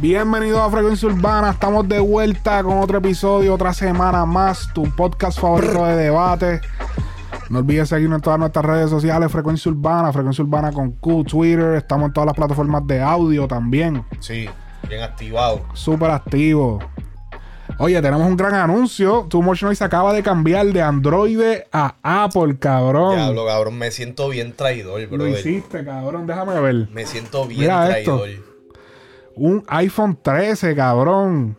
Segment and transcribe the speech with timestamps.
[0.00, 5.40] Bienvenidos a Frecuencia Urbana, estamos de vuelta con otro episodio, otra semana más, tu podcast
[5.40, 6.60] favorito de debate.
[7.50, 11.74] No olvides seguirnos en todas nuestras redes sociales, Frecuencia Urbana, Frecuencia Urbana con Q, Twitter,
[11.74, 14.04] estamos en todas las plataformas de audio también.
[14.20, 14.48] Sí,
[14.88, 15.62] bien activado.
[15.72, 16.78] Súper activo.
[17.80, 19.26] Oye, tenemos un gran anuncio.
[19.28, 21.40] Too Much Noise acaba de cambiar de Android
[21.72, 23.16] a Apple, cabrón.
[23.16, 25.18] Diablo, cabrón, me siento bien traidor, bro.
[25.18, 26.88] Lo hiciste, cabrón, déjame ver.
[26.92, 28.22] Me siento bien Mira esto.
[29.38, 31.56] Un iPhone 13, cabrón.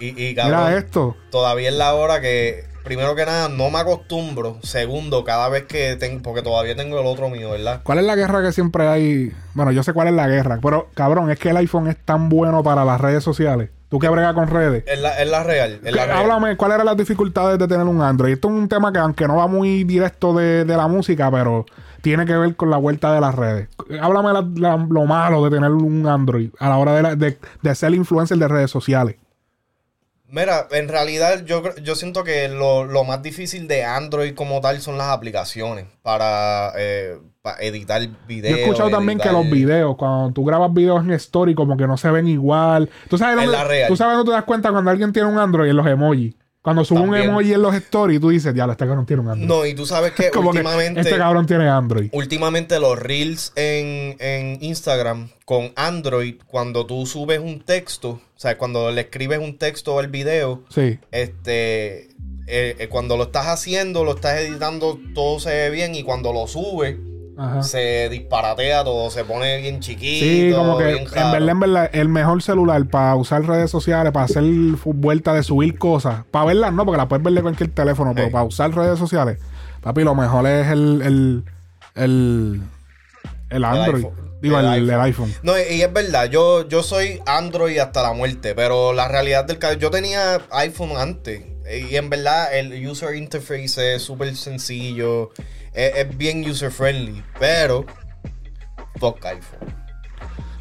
[0.00, 1.16] Y, y, cabrón, Mira esto.
[1.30, 4.58] todavía es la hora que, primero que nada, no me acostumbro.
[4.62, 7.80] Segundo, cada vez que tengo, porque todavía tengo el otro mío, ¿verdad?
[7.82, 9.32] ¿Cuál es la guerra que siempre hay?
[9.54, 12.28] Bueno, yo sé cuál es la guerra, pero cabrón, es que el iPhone es tan
[12.28, 13.70] bueno para las redes sociales.
[13.88, 14.84] Tú que bregas con redes.
[14.86, 16.18] Es la, es la real, es la real.
[16.18, 18.34] Háblame, ¿cuáles eran las dificultades de tener un Android?
[18.34, 21.64] Esto es un tema que, aunque no va muy directo de, de la música, pero
[22.02, 23.68] tiene que ver con la vuelta de las redes.
[24.00, 27.74] Háblame la- la- lo malo de tener un Android a la hora de, de, de
[27.74, 29.16] ser influencer de redes sociales.
[30.30, 34.80] Mira, en realidad yo, yo siento que lo, lo más difícil de Android como tal
[34.82, 38.58] son las aplicaciones para, eh, para editar Yo videos.
[38.58, 41.96] he escuchado también que los videos, cuando tú grabas videos en Story, como que no
[41.96, 42.90] se ven igual.
[43.08, 43.88] ¿Tú sabes, dónde- la real.
[43.88, 46.34] tú sabes dónde te das cuenta cuando alguien tiene un Android en los emojis.
[46.60, 49.48] Cuando sube un emoji en los stories, tú dices, ya, este cabrón tiene un Android.
[49.48, 51.00] No, y tú sabes que como que últimamente...
[51.00, 52.10] este cabrón tiene Android.
[52.12, 58.56] Últimamente los reels en, en Instagram con Android, cuando tú subes un texto, o sea,
[58.56, 61.00] cuando le escribes un texto al video, Sí.
[61.10, 62.02] este,
[62.46, 66.32] eh, eh, cuando lo estás haciendo, lo estás editando, todo se ve bien y cuando
[66.32, 66.96] lo subes,
[67.36, 67.64] Ajá.
[67.64, 70.24] se disparatea todo, se pone bien chiquito.
[70.24, 74.26] Sí, como que en verdad, en verdad, el mejor celular para usar redes sociales, para
[74.26, 74.44] hacer
[74.84, 78.30] vuelta de subir cosas, para verlas no, porque las puedes ver de cualquier teléfono, pero
[78.30, 79.38] para usar redes sociales,
[79.82, 81.44] papi, lo mejor es el, el,
[81.96, 82.60] el,
[83.50, 84.06] el Android.
[84.40, 85.34] Digo, El el, el iPhone.
[85.42, 89.58] No, y es verdad, yo, yo soy Android hasta la muerte, pero la realidad del
[89.58, 95.30] caso, yo tenía iPhone antes, y en verdad el user interface es súper sencillo,
[95.74, 97.84] es, es bien user friendly, pero
[99.00, 99.74] fuck iPhone.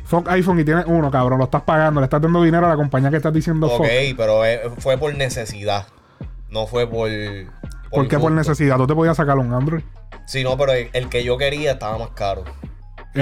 [0.05, 2.75] Fuck iPhone y tienes uno, cabrón, lo estás pagando, le estás dando dinero a la
[2.77, 4.17] compañía que estás diciendo Ok, fuck.
[4.17, 5.85] pero eh, fue por necesidad,
[6.49, 7.09] no fue por...
[7.91, 8.75] ¿Por qué por necesidad?
[8.77, 9.83] ¿Tú te podías sacar un Android?
[10.25, 12.43] Sí, no, pero el, el que yo quería estaba más caro.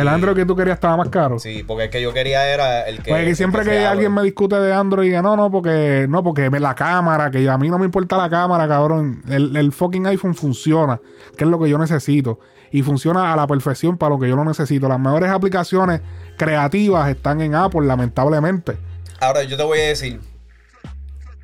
[0.02, 0.08] ¿El.
[0.08, 1.40] Android que tú querías estaba más caro?
[1.40, 3.12] Sí, porque el que yo quería era el que...
[3.12, 6.24] Pues que el siempre que alguien me discute de Android, diga, no, no, porque no,
[6.24, 9.22] porque me- la cámara, que a mí no me importa la cámara, cabrón.
[9.30, 11.00] El, el fucking iPhone funciona,
[11.38, 12.40] que es lo que yo necesito.
[12.72, 14.88] Y funciona a la perfección para lo que yo lo necesito.
[14.90, 16.02] Las mejores aplicaciones
[16.38, 18.78] creativas están en Apple, lamentablemente.
[19.20, 20.20] Ahora, yo te voy a decir...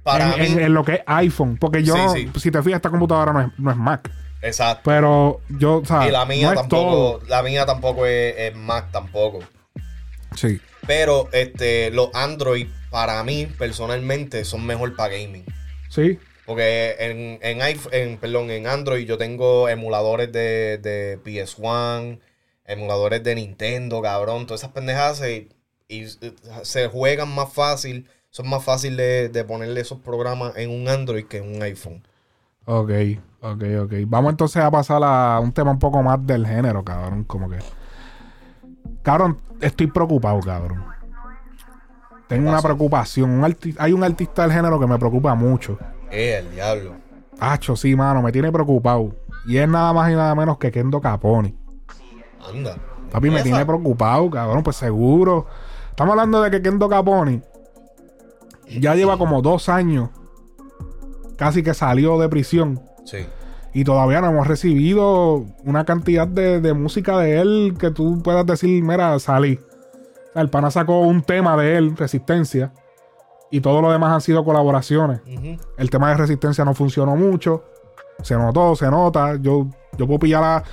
[0.04, 0.48] Para en, mí...
[0.48, 1.58] en- en lo que es iPhone.
[1.58, 2.40] Porque yo, Sí, no- sí.
[2.40, 4.10] si te fijas, esta computadora no es, no es Mac.
[4.42, 4.90] Exacto.
[4.90, 7.22] Pero yo, o sea, Y la mía no es tampoco, todo.
[7.28, 9.40] la mía tampoco es, es Mac tampoco.
[10.36, 10.60] Sí.
[10.88, 15.46] Pero este, los Android, para mí, personalmente, son mejor para gaming.
[15.90, 16.18] Sí.
[16.46, 22.20] Porque en, en, iPhone, en, perdón, en Android yo tengo emuladores de, de PS1,
[22.66, 24.48] emuladores de Nintendo, cabrón.
[24.48, 25.50] Todas esas pendejadas se,
[25.88, 26.06] y
[26.64, 28.10] se juegan más fácil.
[28.32, 32.08] Son más fácil de, de ponerle esos programas en un Android que en un iPhone.
[32.66, 32.92] Ok,
[33.42, 33.94] ok, ok.
[34.08, 37.24] Vamos entonces a pasar a un tema un poco más del género, cabrón.
[37.24, 37.60] Como que.
[39.02, 40.84] Cabrón, estoy preocupado, cabrón.
[42.28, 43.30] Tengo una preocupación.
[43.30, 45.78] Un Hay un artista del género que me preocupa mucho.
[46.10, 46.94] Eh, el diablo.
[47.40, 49.16] Hacho, sí, mano, me tiene preocupado.
[49.46, 51.56] Y es nada más y nada menos que Kendo Caponi.
[52.48, 52.78] Anda.
[53.12, 53.44] Papi, me Esa.
[53.44, 55.48] tiene preocupado, cabrón, pues seguro.
[55.90, 57.42] Estamos hablando de que Kendo Caponi
[58.80, 60.10] ya lleva como dos años.
[61.38, 62.80] Casi que salió de prisión.
[63.06, 63.26] Sí.
[63.74, 68.46] Y todavía no hemos recibido una cantidad de, de música de él que tú puedas
[68.46, 69.60] decir, mira, salí.
[70.36, 72.74] El pana sacó un tema de él, Resistencia.
[73.50, 75.22] Y todo lo demás han sido colaboraciones.
[75.78, 77.64] El tema de Resistencia no funcionó mucho.
[78.24, 79.36] Se notó, se nota.
[79.42, 79.68] Yo,
[79.98, 80.64] yo puedo pillar a...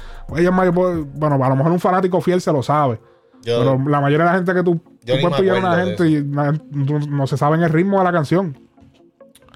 [0.52, 3.00] Ma, yo puedo- bueno, a lo mejor un fanático fiel se lo sabe.
[3.43, 5.85] Yo, Pero la mayoría de la gente que tú, Yo tú puedes pillar a una
[5.85, 8.58] gente y no, no se saben el ritmo de la canción.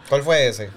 [0.09, 0.71] ¿Cuál fue ese?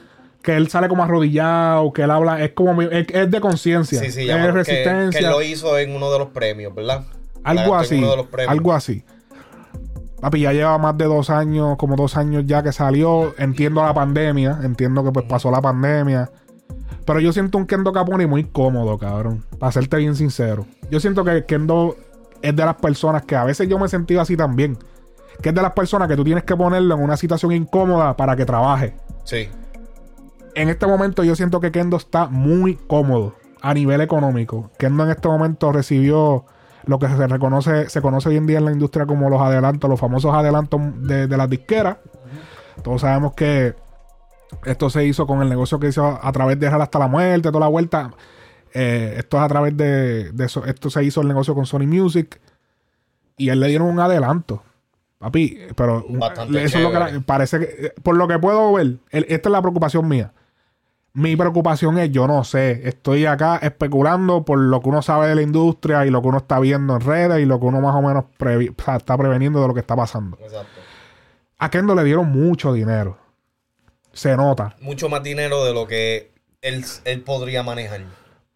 [0.46, 4.00] Que él sale como arrodillado, que él habla, es como es, es de conciencia.
[4.00, 5.20] Sí, sí, es que- resistencia.
[5.20, 7.04] Que, lo hizo en uno de los premios, ¿verdad?
[7.44, 8.00] Algo así.
[8.48, 9.04] Algo así.
[10.22, 13.34] Papi, ya lleva más de dos años, como dos años ya que salió.
[13.40, 14.60] Entiendo la pandemia.
[14.62, 16.30] Entiendo que pues pasó la pandemia.
[17.08, 19.44] Pero yo siento un Kendo Caponi muy cómodo, cabrón.
[19.58, 20.68] Para serte bien sincero.
[20.92, 21.96] Yo siento que Kendo
[22.44, 24.78] es de las personas que a veces yo me he sentido así también.
[25.42, 28.36] Que es de las personas que tú tienes que ponerlo en una situación incómoda para
[28.36, 28.94] que trabaje.
[29.24, 29.50] Sí.
[30.56, 34.72] En este momento yo siento que Kendo está muy cómodo a nivel económico.
[34.78, 36.46] Kendo en este momento recibió
[36.86, 39.90] lo que se reconoce, se conoce hoy en día en la industria como los adelantos,
[39.90, 41.98] los famosos adelantos de, de las disqueras.
[42.84, 43.74] Todos sabemos que
[44.66, 47.50] esto se hizo con el negocio que hizo a través de Real hasta la muerte,
[47.50, 48.12] toda la vuelta.
[48.74, 50.64] Eh, esto es a través de, de eso.
[50.66, 52.40] Esto se hizo el negocio con Sony Music.
[53.38, 54.64] Y él le dieron un adelanto.
[55.18, 56.20] Papi, pero un-
[56.60, 59.52] eso es lo que la- parece que, por lo que puedo ver, el- esta es
[59.52, 60.32] la preocupación mía.
[61.18, 65.36] Mi preocupación es, yo no sé, estoy acá especulando por lo que uno sabe de
[65.36, 67.96] la industria y lo que uno está viendo en redes y lo que uno más
[67.96, 70.38] o menos previ- o sea, está preveniendo de lo que está pasando.
[70.42, 70.68] Exacto.
[71.58, 73.18] A Kendo le dieron mucho dinero.
[74.12, 74.76] Se nota.
[74.82, 78.02] Mucho más dinero de lo que él, él podría manejar.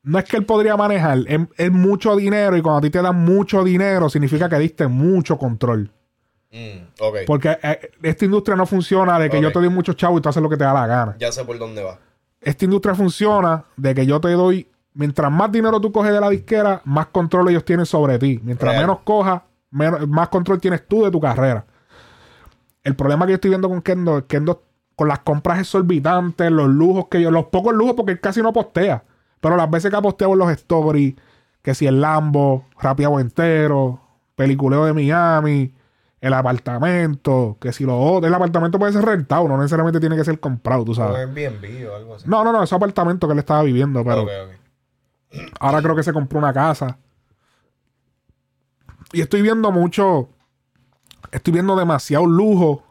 [0.04, 3.02] No es que él podría manejar, es, es mucho dinero y cuando a ti te
[3.02, 5.92] dan mucho dinero significa que diste mucho control.
[6.52, 7.18] Mm, ok.
[7.26, 10.28] Porque eh, esta industria no funciona de que yo te doy mucho chavo y tú
[10.28, 11.16] haces lo que te da la gana.
[11.20, 12.00] Ya sé por dónde va.
[12.41, 16.30] Esta industria funciona de que yo te doy, mientras más dinero tú coges de la
[16.30, 18.39] disquera, más control ellos tienen sobre ti.
[18.44, 18.83] Mientras Real.
[18.83, 19.41] menos cojas,
[19.71, 21.65] menos- más control tienes tú de tu carrera.
[22.83, 24.63] El problema que yo estoy viendo con Kendo es que Kendo,
[24.95, 28.51] con las compras exorbitantes, los lujos que yo, los pocos lujos, porque él casi no
[28.53, 29.03] postea.
[29.41, 31.15] Pero las veces que ha posteado en los stories,
[31.62, 34.01] que si el Lambo, rapeado entero,
[34.36, 35.74] peliculeo de Miami,
[36.21, 40.25] el apartamento, que si lo otro, el apartamento puede ser rentado, no necesariamente tiene que
[40.25, 41.18] ser comprado, tú sabes.
[41.18, 42.27] Airbnb o algo así.
[42.27, 44.27] No, no, no, ese apartamento que él estaba viviendo, pero
[45.60, 46.98] ahora creo que se compró una casa.
[49.13, 50.30] Y estoy viendo mucho,
[51.31, 52.83] estoy viendo demasiado lujo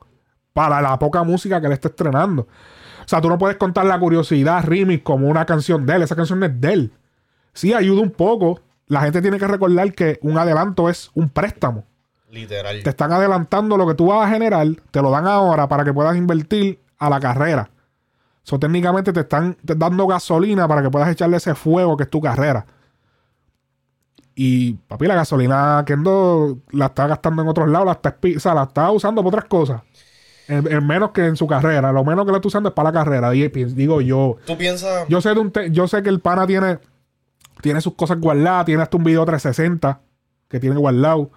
[0.53, 2.43] para la poca música que él está estrenando.
[2.43, 6.03] O sea, tú no puedes contar la curiosidad remix como una canción de él.
[6.03, 6.93] Esa canción es de él.
[7.53, 8.61] Sí, ayuda un poco.
[8.87, 11.85] La gente tiene que recordar que un adelanto es un préstamo.
[12.31, 12.83] Literal.
[12.83, 15.93] Te están adelantando lo que tú vas a generar, te lo dan ahora para que
[15.95, 17.71] puedas invertir a la carrera.
[18.43, 22.11] So, técnicamente te están te- dando gasolina para que puedas echarle ese fuego que es
[22.11, 22.67] tu carrera.
[24.35, 28.55] Y, papi, la gasolina Kendo la está gastando en otros lados, la está, o sea,
[28.55, 29.83] la está usando para otras cosas.
[30.47, 31.93] En, en menos que en su carrera.
[31.93, 33.35] Lo menos que la está usando es para la carrera.
[33.35, 34.37] Y, digo yo.
[34.47, 35.07] ¿Tú piensas?
[35.09, 36.79] Yo sé, de un te- yo sé que el pana tiene,
[37.61, 40.01] tiene sus cosas guardadas, tiene hasta un video 360
[40.49, 41.31] que tiene guardado.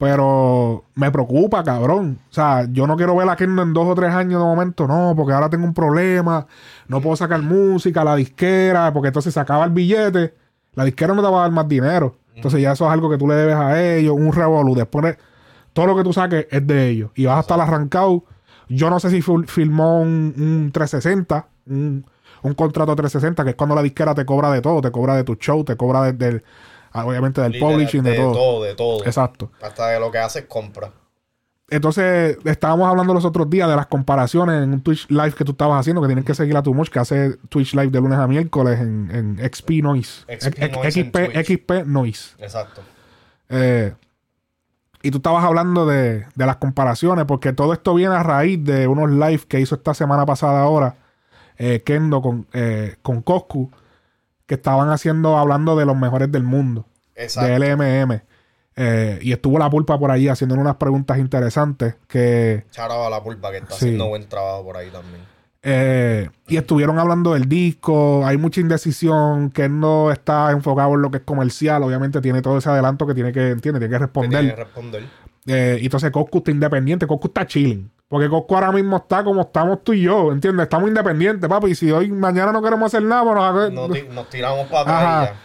[0.00, 2.18] Pero me preocupa, cabrón.
[2.30, 4.86] O sea, yo no quiero ver a Kendo en dos o tres años de momento,
[4.88, 6.46] no, porque ahora tengo un problema,
[6.88, 10.34] no puedo sacar música, la disquera, porque entonces se acaba el billete,
[10.72, 12.16] la disquera no te va a dar más dinero.
[12.34, 14.74] Entonces ya eso es algo que tú le debes a ellos, un revolú.
[14.74, 15.18] Después de-
[15.74, 17.10] todo lo que tú saques es de ellos.
[17.14, 18.24] Y vas a estar arrancado.
[18.70, 22.06] Yo no sé si filmó un, un 360, un,
[22.42, 25.24] un contrato 360, que es cuando la disquera te cobra de todo, te cobra de
[25.24, 26.44] tu show, te cobra de- del, ah,
[26.92, 28.32] obviamente del Literal, publishing, de, todo.
[28.32, 29.04] todo, de todo.
[29.04, 29.50] Exacto.
[29.62, 30.90] Hasta de lo que haces compra.
[31.70, 35.52] Entonces, estábamos hablando los otros días de las comparaciones en un Twitch Live que tú
[35.52, 38.18] estabas haciendo, que tienes que seguir a tu Much, que hace Twitch Live de lunes
[38.18, 40.24] a miércoles en, en XP Noise.
[40.28, 42.34] XP Noise XP, Noise.
[42.38, 42.82] Exacto.
[43.48, 43.94] Eh,
[45.02, 48.88] y tú estabas hablando de, de las comparaciones, porque todo esto viene a raíz de
[48.88, 50.96] unos live que hizo esta semana pasada ahora,
[51.56, 53.70] eh, Kendo con, eh, con Coscu,
[54.50, 57.48] que estaban haciendo, hablando de los mejores del mundo, Exacto.
[57.48, 58.20] de LMM.
[58.74, 62.64] Eh, y estuvo la pulpa por ahí haciendo unas preguntas interesantes que...
[62.72, 63.84] Charaba la pulpa que está Sí.
[63.84, 65.22] haciendo buen trabajo por ahí también.
[65.62, 71.02] Eh, y estuvieron hablando del disco, hay mucha indecisión, que él no está enfocado en
[71.02, 73.94] lo que es comercial, obviamente tiene todo ese adelanto que tiene que, entiende, tiene que
[73.94, 74.40] Que responder.
[74.40, 75.02] tiene que responder.
[75.46, 77.88] Eh, y entonces Coscu está independiente, Coscu está chilling.
[78.10, 80.64] Porque Coscu ahora mismo está como estamos tú y yo, ¿entiendes?
[80.64, 81.68] Estamos independientes, papi.
[81.68, 85.38] Y si hoy, mañana no queremos hacer nada, pues nos- Nos, nos tiramos para atrás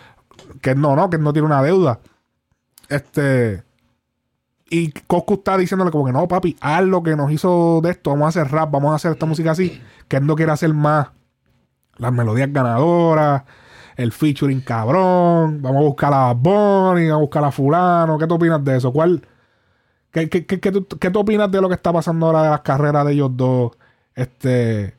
[0.61, 1.99] que no, no, que no tiene una deuda.
[2.89, 3.63] Este.
[4.67, 8.09] Y Coscu está diciéndole como que no, papi, haz lo que nos hizo de esto,
[8.09, 9.79] vamos a hacer rap, vamos a hacer esta música así.
[10.07, 11.09] Que él no quiere hacer más
[11.97, 13.43] las melodías ganadoras,
[13.95, 18.17] el featuring cabrón, vamos a buscar a Bunny, vamos a buscar a fulano.
[18.17, 18.91] ¿Qué tú opinas de eso?
[18.91, 19.21] ¿Cuál?
[20.15, 22.61] ¿Qué, qué, qué, tú, qué tú opinas de lo que está pasando ahora de las
[22.61, 23.73] carreras de ellos dos?
[24.15, 24.93] Este.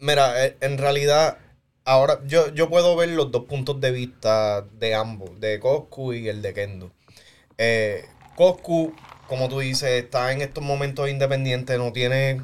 [0.00, 1.38] Mira, eh, en realidad,
[1.84, 6.28] ahora yo, yo puedo ver los dos puntos de vista de ambos, de Coscu y
[6.28, 6.90] el de Kendo.
[7.56, 8.04] Eh,
[8.34, 8.96] Coscu,
[9.28, 12.42] como tú dices, está en estos momentos independientes, no tiene,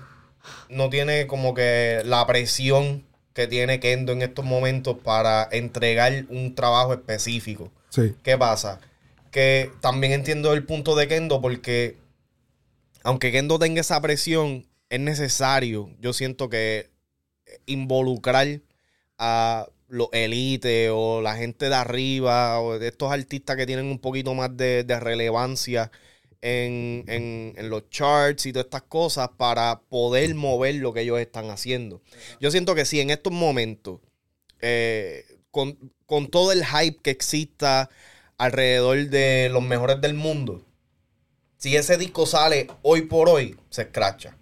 [0.68, 6.54] no tiene como que la presión que tiene Kendo en estos momentos para entregar un
[6.54, 7.72] trabajo específico.
[7.88, 8.14] Sí.
[8.22, 8.78] ¿Qué pasa?
[9.34, 11.98] Que también entiendo el punto de Kendo porque
[13.02, 16.88] aunque Kendo tenga esa presión, es necesario, yo siento que
[17.66, 18.60] involucrar
[19.18, 24.34] a los élites o la gente de arriba o estos artistas que tienen un poquito
[24.34, 25.90] más de, relevancia
[26.40, 31.50] en, en- los charts y todas estas cosas para poder mover lo que ellos están
[31.50, 32.02] haciendo.
[32.40, 33.98] Yo siento que si en estos momentos,
[34.60, 35.76] eh, con,
[36.06, 37.90] con todo el hype que exista
[38.38, 40.62] alrededor de los mejores del mundo,
[41.56, 44.36] si ese disco sale hoy por hoy, se escracha.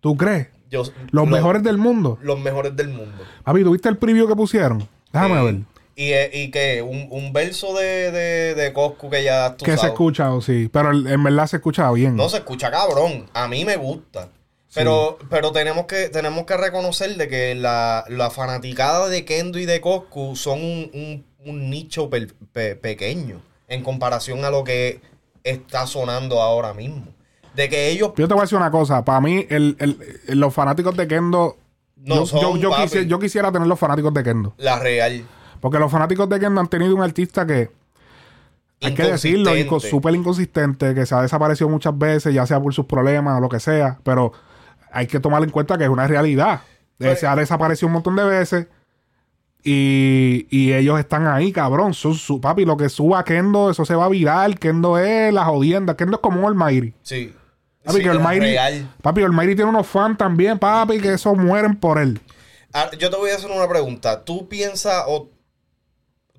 [0.00, 0.48] ¿Tú crees?
[0.70, 2.18] Yo, Los lo- mejores del mundo.
[2.22, 3.22] Los mejores del mundo.
[3.44, 4.86] Papi, ¿tuviste el preview que pusieron?
[5.12, 5.54] Déjame ver.
[5.96, 9.76] Y, eh, y que un, un verso de, de, de Coscu que ya tú Que
[9.76, 10.70] se escucha, sí.
[10.72, 12.16] Pero en verdad se escucha bien.
[12.16, 13.26] No se escucha cabrón.
[13.34, 14.28] A mí me gusta.
[14.72, 19.66] Pero, pero tenemos que tenemos que reconocer de que la, la fanaticada de Kendo y
[19.66, 25.00] de Coscu son un, un- un nicho pe- pequeño en comparación a lo que
[25.44, 27.06] está sonando ahora mismo.
[27.54, 29.04] De que ellos Yo te voy a decir una cosa.
[29.04, 31.56] Para mí, el, el- los fanáticos de Kendo.
[31.96, 32.58] No yo, son,
[33.06, 34.54] yo, quisiera tener los fanáticos de Kendo.
[34.56, 35.24] la real
[35.60, 37.70] Porque los fanáticos de Kendo han tenido un artista que.
[38.82, 42.72] Hay que decirlo, inco- súper inconsistente, que se ha desaparecido muchas veces, ya sea por
[42.72, 44.32] sus problemas o lo que sea, pero
[44.90, 46.62] hay que tomar en cuenta que es una realidad.
[46.96, 48.66] Pues- se ha desaparecido un montón de veces
[49.64, 51.94] y, y ellos están ahí, cabrón.
[51.94, 54.58] Su, su- papi, lo que suba Kendo, eso se va a virar.
[54.58, 55.96] Kendo es la jodienda.
[55.96, 56.94] Kendo es como Almighty.
[57.02, 57.34] Sí.
[57.84, 58.94] Papi, Sí, que Almighty, real.
[59.02, 62.20] papi, Almighty tiene unos fans también, papi, que esos mueren por él.
[62.72, 64.22] Ah, yo te voy a hacer una pregunta.
[64.24, 65.28] ¿Tú piensas o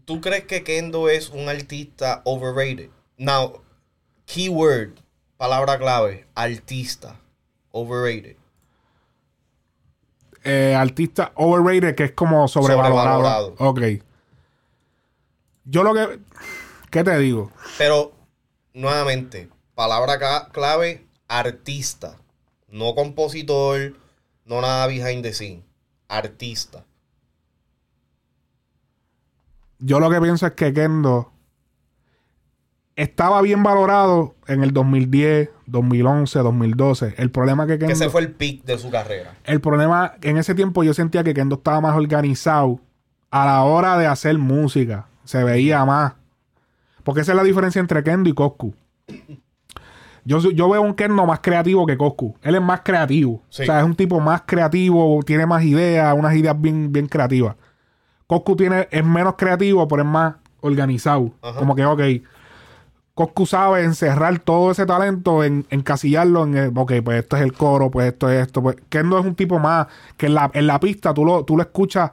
[0.05, 2.89] tú crees que Kendo es un artista overrated?
[3.17, 3.61] Now,
[4.25, 4.91] keyword,
[5.37, 7.19] palabra clave, artista,
[7.71, 8.35] overrated.
[10.43, 12.95] Eh, artista overrated que es como sobrevalorado.
[12.95, 13.55] Sobrevalorado.
[13.57, 13.81] Ok.
[15.65, 16.19] Yo lo que.
[16.89, 17.51] ¿Qué te digo?
[17.77, 18.11] Pero,
[18.73, 22.17] nuevamente, palabra clave, artista.
[22.67, 23.93] No compositor,
[24.45, 25.63] no nada behind the scene.
[26.07, 26.83] Artista.
[29.79, 31.30] Yo lo que pienso es que Kendo
[32.95, 37.15] estaba bien valorado en el 2010, 2011, 2012.
[37.17, 37.93] El problema que Que Kendo.
[37.93, 39.35] ese fue el peak de su carrera.
[39.43, 42.79] El problema, en ese tiempo yo sentía que Kendo estaba más organizado
[43.29, 45.07] a la hora de hacer música.
[45.23, 46.13] Se veía más.
[47.03, 48.73] Porque esa es la diferencia entre Kendo y Coscu.
[50.23, 52.35] Yo, yo veo un Kendo más creativo que Coscu.
[52.43, 53.41] Él es más creativo.
[53.49, 53.63] Sí.
[53.63, 57.55] O sea, es un tipo más creativo, tiene más ideas, unas ideas bien, bien creativas.
[58.27, 61.31] Coscu tiene, es menos creativo, pero es más organizado.
[61.41, 61.57] Ajá.
[61.57, 62.01] Como que, ok,
[63.13, 67.53] Coscu sabe encerrar todo ese talento, en encasillarlo en, el, ok, pues esto es el
[67.53, 68.61] coro, pues esto es esto.
[68.61, 69.87] Pues, Kendo es un tipo más
[70.17, 72.11] que en la, en la pista tú lo, tú lo escuchas,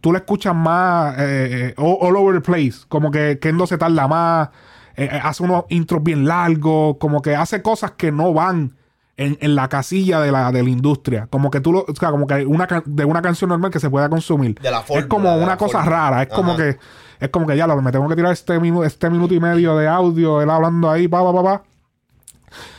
[0.00, 2.78] tú lo escuchas más eh, eh, all, all over the place.
[2.88, 4.48] Como que Kendo se tarda más,
[4.96, 8.74] eh, hace unos intros bien largos, como que hace cosas que no van
[9.18, 11.26] en, en la casilla de la, de la industria.
[11.28, 13.90] Como que tú lo, o sea, como que una de una canción normal que se
[13.90, 14.58] pueda consumir.
[14.60, 16.78] De la es fórmula, como una cosa rara, es como que
[17.20, 19.76] es como que ya lo me tengo que tirar este minuto, este minuto y medio
[19.76, 21.62] de audio, él hablando ahí, pa, pa, pa, pa.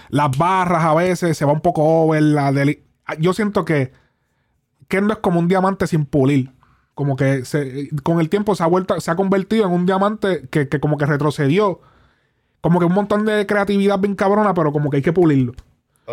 [0.10, 2.22] Las barras a veces se va un poco over.
[2.22, 2.82] La deli-
[3.20, 3.92] Yo siento que
[4.88, 6.52] Kendo es como un diamante sin pulir.
[6.96, 10.48] Como que se- con el tiempo se ha vuelto, se ha convertido en un diamante
[10.50, 11.80] que, que como que retrocedió.
[12.62, 15.54] Como que un montón de creatividad bien cabrona, pero como que hay que pulirlo.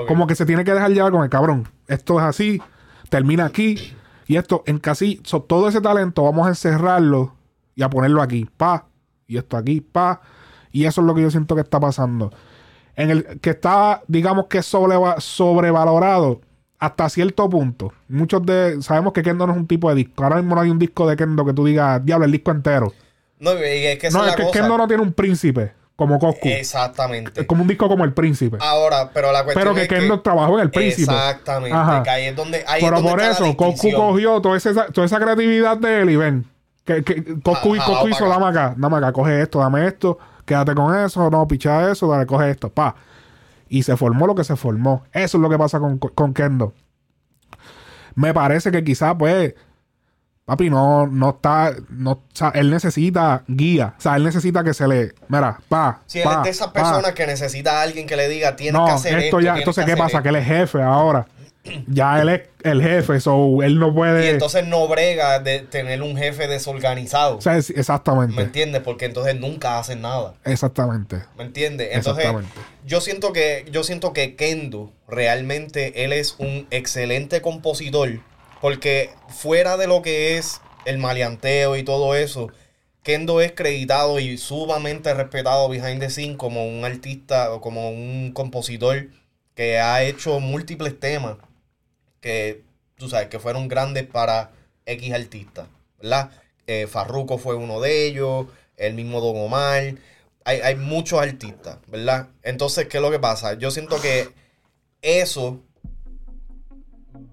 [0.06, 1.66] Como que se tiene que dejar llevar con el cabrón.
[1.88, 2.60] Esto es así,
[3.08, 3.94] termina aquí.
[4.26, 7.34] Y esto en casi so, todo ese talento vamos a encerrarlo
[7.76, 8.86] y a ponerlo aquí, pa.
[9.28, 10.20] Y esto aquí, pa.
[10.72, 12.32] Y eso es lo que yo siento que está pasando.
[12.96, 16.40] En el que está, digamos que sobreva- sobrevalorado
[16.78, 17.92] hasta cierto punto.
[18.08, 18.80] Muchos de.
[18.82, 20.24] Sabemos que Kendo no es un tipo de disco.
[20.24, 22.92] Ahora mismo no hay un disco de Kendo que tú digas, diablo, el disco entero.
[23.38, 24.60] No, es que No, es es la que cosa.
[24.60, 26.48] Kendo no tiene un príncipe como Coscu.
[26.48, 27.42] Exactamente.
[27.42, 28.56] Es como un disco como el príncipe.
[28.60, 31.12] Ahora, pero la cuestión pero que es Kendo trabajó en el príncipe.
[31.12, 31.76] Exactamente.
[31.76, 32.02] Ajá.
[32.02, 34.86] Que ahí es donde, ahí es Pero donde por está eso, Coscu cogió toda esa,
[34.86, 36.46] toda esa creatividad de él y ven.
[36.86, 40.18] Que, que Coscu, Ah, Coscu ah, hizo, dame acá, dame acá, coge esto, dame esto,
[40.46, 42.94] quédate con eso, no, picha eso, dale, coge esto, pa.
[43.68, 45.02] Y se formó lo que se formó.
[45.12, 46.72] Eso es lo que pasa con, con Kendo.
[48.14, 49.54] Me parece que quizás, pues,
[50.44, 53.94] papi, no, no está, no, o sea, él necesita guía.
[53.98, 56.68] O sea, él necesita que se le, mira, pa, Si él pa, es de esas
[56.68, 56.72] pa.
[56.74, 59.40] personas que necesita a alguien que le diga, tienes No, que hacer esto esto.
[59.40, 60.18] ya, entonces, ¿qué pasa?
[60.18, 60.22] esto.
[60.22, 61.26] Que él es jefe ahora.
[61.86, 64.24] Ya él es el jefe, so él no puede.
[64.26, 67.36] Y entonces no brega de tener un jefe desorganizado.
[67.36, 68.40] o sea, es- ¿Me exactamente.
[68.42, 68.82] entiendes?
[68.82, 70.34] Porque entonces nunca hacen nada.
[70.44, 71.22] Exactamente.
[71.36, 71.88] ¿Me entiendes?
[71.92, 72.52] Entonces, Exactamente.
[72.84, 78.20] yo siento que yo siento que Kendo realmente él es un excelente compositor
[78.60, 82.48] porque fuera de lo que es el maleanteo y todo eso,
[83.02, 88.32] Kendo es creditado y sumamente respetado behind the scene como un artista o como un
[88.32, 89.06] compositor
[89.54, 91.36] que ha hecho múltiples temas
[92.26, 92.64] que
[92.96, 94.50] tú sabes que fueron grandes para
[94.84, 95.68] X artistas,
[96.02, 96.32] ¿verdad?
[96.66, 99.94] Eh, Farruko fue uno de ellos, el mismo Don Omar.
[100.44, 102.26] Hay, hay muchos artistas, ¿verdad?
[102.42, 103.54] Entonces, ¿qué es lo que pasa?
[103.54, 104.28] Yo siento que
[105.02, 105.60] eso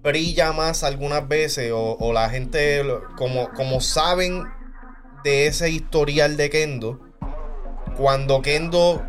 [0.00, 2.84] brilla más algunas veces o, o la gente,
[3.16, 4.44] como, como saben
[5.24, 7.00] de ese historial de Kendo,
[7.96, 9.04] cuando Kendo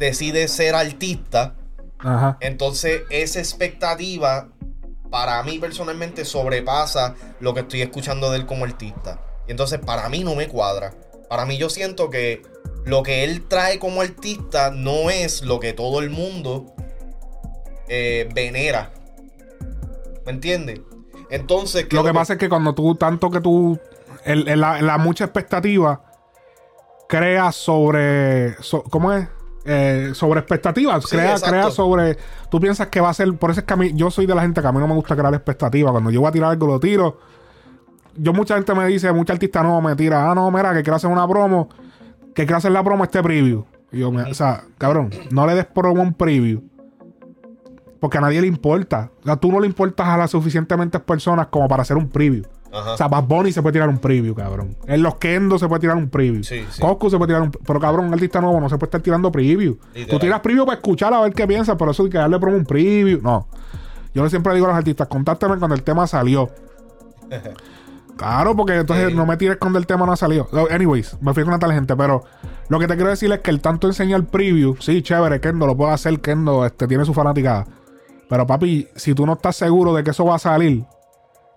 [0.00, 1.54] decide ser artista,
[2.00, 2.38] Ajá.
[2.40, 4.48] entonces esa expectativa
[5.10, 9.20] para mí personalmente sobrepasa lo que estoy escuchando de él como artista.
[9.46, 10.92] Y entonces para mí no me cuadra.
[11.28, 12.42] Para mí yo siento que
[12.84, 16.72] lo que él trae como artista no es lo que todo el mundo
[17.88, 18.92] eh, venera.
[20.26, 20.80] ¿Me entiendes?
[21.30, 23.78] Entonces, ¿qué Lo que pasa es que cuando tú, tanto que tú,
[24.24, 26.02] el- el- la, la mucha expectativa,
[27.08, 29.26] creas sobre, so- ¿cómo es?
[29.70, 31.50] Eh, sobre expectativas, Sí, crea, exacto.
[31.50, 32.16] crea sobre,
[32.50, 34.34] tú piensas que va a ser, por eso es que a mí, yo soy de
[34.34, 36.50] la gente que a mí no me gusta crear expectativas, cuando yo voy a tirar
[36.52, 37.18] algo lo tiro,
[38.16, 40.96] yo mucha gente me dice, mucha artista no me tira, ah no, mira, que quiero
[40.96, 41.68] hacer una promo,
[42.34, 45.54] que quiero hacer la promo este preview, y yo, me- o sea, cabrón, no le
[45.54, 46.62] des promo un preview,
[48.00, 51.48] porque a nadie le importa, o sea, tú no le importas a las suficientemente personas
[51.48, 52.44] como para hacer un preview.
[52.72, 52.92] Ajá.
[52.92, 54.76] O sea, Bad Bunny se puede tirar un preview, cabrón.
[54.86, 56.42] En los Kendo se puede tirar un preview.
[56.44, 56.80] Sí, sí.
[56.80, 59.32] Coscu se puede tirar un Pero, cabrón, un artista nuevo no se puede estar tirando
[59.32, 59.78] preview.
[59.94, 60.08] Literal.
[60.08, 62.56] Tú tiras preview para escuchar a ver qué piensa, pero eso hay que darle promo
[62.58, 63.20] un preview.
[63.22, 63.48] No.
[64.14, 66.50] Yo le siempre digo a los artistas, contáctame cuando el tema salió.
[68.16, 69.14] claro, porque entonces Sí.
[69.14, 70.48] no me tires cuando el tema no ha salido.
[70.70, 72.24] Anyways, me fui con una tangente, pero
[72.68, 75.76] lo que te quiero decir es que el tanto enseñar preview, sí, chévere, Kendo lo
[75.76, 77.66] puede hacer, Kendo este, tiene su fanaticada.
[78.28, 80.84] Pero papi, si tú no estás seguro de que eso va a salir,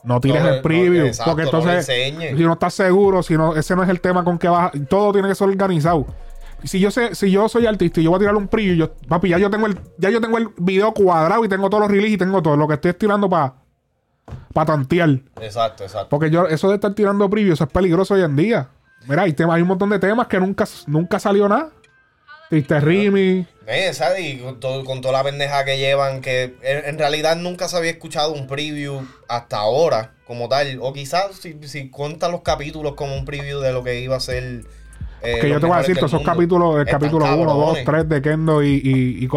[0.04, 1.06] no tires No, el no, preview.
[1.06, 2.38] exacto, porque no entonces, enseñes.
[2.38, 4.72] si no estás seguro, si no, ese no es el tema con que vas.
[4.90, 6.06] Todo tiene que ser organizado.
[6.64, 8.92] Si yo sé, si yo soy artista y yo voy a tirar un preview, yo,
[9.08, 11.92] papi, ya yo tengo el, ya yo tengo el video cuadrado y tengo todos los
[11.92, 12.56] releases y tengo todo.
[12.56, 13.56] Lo que estoy estirando para
[14.54, 15.10] para tantear.
[15.42, 16.10] Exacto, exacto.
[16.10, 18.70] Porque yo, eso de estar tirando preview, eso es peligroso hoy en día.
[19.08, 21.72] Mira, hay, temas, hay un montón de temas que nunca, nunca salió nada.
[22.52, 23.48] Triste Rimi.
[23.94, 24.20] ¿sabes?
[24.26, 27.78] Y con, todo- con toda la pendeja que llevan, que en, en realidad nunca se
[27.78, 30.78] había escuchado un preview hasta ahora, como tal.
[30.82, 34.20] O quizás si, si cuentas los capítulos como un preview de lo que iba a
[34.20, 34.66] ser.
[35.22, 37.86] eh, Que yo te voy a decir, todos esos capítulos, el capítulo 1, 2, cabrones.
[37.86, 39.30] 3 de Kendo y, y, y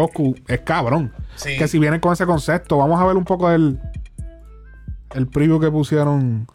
[0.53, 1.13] es cabrón.
[1.37, 1.57] Sí.
[1.57, 3.79] Que si vienen con ese concepto, vamos a ver un poco el,
[5.13, 6.47] el preview que pusieron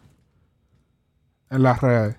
[1.51, 2.17] en las redes.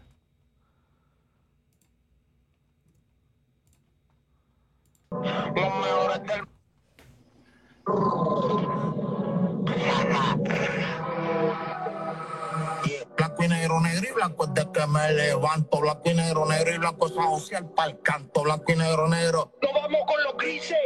[14.21, 15.81] Blanco es de que me levanto.
[15.81, 18.43] Blanco y negro, negro y blanco es social para el canto.
[18.43, 19.51] Blanco y negro, negro.
[19.61, 20.77] Nos vamos con los grises.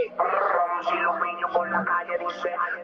[1.53, 2.17] Por la calle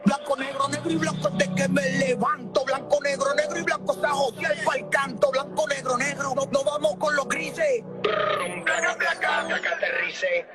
[0.04, 2.64] Blanco, negro, negro y blanco es de que me levanto.
[2.64, 5.30] Blanco, negro, negro y blanco es social para el canto.
[5.30, 6.34] Blanco, negro, negro.
[6.34, 7.82] Nos, nos vamos con los grises.
[8.02, 10.46] Placa, placa, placa, aterrice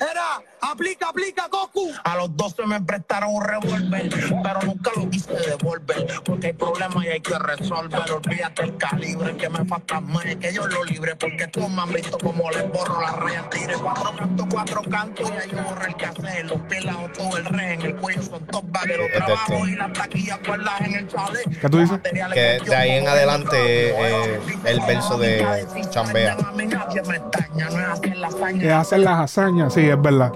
[0.00, 1.92] Era, aplica, aplica, Goku.
[2.02, 4.08] A los 12 me prestaron un revólver,
[4.42, 6.20] pero nunca lo quise devolver.
[6.24, 8.10] Porque hay problemas y hay que resolver.
[8.10, 11.14] Olvídate el calibre que me falta más, que yo lo libre.
[11.16, 13.50] Porque todos me han visto como les borro las rayas.
[13.50, 15.30] Tire cuatro cantos, cuatro cantos.
[15.30, 16.46] Y hay borro el que hacer.
[16.46, 19.06] Los pelados, todo el rey en el cuello son dos vaqueros.
[19.06, 19.70] Este, Trabajo este.
[19.70, 21.40] y las taquillas cuerdas en el chale.
[21.60, 22.00] ¿Qué tú dices?
[22.02, 26.36] Que de ahí en adelante, como eh, el verso de Chambea.
[26.36, 28.34] La.
[28.58, 30.32] Que hacen las hazañas, sí, es verdad.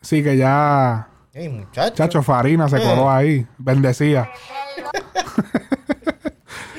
[0.00, 1.08] Sí, que ya.
[1.32, 1.94] Ey, muchacho.
[1.94, 3.46] Chacho Farina se coló ahí.
[3.58, 4.30] Bendecía.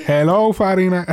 [0.08, 1.06] Hello, Farina.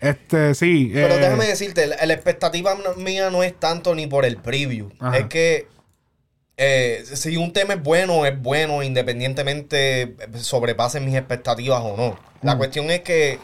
[0.00, 0.90] este, sí.
[0.92, 4.90] Pero eh, déjame decirte, la, la expectativa mía no es tanto ni por el preview.
[5.00, 5.18] Ajá.
[5.18, 5.68] Es que
[6.56, 12.18] eh, si un tema es bueno, es bueno, independientemente sobrepasen mis expectativas o no.
[12.42, 12.58] La Mm.
[12.58, 13.38] cuestión es que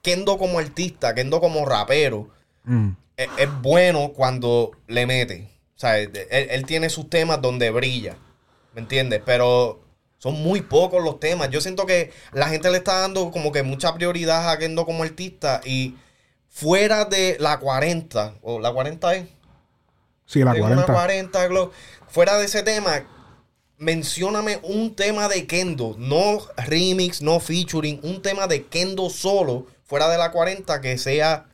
[0.00, 2.28] Kendo como artista, Kendo como rapero,
[2.64, 5.48] mm, es, es bueno cuando le mete.
[5.76, 8.16] O sea, él, él tiene sus temas donde brilla.
[8.74, 9.22] ¿Me entiendes?
[9.24, 9.82] Pero
[10.18, 11.50] son muy pocos los temas.
[11.50, 15.02] Yo siento que la gente le está dando como que mucha prioridad a Kendo como
[15.02, 15.96] artista y
[16.48, 19.26] fuera de la 40, o la 40 es.
[20.26, 20.92] sí, la Tengo una 40.
[20.92, 21.70] 40, Glo-
[22.08, 23.04] Fuera de ese tema,
[23.78, 30.08] mencióname un tema de Kendo, no remix, no featuring, un tema de Kendo solo, fuera
[30.08, 31.46] de la 40, que sea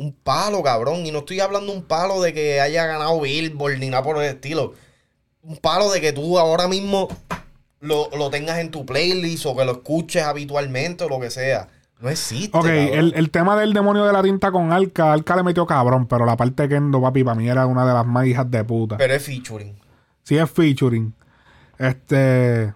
[0.00, 1.04] un palo, cabrón.
[1.06, 4.24] Y no estoy hablando un palo de que haya ganado Billboard ni nada por el
[4.24, 4.72] estilo.
[5.42, 7.08] Un palo de que tú ahora mismo
[7.80, 11.68] lo, lo tengas en tu playlist o que lo escuches habitualmente o lo que sea.
[12.00, 12.56] No existe.
[12.56, 12.88] Ok, cabrón.
[12.94, 16.24] el, el tema del demonio de la tinta con Alca, Alca le metió cabrón, pero
[16.24, 18.96] la parte de Kendo, papi, para mí era una de las más hijas de puta.
[18.96, 19.78] Pero es featuring.
[20.22, 21.12] Sí es featuring.
[21.78, 22.72] Este...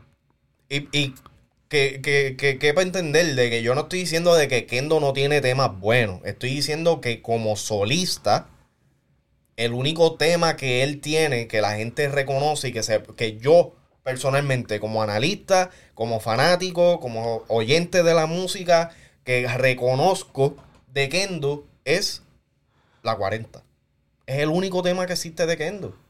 [0.68, 1.14] Y, y
[1.74, 5.12] que, que, que, para entender de que yo no estoy diciendo de que Kendo no
[5.12, 6.20] tiene temas buenos.
[6.24, 8.48] Estoy diciendo que como solista,
[9.56, 13.74] el único tema que él tiene, que la gente reconoce y que, se, que yo
[14.04, 18.92] personalmente, como analista, como fanático, como oyente de la música,
[19.24, 20.56] que reconozco
[20.92, 22.22] de Kendo es
[23.02, 23.64] la 40.
[24.26, 26.03] es el único tema que existe de Kendo.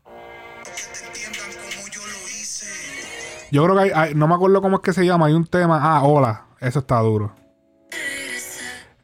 [3.55, 5.27] Yo creo que hay, hay- no me acuerdo cómo es que se llama.
[5.27, 5.79] Hay un tema.
[5.81, 6.47] Ah, hola.
[6.61, 7.33] Eso está duro.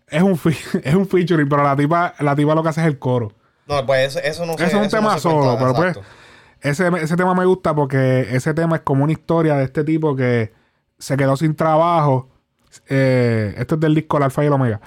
[0.09, 0.33] Es un,
[0.83, 3.33] es un featuring, pero la tipa, la tipa lo que hace es el coro.
[3.69, 5.59] No, pues eso, eso no se Eso es un eso tema no se cuenta, solo,
[5.59, 5.99] pero pues
[6.63, 10.17] ese, ese tema me gusta porque ese tema es como una historia de este tipo
[10.17, 10.53] que
[10.99, 12.29] se quedó sin trabajo.
[12.89, 14.81] Eh, esto es del disco El Alfa y el Omega.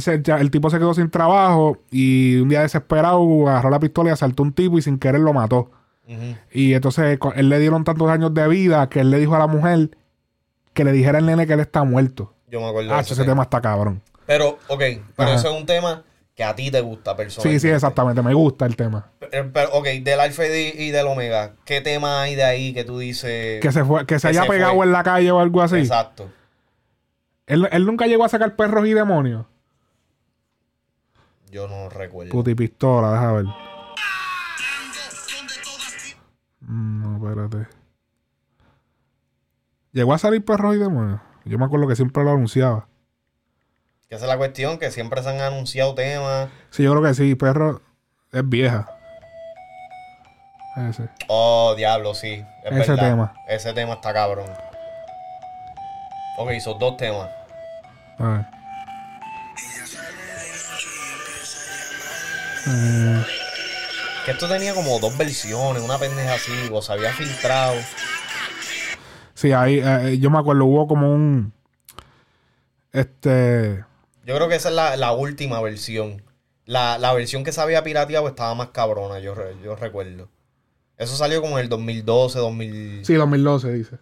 [0.00, 4.10] Se- ya- el tipo se quedó sin trabajo y un día desesperado agarró la pistola
[4.10, 5.70] y asaltó a un tipo y sin querer lo mató.
[6.52, 9.46] Y entonces él le dieron tantos años de vida que él le dijo a la
[9.46, 9.90] mujer
[10.74, 12.34] que le dijera al nene que él está muerto.
[12.48, 14.02] Yo me acuerdo Ah, de ese ese tema está cabrón.
[14.26, 14.82] Pero, ok,
[15.16, 15.34] pero Ajá.
[15.34, 16.02] eso es un tema
[16.34, 17.60] que a ti te gusta personalmente.
[17.60, 18.22] Sí, sí, exactamente.
[18.22, 19.10] Me gusta el tema.
[19.30, 22.98] Pero, pero, ok, del Alfa y del Omega, ¿qué tema hay de ahí que tú
[22.98, 23.60] dices?
[23.60, 24.86] Que se fue, que se Que haya se pegado fue.
[24.86, 25.76] en la calle o algo así.
[25.78, 26.30] Exacto.
[27.46, 29.44] Él, él nunca llegó a sacar perros y demonios.
[31.50, 32.32] Yo no recuerdo.
[32.32, 33.44] Puti pistola, deja ver.
[37.18, 37.68] No, espérate.
[39.92, 41.20] ¿Llegó a salir perros y demonios?
[41.44, 42.88] Yo me acuerdo que siempre lo anunciaba.
[44.08, 46.48] Que esa es la cuestión, que siempre se han anunciado temas.
[46.70, 47.82] Sí, yo creo que sí, perro
[48.32, 48.88] es vieja.
[50.88, 51.08] Ese.
[51.28, 52.44] Oh, diablo, sí.
[52.64, 53.10] Es Ese verdad.
[53.10, 53.34] tema.
[53.48, 54.46] Ese tema está cabrón.
[56.38, 57.28] Ok, son dos temas.
[58.18, 58.46] A ver.
[62.66, 63.24] Eh,
[64.24, 67.74] Que esto tenía como dos versiones, una pendeja así, o se había filtrado.
[69.34, 71.52] sí, ahí eh, yo me acuerdo, hubo como un.
[72.92, 73.84] Este.
[74.24, 76.22] Yo creo que esa es la, la última versión.
[76.64, 80.28] La, la versión que se había pirateado estaba más cabrona, yo, yo recuerdo.
[80.96, 83.04] Eso salió como en el 2012, 2000...
[83.04, 83.98] Sí, 2012 dice.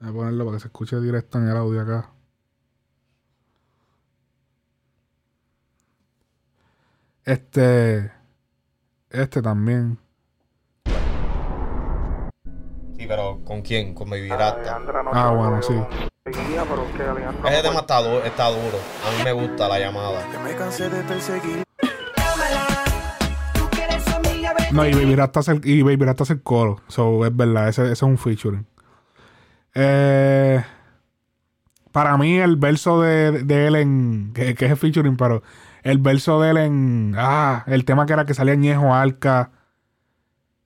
[0.00, 2.10] Voy a ponerlo para que se escuche directo en el audio acá.
[7.28, 8.10] Este.
[9.10, 9.98] Este también.
[12.96, 13.92] Sí, pero ¿con quién?
[13.92, 14.80] Con Baby Rasta.
[15.12, 15.74] Ah, bueno, sí.
[16.24, 18.78] Ese tema está, du- está duro.
[19.06, 20.22] A mí me gusta la llamada.
[24.72, 26.80] No, y Baby Rasta hace el, y Baby Rasta hace el coro.
[26.88, 28.66] So, es verdad, ese, ese es un featuring.
[29.74, 30.64] Eh,
[31.92, 34.32] para mí, el verso de, de él en.
[34.34, 35.42] Que, que es el featuring, pero.
[35.82, 37.14] El verso de él en.
[37.16, 39.50] Ah, el tema que era que salía Ñejo Alca.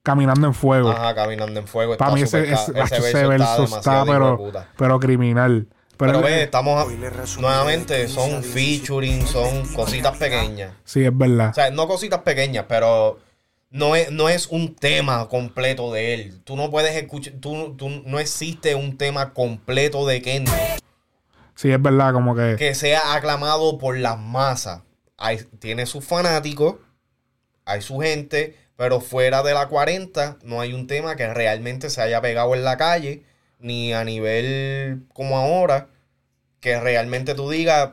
[0.03, 0.91] Caminando en fuego.
[0.91, 1.97] Ajá, Caminando en Fuego.
[1.97, 4.69] Para está mí ese, verso está, de pero, puta.
[4.77, 5.69] pero criminal.
[5.97, 10.73] Pero, ve, estamos a- nuevamente, son featuring, son cositas pequeñas.
[10.85, 11.51] sí, es verdad.
[11.51, 13.21] O sea, no cositas pequeñas, pero
[13.71, 16.41] no es, no es un tema completo de él.
[16.43, 20.51] Tú no puedes escuchar, tú, tú- no existe un tema completo de Kendo
[21.55, 22.57] sí, es verdad, como que.
[22.59, 24.81] que sea aclamado por las masas.
[25.25, 26.77] Hay, tiene sus fanáticos,
[27.65, 32.03] hay su gente, pero fuera de la 40 no hay un tema que realmente se
[32.03, 33.23] haya pegado en la calle,
[33.61, 35.87] ni a nivel como ahora,
[36.59, 37.91] que realmente tú digas,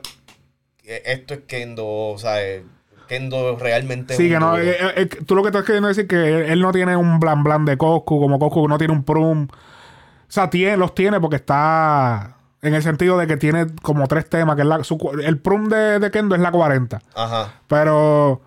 [0.84, 2.64] "Eh, esto es Kendo, o sea, eh,
[3.06, 4.16] Kendo realmente...
[4.16, 4.56] Sí, que no.
[4.56, 4.62] duro".
[4.64, 7.20] eh, eh, tú lo que estás queriendo decir es que él, él no tiene un
[7.20, 9.46] blan blan de Coscu, como Coscu no tiene un prum.
[9.50, 12.39] O sea, tiene, los tiene porque está.
[12.62, 15.68] En el sentido de que tiene como tres temas, que es la, su el prum
[15.68, 17.00] de, de Kendo es la 40.
[17.14, 17.54] Ajá.
[17.68, 18.42] Pero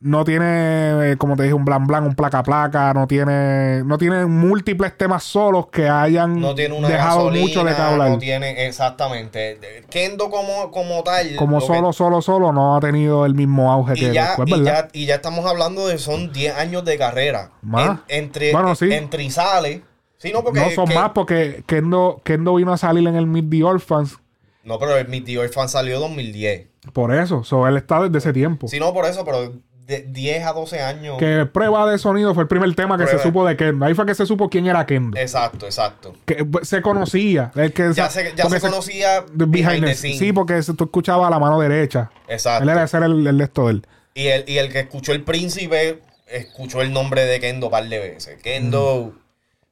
[0.00, 3.98] no tiene, eh, como te dije, un blan blan, un placa placa, no tiene, no
[3.98, 8.10] tiene múltiples temas solos que hayan No tiene una dejado gasolina, mucho de hablar.
[8.10, 9.58] no tiene, exactamente.
[9.90, 11.34] Kendo como, como tal.
[11.36, 14.62] como que- solo, solo, solo, no ha tenido el mismo auge que ya, después, y,
[14.64, 17.50] ya, y ya estamos hablando de son 10 años de carrera.
[17.62, 17.98] Más.
[18.08, 18.92] En- entre, Bueno, sí.
[18.92, 19.82] entre y sale.
[20.18, 20.60] Sí, no, porque.
[20.60, 24.18] no son que- más porque Kendo, Kendo vino a salir en el Meet the Orphans
[24.64, 26.66] No, pero el, tío el fan salió 2010.
[26.92, 27.44] por eso.
[27.44, 28.68] So, él está desde ese tiempo.
[28.68, 29.52] Sí, no, por eso, pero
[29.86, 31.16] de 10 a 12 años.
[31.18, 33.86] Que prueba de sonido fue el primer tema que se supo de Kendo.
[33.86, 35.18] Ahí fue que se supo quién era Kendo.
[35.18, 36.12] Exacto, exacto.
[36.26, 37.52] Que pues, se conocía.
[37.54, 40.18] El que, Ya se, ya se conocía de behind the scenes.
[40.18, 42.10] Sí, porque se- tú escuchabas a la mano derecha.
[42.28, 42.64] Exacto.
[42.64, 43.86] Él era ese el, el de esto de él.
[44.14, 47.88] Y el, y el que escuchó el príncipe escuchó el nombre de Kendo un par
[47.88, 48.36] de veces.
[48.42, 49.14] Kendo.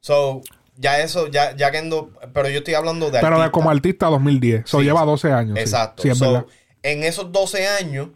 [0.07, 0.41] So,
[0.77, 2.13] ya eso, ya, ya Kendo.
[2.33, 3.19] Pero yo estoy hablando de.
[3.19, 4.63] Pero de como artista 2010.
[4.65, 5.07] So, Sí, lleva sí.
[5.07, 5.59] 12 años.
[5.59, 6.05] Exacto.
[6.05, 6.47] Sí, es So,
[6.85, 8.11] en esos 12 años,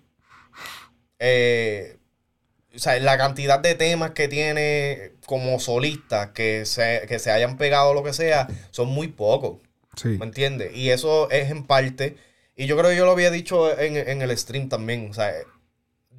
[1.18, 1.98] eh,
[2.72, 7.56] o sea, la cantidad de temas que tiene como solista que se, que se hayan
[7.58, 9.58] pegado o lo que sea, son muy pocos.
[9.96, 10.10] Sí.
[10.10, 10.70] ¿Me entiendes?
[10.72, 12.18] Y eso es en parte.
[12.54, 15.10] Y yo creo que yo lo había dicho en, en el stream también.
[15.10, 15.32] O sea,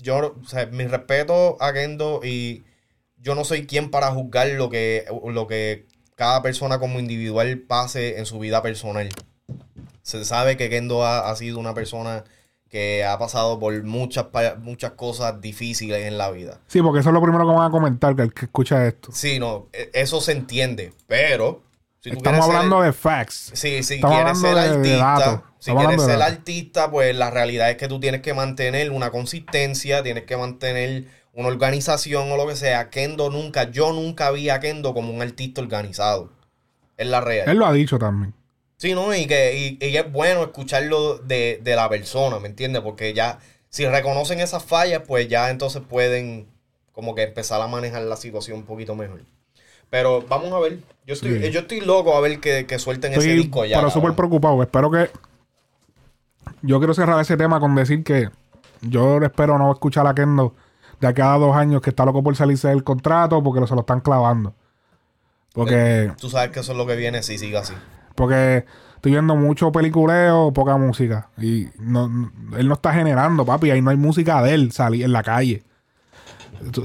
[0.01, 2.65] yo, o sea, mi respeto a Kendo y
[3.21, 8.19] yo no soy quien para juzgar lo que, lo que cada persona como individual pase
[8.19, 9.09] en su vida personal.
[10.01, 12.23] Se sabe que Kendo ha, ha sido una persona
[12.69, 14.27] que ha pasado por muchas,
[14.59, 16.59] muchas cosas difíciles en la vida.
[16.67, 19.09] Sí, porque eso es lo primero que van a comentar, que el que escucha esto.
[19.11, 21.61] Sí, no, e- eso se entiende, pero
[21.99, 23.51] si tú Estamos ser- hablando de facts.
[23.53, 24.61] Sí, si Estamos quieres ser de-
[25.01, 29.11] artista, si quieres ser artista, pues la realidad es que tú tienes que mantener una
[29.11, 32.89] consistencia, tienes que mantener una organización o lo que sea.
[32.89, 36.29] Kendo nunca, yo nunca vi a Kendo como un artista organizado.
[36.97, 37.49] Es la real.
[37.49, 38.33] Él lo ha dicho también.
[38.77, 39.13] Sí, ¿no?
[39.15, 42.81] Y que y, y es bueno escucharlo de, de la persona, ¿me entiendes?
[42.81, 43.39] Porque ya,
[43.69, 46.47] si reconocen esas fallas, pues ya entonces pueden
[46.91, 49.21] como que empezar a manejar la situación un poquito mejor.
[49.89, 50.79] Pero vamos a ver.
[51.05, 51.51] Yo estoy, Sí.
[51.51, 53.77] yo estoy loco a ver que, que suelten ese disco ya.
[53.77, 54.61] pero súper preocupado.
[54.63, 55.09] Espero que.
[56.61, 58.29] Yo quiero cerrar ese tema con decir que
[58.81, 60.55] yo espero no escuchar a Kendo
[61.01, 63.81] de aquí a dos años que está loco por salirse del contrato porque se lo
[63.81, 64.53] están clavando.
[65.53, 67.73] Porque, Tú sabes que eso es lo que viene si sigue así.
[68.15, 71.29] porque estoy viendo mucho peliculeo, poca música.
[71.37, 73.71] Y no, no- él no está generando, papi.
[73.71, 75.63] Ahí no hay música de él salir en la calle.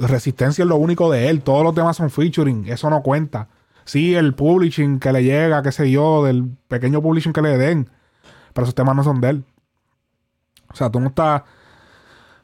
[0.01, 1.43] Resistencia es lo único de él.
[1.43, 2.67] Todos los demás son featuring.
[2.69, 3.49] Eso no cuenta.
[3.85, 7.91] Sí, el publishing que le llega, qué sé yo, del pequeño publishing que le den.
[8.55, 9.45] Pero esos temas no son de él.
[10.73, 11.43] O sea, tú no estás.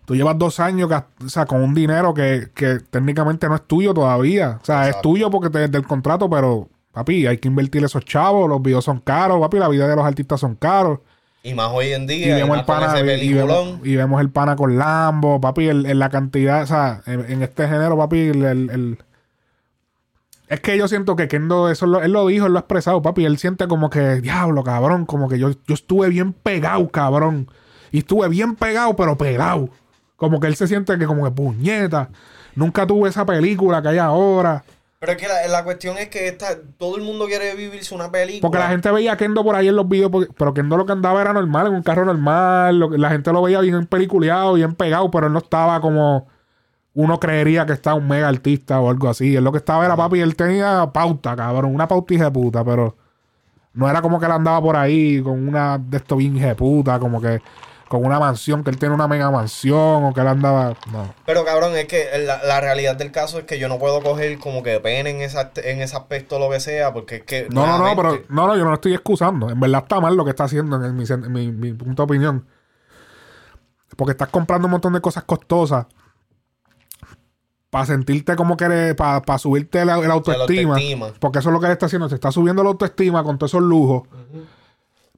[0.04, 3.62] Tú llevas dos años gast- o sea, con un dinero que, que técnicamente no es
[3.62, 4.58] tuyo todavía.
[4.60, 8.48] O sea, es tuyo porque te del contrato, pero, papi, hay que invertir esos chavos.
[8.48, 9.58] Los videos son caros, papi.
[9.58, 10.98] La vida de los artistas son caros.
[11.44, 13.80] Y más hoy en día, y vemos, el pana, y, y vemos, peliculón.
[13.82, 17.42] y vemos el pana con Lambo, papi, el- en la cantidad, o sea, en, en
[17.42, 18.98] este género, papi, el, el- el-
[20.48, 23.00] es que yo siento que Kendo, eso lo- él lo dijo, él lo ha expresado,
[23.02, 27.48] papi, él siente como que, diablo, cabrón, como que yo, yo estuve bien pegado, cabrón,
[27.90, 29.68] y estuve bien pegado, pero pegado,
[30.22, 32.08] como que él se siente que como que puñeta,
[32.54, 34.62] nunca tuve esa película que hay ahora,
[35.00, 38.08] Pero es que la, la cuestión es que esta, todo el mundo quiere vivirse una
[38.12, 38.40] película.
[38.40, 40.87] Porque la gente veía a Kendo por ahí en los videos, porque- pero Kendo lo
[40.87, 42.78] que andaba era normal, en un carro normal.
[42.78, 46.28] lo la gente lo veía bien peliculeado, bien pegado, pero él no estaba como
[46.94, 49.35] uno creería que está un mega artista o algo así.
[49.35, 52.64] Él lo que estaba era papi, él tenía pauta, cabrón, una pauta hija de puta,
[52.64, 52.96] pero
[53.74, 57.20] no era como que él andaba por ahí con una de esto bien puta, como
[57.20, 57.40] que
[57.92, 60.74] con una mansión, que él tiene una mega mansión o que él andaba.
[60.90, 61.14] No.
[61.26, 64.38] Pero cabrón, es que la, la realidad del caso es que yo no puedo coger
[64.38, 67.48] como que pena en, esa, en ese aspecto lo que sea, porque es que...
[67.50, 69.50] No, no, no, pero no, no, yo no lo estoy excusando.
[69.50, 72.02] En verdad está mal lo que está haciendo, en mi, sen- en mi, mi punto
[72.02, 72.46] de opinión.
[73.94, 75.85] Porque estás comprando un montón de cosas costosas
[77.68, 80.72] para sentirte como que eres, para subirte la, la autoestima.
[80.74, 81.09] autoestima.
[81.20, 82.09] Porque eso es lo que él está haciendo.
[82.09, 84.09] Se está subiendo la autoestima con todos esos lujos.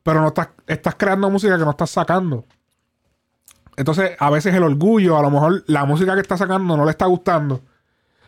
[0.02, 2.44] Pero no estás, estás creando música que no estás sacando.
[3.76, 6.90] Entonces, a veces el orgullo, a lo mejor la música que está sacando no le
[6.90, 7.60] está gustando.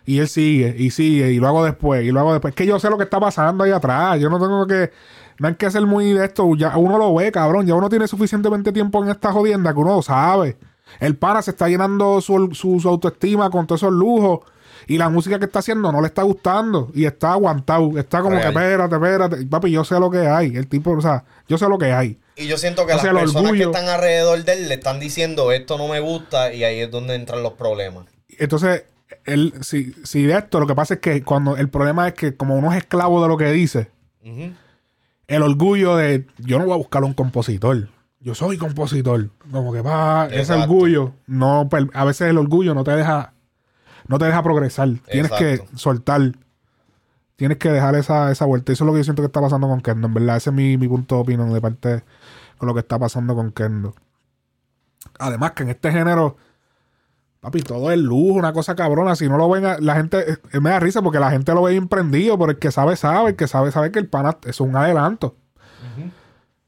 [0.05, 2.53] Y él sigue, y sigue, y lo hago después, y lo hago después.
[2.53, 4.21] Es que yo sé lo que está pasando ahí atrás.
[4.21, 4.93] Yo no tengo que.
[5.39, 6.49] No hay que ser muy de esto.
[6.57, 7.67] Ya uno lo ve, cabrón.
[7.67, 10.57] Ya uno tiene suficientemente tiempo en esta jodienda que uno lo sabe.
[11.01, 14.41] El pana se está llenando su, su- su autoestima con todos esos lujos.
[14.87, 16.91] Y la música que está haciendo no le está gustando.
[16.95, 17.99] Y está aguantado.
[17.99, 18.43] Está como Real.
[18.55, 19.47] que espérate, espérate.
[19.47, 20.57] Papi, yo sé lo que hay.
[20.57, 22.19] El tipo, o sea, yo sé lo que hay.
[22.37, 23.71] Y yo siento que O sea, las personas orgullo.
[23.73, 26.91] que están alrededor de él le están diciendo esto no me gusta y ahí es
[26.91, 28.05] donde entran los problemas.
[28.39, 28.85] Entonces,
[29.25, 32.37] él, si, si de esto, lo que pasa es que cuando el problema es que
[32.37, 33.89] como uno es esclavo de lo que dice,
[35.29, 37.89] el orgullo de yo no voy a buscar un compositor.
[38.21, 39.31] Yo soy compositor.
[39.51, 43.33] Como que va, ese orgullo, no, per- a veces el orgullo no te deja,
[44.09, 44.89] no te deja progresar.
[45.11, 46.33] Tienes que soltar.
[47.37, 48.73] Tienes que dejar esa, esa vuelta.
[48.73, 50.09] Eso es lo que yo siento que está pasando con Kendo.
[50.09, 52.03] En verdad, ese es mi, mi punto de opinión de parte
[52.59, 53.95] con lo que está pasando con Kendo.
[55.19, 56.37] Además, que en este género,
[57.41, 59.15] papi, todo es lujo, una cosa cabrona.
[59.17, 61.63] Si no lo ven, a- la gente, eh, me da risa porque la gente lo
[61.63, 64.37] ve bien prendido, pero el que sabe, sabe, el que sabe, sabe que el pana
[64.45, 65.37] es un adelanto.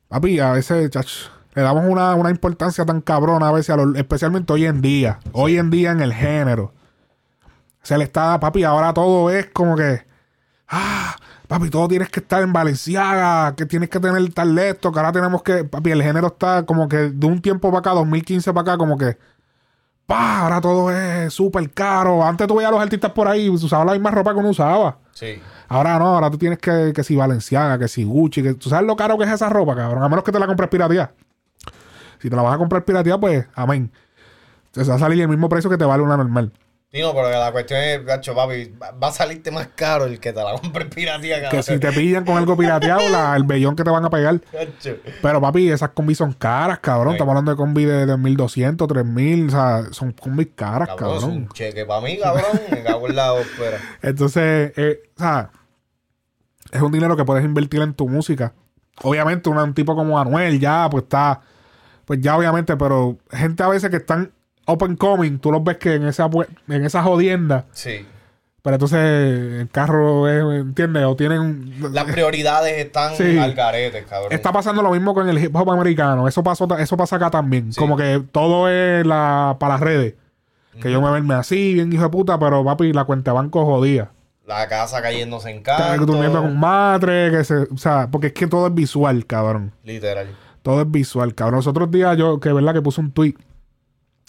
[0.09, 1.11] Papi, a veces, chach,
[1.55, 5.19] le damos una, una importancia tan cabrona a veces, a lo- especialmente hoy en día.
[5.33, 6.73] Hoy en día en el género.
[7.83, 10.07] Se le está, papi, ahora todo es como que,
[10.69, 11.17] ah,
[11.49, 15.13] papi, todo tienes que estar en Valenciaga, que tienes que tener tal esto, que ahora
[15.13, 18.73] tenemos que, papi, el género está como que de un tiempo para acá, 2015 para
[18.73, 19.17] acá, como que,
[20.07, 22.25] pa, ahora todo es súper caro.
[22.25, 24.99] Antes tú veías a los artistas por ahí, usaban la misma ropa que uno usaba.
[25.13, 25.41] Sí.
[25.69, 28.87] Ahora no, ahora tú tienes que, que si Valenciaga, que si Gucci, que tú sabes
[28.87, 30.03] lo caro que es esa ropa, cabrón.
[30.03, 31.13] A menos que te la compres pirateada.
[32.21, 33.91] Si te la vas a comprar pirateada, pues, amén.
[34.73, 36.53] Te va a salir el mismo precio que te vale una normal.
[36.91, 40.43] No, pero la cuestión es, gacho, papi, va a salirte más caro el que te
[40.43, 41.51] la compre piratía, cabrón.
[41.51, 44.41] Que si te pillan con algo pirateado, la- el bellón que te van a pegar.
[44.51, 44.97] Gacho.
[45.21, 47.13] Pero papi, esas combis son caras, cabrón.
[47.13, 49.49] Estamos hablando de combi de, de 1200, 3000.
[49.49, 51.37] O sea, son combis caras, Cabrón, es cabrón.
[51.37, 52.59] un cheque para mí, cabrón.
[52.71, 53.79] Me cago en la ópera.
[54.03, 55.51] Entonces, eh, o sea,
[56.73, 58.55] es un dinero que puedes invertir en tu música.
[59.03, 61.43] Obviamente, un tipo como Anuel ya, pues está,
[62.07, 64.33] Pues ya obviamente, pero gente a veces que están
[64.69, 66.29] open coming, tú los ves que en esa,
[66.69, 68.05] en esa jodienda, Sí.
[68.63, 68.99] pero entonces
[69.61, 71.05] el carro es, ¿entiendes?
[71.05, 71.75] O tienen...
[71.93, 73.39] Las prioridades están Sí.
[73.39, 74.33] al garete, cabrón.
[74.33, 76.29] Está pasando lo mismo con el hip hop americano.
[76.29, 77.73] Eso pasó, eso pasa acá también.
[77.73, 77.81] Sí.
[77.81, 80.15] Como que todo es la, para las redes.
[80.83, 83.65] Que yo me verme así, bien hijo de puta, pero papi, la cuenta de banco
[83.65, 84.11] jodía.
[84.47, 86.07] La casa cayéndose en canto.
[86.07, 89.73] durmiendo con madre, que se, o sea, porque es que todo es visual, cabrón.
[89.83, 90.29] Literal.
[90.63, 91.57] Todo es visual, cabrón.
[91.57, 93.35] Los otros días yo, que verdad que puse un tweet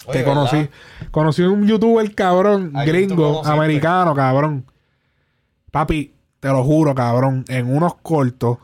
[0.06, 0.56] Oye, que conocí.
[0.56, 0.70] ¿verdad?
[1.10, 4.64] Conocí un youtuber, cabrón, ¿A quién tú gringo, americano, cabrón.
[5.70, 7.44] Papi, te lo juro, cabrón.
[7.48, 8.58] En unos cortos,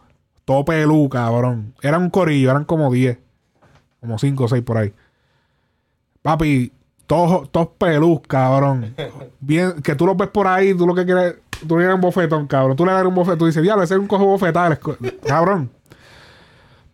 [0.45, 1.75] todo pelú, cabrón.
[1.83, 3.19] Eran un corillo, eran como 10.
[4.01, 4.93] Como 5 o 6 por ahí.
[6.23, 6.73] Papi,
[7.07, 8.95] todos, todos pelús, cabrón.
[9.41, 11.37] Bien, que tú los ves por ahí, tú lo que quieres,
[11.69, 12.77] tú le das un bofetón, cabrón.
[12.77, 14.97] Tú le das un bofetón, tú dices, diablo, ese es un cojo bofetales, co-
[15.27, 15.71] cabrón.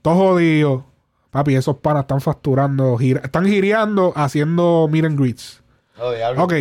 [0.02, 0.84] Todo jodido.
[1.32, 5.60] Papi, esos panas están facturando, gira- están gireando, haciendo meet and greets.
[5.98, 6.12] Oh.
[6.44, 6.52] Ok.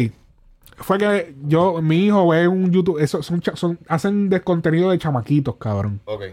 [0.77, 5.57] Fue que yo, mi hijo ve un YouTube, eso, son, hacen de contenido de chamaquitos,
[5.57, 5.99] cabrón.
[6.05, 6.23] Ok.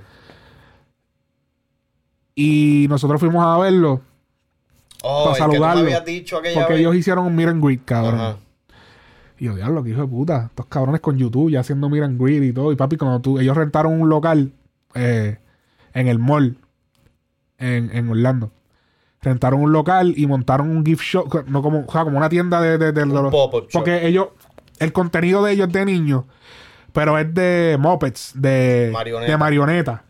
[2.34, 4.00] Y nosotros fuimos a verlo
[5.04, 5.82] Oh, Para que saludarlo.
[5.82, 6.80] habías dicho porque vez.
[6.80, 8.36] ellos hicieron un meet and greet, cabrón.
[9.38, 10.46] Y yo, diablo, que hijo de puta.
[10.46, 12.72] Estos cabrones con YouTube ya haciendo meet and greet y todo.
[12.72, 14.50] Y papi, cuando tú, ellos rentaron un local
[14.94, 15.38] eh,
[15.94, 16.56] en el mall
[17.58, 18.50] en, en Orlando.
[19.20, 22.60] Rentaron un local y montaron un gift shop, no como, o sea, como una tienda
[22.60, 23.32] de, de- los-.
[23.72, 24.28] Porque ellos,
[24.78, 26.24] el contenido de ellos es de niños,
[26.92, 29.30] pero es de mopeds, de Marioneta.
[29.32, 30.04] de marioneta.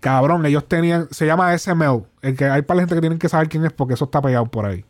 [0.00, 3.28] Cabrón, ellos tenían, se llama SML, el que hay para la gente que tienen que
[3.28, 4.84] saber quién es porque eso está pegado por ahí.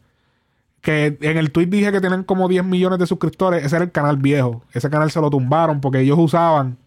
[0.80, 3.90] Que en el tweet dije que tienen como 10 millones de suscriptores, ese era el
[3.92, 4.62] canal viejo.
[4.72, 6.78] Ese canal se lo tumbaron porque ellos usaban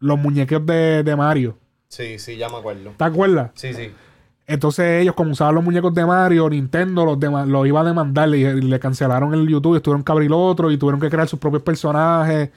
[0.00, 1.56] los muñequitos de, de Mario.
[1.94, 2.92] Sí, sí, ya me acuerdo.
[2.96, 3.50] ¿Te acuerdas?
[3.54, 3.92] Sí, sí.
[4.46, 8.44] Entonces ellos, como usaban los muñecos de Mario, Nintendo los, los iba a demandar y,
[8.44, 11.38] y le cancelaron el YouTube, y tuvieron que abrir otro y tuvieron que crear sus
[11.38, 12.50] propios personajes.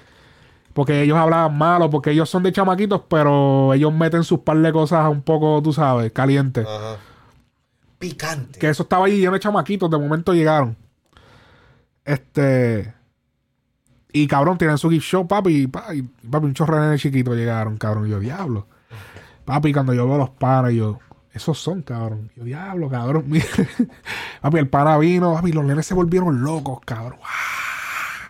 [0.74, 4.72] Porque ellos hablaban malo, porque ellos son de chamaquitos, pero ellos meten sus par de
[4.72, 6.66] cosas un poco, tú sabes, calientes.
[6.68, 6.98] Ajá.
[8.00, 8.60] Picante.
[8.60, 10.76] Que eso estaba ahí lleno de chamaquitos, de momento llegaron.
[12.06, 12.94] Este.
[14.12, 15.64] Y cabrón, tienen su gift shop, papi.
[15.64, 18.08] y pa- y, papi, un chorro de chiquito llegaron, cabrón.
[18.08, 18.68] Y yo, diablo.
[19.48, 21.00] Papi, cuando yo veo los panas, yo,
[21.34, 22.30] esos son, cabrón.
[22.36, 23.24] Yo, diablo, cabrón.
[23.28, 23.46] mira.
[24.42, 27.18] papi, el pana vino, papi, los nenes se volvieron locos, cabrón.
[27.24, 28.30] ¡Ah!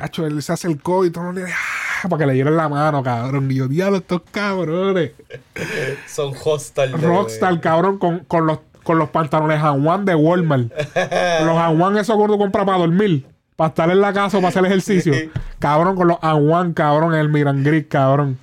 [0.00, 2.08] Hacho, él se acercó y todos los nenes, ¡ah!
[2.08, 3.50] para que le dieran la mano, cabrón.
[3.50, 5.12] Y yo, diablo, estos cabrones.
[6.08, 6.92] Son hostel.
[6.92, 10.72] de- Rockstar, cabrón, con, con los, con los pantalones Juan de Walmart.
[11.44, 13.26] los Juan esos tú compras para dormir.
[13.56, 15.12] Para estar en la casa o para hacer ejercicio.
[15.58, 18.38] Cabrón, con los Juan, cabrón, en el Miran Gris, cabrón.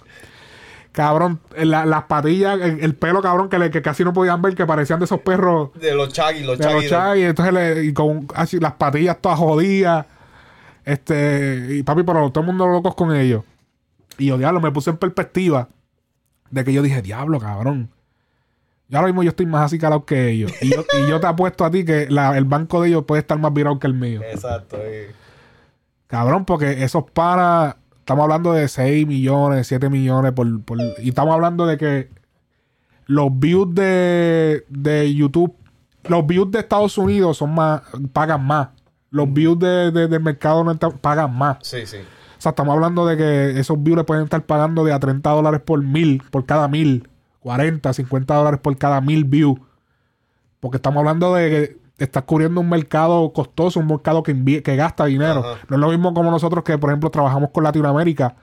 [0.91, 4.55] Cabrón, la- las patillas, el, el pelo, cabrón, que, le- que casi no podían ver,
[4.55, 7.23] que parecían de esos perros De los Chaggy, los de los Chaggy.
[7.23, 10.05] Entonces le- y con así, las patillas todas jodidas.
[10.83, 13.43] Este, y papi, pero todo el mundo locos con ellos.
[14.17, 15.69] Y yo, diablo, me puse en perspectiva
[16.49, 17.89] de que yo dije, diablo, cabrón.
[18.89, 20.51] Y ahora mismo yo estoy más así calado que ellos.
[20.61, 23.21] Y yo, y yo te apuesto a ti que la- el banco de ellos puede
[23.21, 24.21] estar más virado que el mío.
[24.29, 24.77] Exacto.
[24.81, 25.11] eh.
[26.07, 27.77] Cabrón, porque esos para.
[28.01, 32.09] Estamos hablando de 6 millones, 7 millones por, por- Y estamos hablando de que
[33.05, 35.55] los views de, de YouTube,
[36.05, 37.81] los views de Estados Unidos son más,
[38.13, 38.69] pagan más.
[39.11, 41.57] Los views de, de- del mercado no pagan más.
[41.61, 41.97] Sí, sí.
[41.97, 45.29] O sea, estamos hablando de que esos views le pueden estar pagando de a 30
[45.29, 47.07] dólares por mil, por cada mil,
[47.41, 49.59] 40, 50 dólares por cada mil views.
[50.59, 54.33] Porque estamos hablando de que estás cubriendo un mercado costoso, un mercado que,
[54.75, 55.41] gasta dinero.
[55.41, 55.61] Ajá.
[55.69, 58.35] No es lo mismo como nosotros que, por ejemplo, trabajamos con Latinoamérica,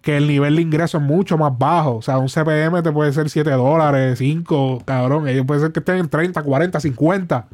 [0.00, 1.96] que el nivel de ingreso es mucho más bajo.
[1.96, 5.28] O sea, un CPM te puede ser 7 dólares, 5, cabrón.
[5.28, 7.48] Ellos puede ser que estén en 30, 40, 50.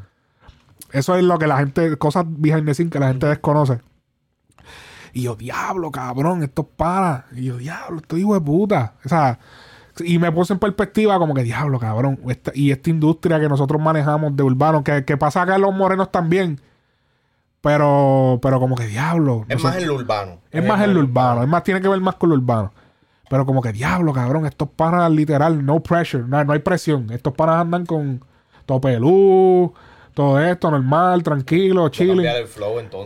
[0.92, 3.80] Eso es lo que la gente, cosas behind the scene que la gente desconoce.
[5.12, 7.26] Y yo, diablo, cabrón, estos para.
[7.32, 8.94] Y yo, diablo, estoy hijo de puta.
[9.04, 9.38] O sea,
[10.04, 12.18] y me puse en perspectiva como que, diablo, cabrón.
[12.28, 15.74] esta- y esta industria que nosotros manejamos de urbano, que, que pasa acá en los
[15.74, 16.60] morenos también.
[17.60, 19.44] Pero, pero como que, diablo.
[19.48, 20.38] Es más en lo urbano.
[20.50, 22.72] es más en lo urbano, es más, tiene que ver más con lo urbano.
[23.28, 27.10] Pero como que diablo, cabrón, estos panas literal, no pressure, no, no hay presión.
[27.10, 28.24] Estos panas andan con
[28.64, 29.74] topelú,
[30.18, 32.28] todo esto, normal, tranquilo, chile.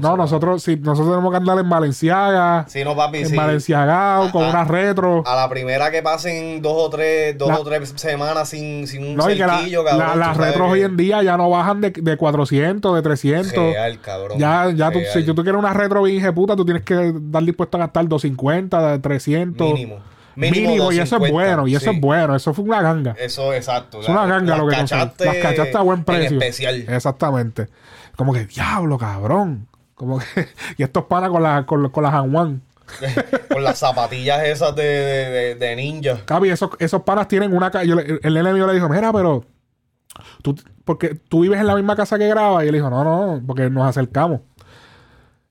[0.00, 3.36] No, nosotros, sí, nosotros tenemos que andar en Valenciaga, Sí, no, papi, en sí.
[3.36, 5.22] Valenciagao, con Ah, una retro.
[5.26, 9.04] A la primera que pasen dos o tres, dos La- o tres semanas sin, sin
[9.04, 10.18] un No, la- cerquillo, la- cabrón.
[10.20, 13.02] las tú sabes retros que- hoy en día ya no bajan de, de 400, de
[13.02, 13.54] 300.
[13.74, 14.38] Real, cabrón.
[14.38, 17.76] Ya, ya tú, si tú quieres una retro bien puta, tú tienes que dar dispuesto
[17.76, 19.66] a gastar 250, de 300.
[19.74, 19.96] Mínimo.
[20.34, 21.96] Mínimo Mínimo, y eso es 250, bueno, y eso sí.
[21.96, 22.34] es bueno.
[22.34, 23.14] Eso fue una ganga.
[23.18, 24.00] Eso, exacto.
[24.00, 25.24] Es una ganga lo que cachaste.
[25.24, 26.36] Las cachaste a buen precio.
[26.36, 26.84] En especial.
[26.88, 27.68] Exactamente.
[28.16, 29.68] Como que, diablo, cabrón.
[29.94, 30.24] Como que.
[30.78, 32.62] y estos panas con la, con, con las Hanwan.
[33.50, 36.18] Con las zapatillas esas de, de, de- ninja.
[36.26, 37.84] Cabi, esos, esos panas tienen una casa.
[37.84, 39.46] El nene mío le dijo, mira, pero.
[40.42, 40.54] Tú,
[40.84, 42.64] porque tú vives en la misma casa que graba.
[42.64, 44.40] Y él dijo, no, no, porque nos acercamos.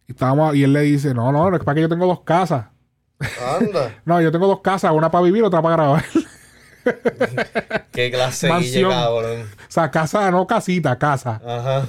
[0.07, 2.65] Y, estábamos, y él le dice, no, no, es para que yo tengo dos casas.
[3.59, 3.95] Anda.
[4.05, 6.05] No, yo tengo dos casas, una para vivir, otra para grabar.
[7.91, 8.91] Qué clase de guille, Mansión.
[8.91, 9.41] cabrón.
[9.41, 11.39] o sea, casa, no casita, casa.
[11.45, 11.85] Ajá.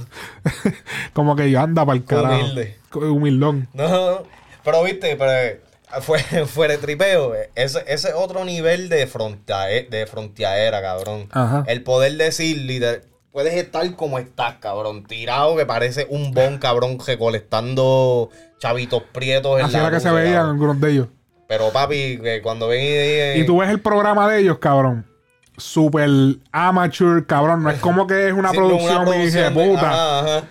[1.15, 2.35] Como que yo anda para el carajo.
[2.35, 2.79] humilde.
[2.95, 3.69] Humildón.
[3.73, 4.23] No, no.
[4.65, 5.61] Pero viste, pero eh,
[6.03, 7.35] fue, fuera de tripeo.
[7.35, 11.29] eh, Ese, ese es otro nivel de, frontae- de fronteadera, cabrón.
[11.33, 11.65] Ajá.
[11.67, 15.05] El poder decir, líder, puedes estar como estás, cabrón.
[15.05, 20.11] Tirado que parece un bon, cabrón, recolectando chavitos prietos en Así la era que se
[20.11, 21.09] veían algunos de ellos.
[21.53, 22.81] Pero papi, cuando ven
[23.37, 25.05] y Y tú ves el programa de ellos, cabrón.
[25.59, 26.09] Super
[26.51, 27.63] amateur, cabrón.
[27.63, 29.91] No es como que es una Sí, producción, de puta.
[29.91, 30.45] ajá, ajá.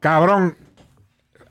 [0.00, 0.54] Cabrón.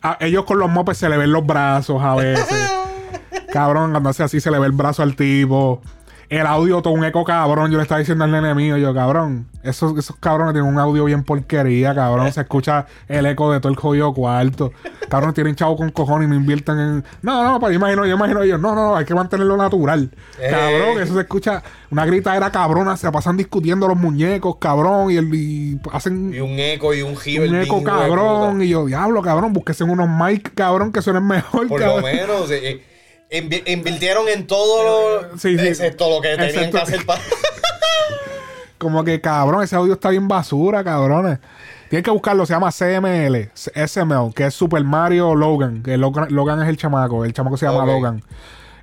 [0.04, 2.72] a- ellos con los mopes se le ven los brazos a veces.
[3.52, 5.82] cabrón, cuando hace así se le ve el brazo al tipo.
[6.30, 7.72] El audio, todo un eco cabrón.
[7.72, 11.06] Yo le estaba diciendo al nene mío, yo, cabrón, esos, esos cabrones tienen un audio
[11.06, 12.30] bien porquería, cabrón.
[12.34, 14.74] Se escucha el eco de todo el jodido cuarto.
[15.08, 17.04] Cabrón, tienen chavo con cojones y no invierten en.
[17.22, 18.60] No, no, pues yo imagino, yo imagino ellos.
[18.60, 20.10] No, no, hay que mantenerlo natural.
[20.38, 20.48] Eh.
[20.50, 21.64] Cabrón, eso se escucha.
[21.92, 26.42] Una grita era cabrona, se pasan discutiendo los muñecos, cabrón, y, el, y hacen Y
[26.42, 27.50] un eco y un giver.
[27.50, 28.62] un eco cabrón.
[28.62, 32.02] Y yo, diablo, cabrón, búsquese unos mic, cabrón, que suenen mejor, Por cabrón.
[32.02, 32.52] lo menos.
[32.52, 32.84] eh, eh,
[33.32, 34.84] invi- invirtieron en todo
[35.32, 35.68] lo, Sí, sí.
[35.68, 37.22] excepto lo que tenían Excepto- que hacer para.
[38.78, 41.40] Como que, cabrón, ese audio está bien basura, cabrones.
[41.90, 45.82] Tienes que buscarlo, se llama CML, SML, que es Super Mario Logan.
[45.82, 47.86] Que Logan, Logan es el chamaco, el chamaco se llama.
[47.86, 48.22] Logan.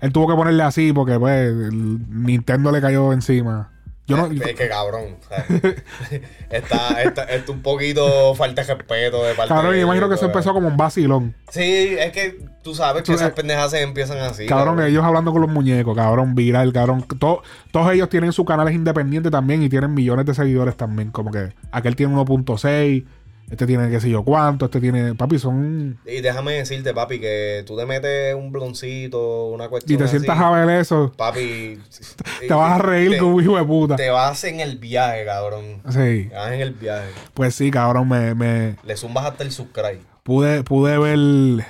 [0.00, 3.70] Él tuvo que ponerle así porque, pues, Nintendo le cayó encima.
[4.06, 4.26] Yo no.
[4.26, 5.16] Es que cabrón.
[6.50, 10.26] está, está, está un poquito falta de respeto de parte Cabrón, yo imagino que eso
[10.26, 11.34] empezó como un vacilón.
[11.50, 14.46] Sí, es que tú sabes que Tú- esas eh, pendejas se empiezan así.
[14.46, 17.02] cabrón, ellos hablando con los muñecos, cabrón, viral, cabrón.
[17.18, 21.10] To- todos ellos tienen sus canales independientes también y tienen millones de seguidores también.
[21.10, 23.04] Como que aquel tiene 1.6,
[23.50, 25.14] este tiene qué sé yo cuánto, este tiene.
[25.14, 25.98] Papi, son.
[26.06, 30.18] Y déjame decirte, papi, que tú te metes un bloncito, una cuestión Y te así,
[30.18, 31.78] sientas a ver eso, Papi...
[32.40, 33.96] te vas a reír te, como un hijo de puta.
[33.96, 35.82] Te vas en el viaje, cabrón.
[35.88, 36.28] Sí.
[36.28, 37.10] Te vas en el viaje.
[37.34, 40.00] Pues sí, cabrón, me, me Le zumbas hasta el subscribe.
[40.22, 41.66] pude, pude ver,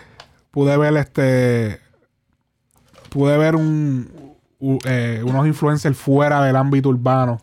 [0.50, 1.80] pude ver este,
[3.10, 4.36] pude ver un,
[4.84, 7.40] eh, unos influencers fuera del ámbito urbano.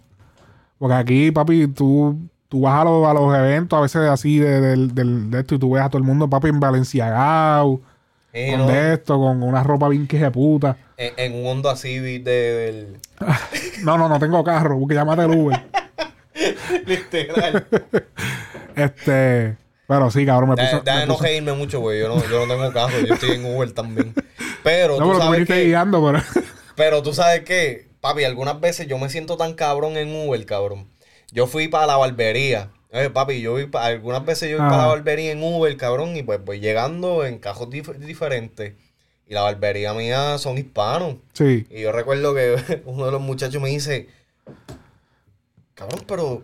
[0.78, 2.18] Porque aquí, papi, tú,
[2.52, 5.56] tú vas a, los- a los eventos a veces así de, del- del- de esto
[5.56, 7.80] y tú ves a todo el mundo, papi, en Valenciagao,
[8.34, 8.68] Sí, con ¿no?
[8.68, 10.76] de esto, con una ropa bien que de puta.
[10.98, 12.98] En, en un Honda Civic de, del...
[13.86, 15.62] No, no, no tengo carro, porque llámate el Uber.
[16.86, 17.66] Literal.
[18.76, 19.56] este,
[19.88, 22.00] pero sí, cabrón, me deja de me no reírme mucho, güey.
[22.02, 23.00] Yo no, yo no tengo carro.
[23.06, 24.14] Yo estoy en Uber también.
[24.64, 25.66] Pero no, tú pero sabes que...
[25.66, 26.24] guiando, pero...
[26.76, 30.88] Pero tú sabes que, papi, algunas veces yo me siento tan cabrón en Uber, cabrón.
[31.32, 32.72] Yo fui para la barbería.
[32.92, 34.96] Eh, papi, yo vi pa- algunas veces yo voy para la Ajá.
[34.96, 38.74] barbería en Uber, cabrón, y pues voy llegando en cajos dif- diferentes.
[39.28, 41.16] Y la barbería mía son hispanos.
[41.34, 41.66] sí.
[41.70, 42.56] Y yo recuerdo que
[42.86, 44.10] uno de los muchachos me dice,
[45.74, 46.44] cabrón, pero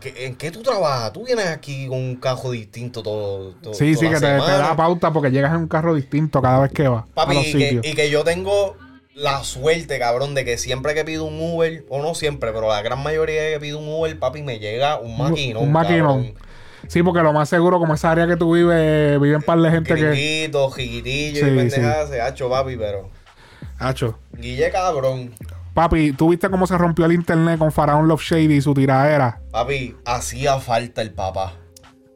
[0.00, 1.12] ¿qué- ¿en qué tú trabajas?
[1.12, 3.52] Tú vienes aquí con un cajo distinto todo.
[3.62, 4.58] todo Sí, sí, toda que la te, te semana".
[4.58, 7.46] da pauta porque llegas en un carro distinto cada vez que vas Papi, a los
[7.46, 8.76] y que, y que yo tengo
[9.14, 12.82] la suerte, cabrón, de que siempre que pido un Uber, o no siempre, pero la
[12.82, 15.64] gran mayoría que pido un Uber, papi, me llega un maquinón.
[15.64, 16.22] un maquinón.
[16.24, 16.50] cabrón.
[16.88, 19.94] Sí, porque lo más seguro, como esa área que tú vives, viven par de gente
[19.94, 20.50] que.
[20.74, 23.10] Jiquitillos Sí, y pendejadas, se hacho, papi, pero.
[23.78, 24.18] Hacho.
[24.32, 25.34] Guille, cabrón.
[25.74, 29.40] Papi, ¿tú viste cómo se rompió el internet con Faraón Love Shady y su tiradera?
[29.52, 31.54] Papi, hacía falta el papá.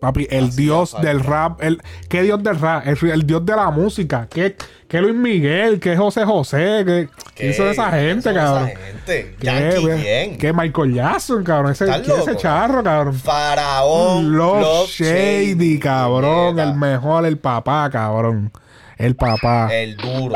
[0.05, 1.63] Papi, el dios del rap.
[1.63, 1.81] El,
[2.11, 2.87] ¿Qué dios del rap?
[2.87, 4.29] El, el dios de la música.
[4.29, 4.55] ¿Qué,
[4.87, 5.81] qué Luis Miguel?
[5.81, 6.83] ¿Qué José José?
[6.85, 8.69] ¿Qué, qué hizo esa gente, cabrón?
[8.69, 9.37] Esa gente.
[9.41, 10.37] ¿Qué, Yankee, ve- ¿quién?
[10.39, 11.73] ¿Qué Michael Jackson, cabrón?
[11.73, 13.15] Ese, ¿Estás ¿quién es ese charro, cabrón?
[13.15, 14.37] Faraón.
[14.37, 16.59] Love, Shady, cabrón.
[16.59, 18.53] El mejor, el papá, cabrón.
[18.99, 19.75] El papá.
[19.75, 20.35] El duro.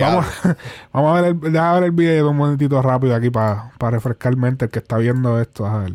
[0.00, 0.26] Vamos,
[0.92, 4.64] vamos a ver el, déjame ver el video un momentito rápido aquí para refrescar mente
[4.64, 5.64] el que está viendo esto.
[5.64, 5.92] A ver.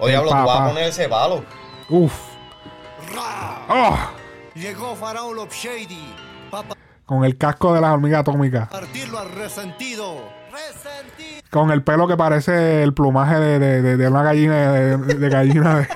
[0.00, 0.64] Oye, el hablo, tú vas papá.
[0.64, 1.44] a poner ese palo.
[1.88, 2.12] Uf.
[3.68, 3.96] Oh,
[4.54, 6.14] Llegó Faraón Love Shady
[6.50, 6.68] para
[7.06, 8.68] con el casco de las hormigas atómicas.
[8.68, 10.16] partirlo al resentido.
[10.52, 11.40] Resentido.
[11.50, 15.28] Con el pelo que parece el plumaje de, de- de- de una gallina de, de
[15.28, 15.88] gallina de,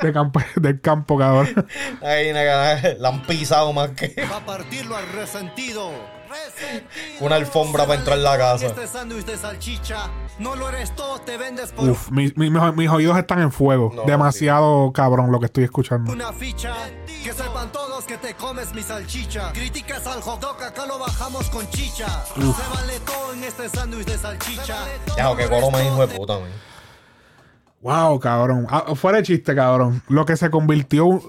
[0.00, 1.66] de campo, del campo, cabrón.
[2.02, 5.90] Ahí la, la han pisado más que Va a partirlo al resentido.
[7.20, 8.66] Una alfombra para entrar en la casa.
[8.66, 10.08] Este sándwich de salchicha
[10.38, 13.52] no lo eres todo, te vendes por Uf, mi- mi- mis, mis oídos están en
[13.52, 13.92] fuego.
[13.94, 16.12] No, Demasiado cabrón lo que estoy escuchando.
[16.12, 16.74] una ficha.
[17.22, 19.52] Que sepan todos que te comes mi salchicha.
[19.52, 22.06] Criticas al hot dog, acá lo bajamos con chicha.
[22.34, 24.76] Se vale todo en este sándwich de salchicha.
[25.16, 26.50] Ya, que coro me hijo de puta, man.
[27.80, 28.66] Wow, cabrón.
[28.70, 30.02] Ah, fuera de chiste, cabrón.
[30.08, 31.20] Lo que se convirtió,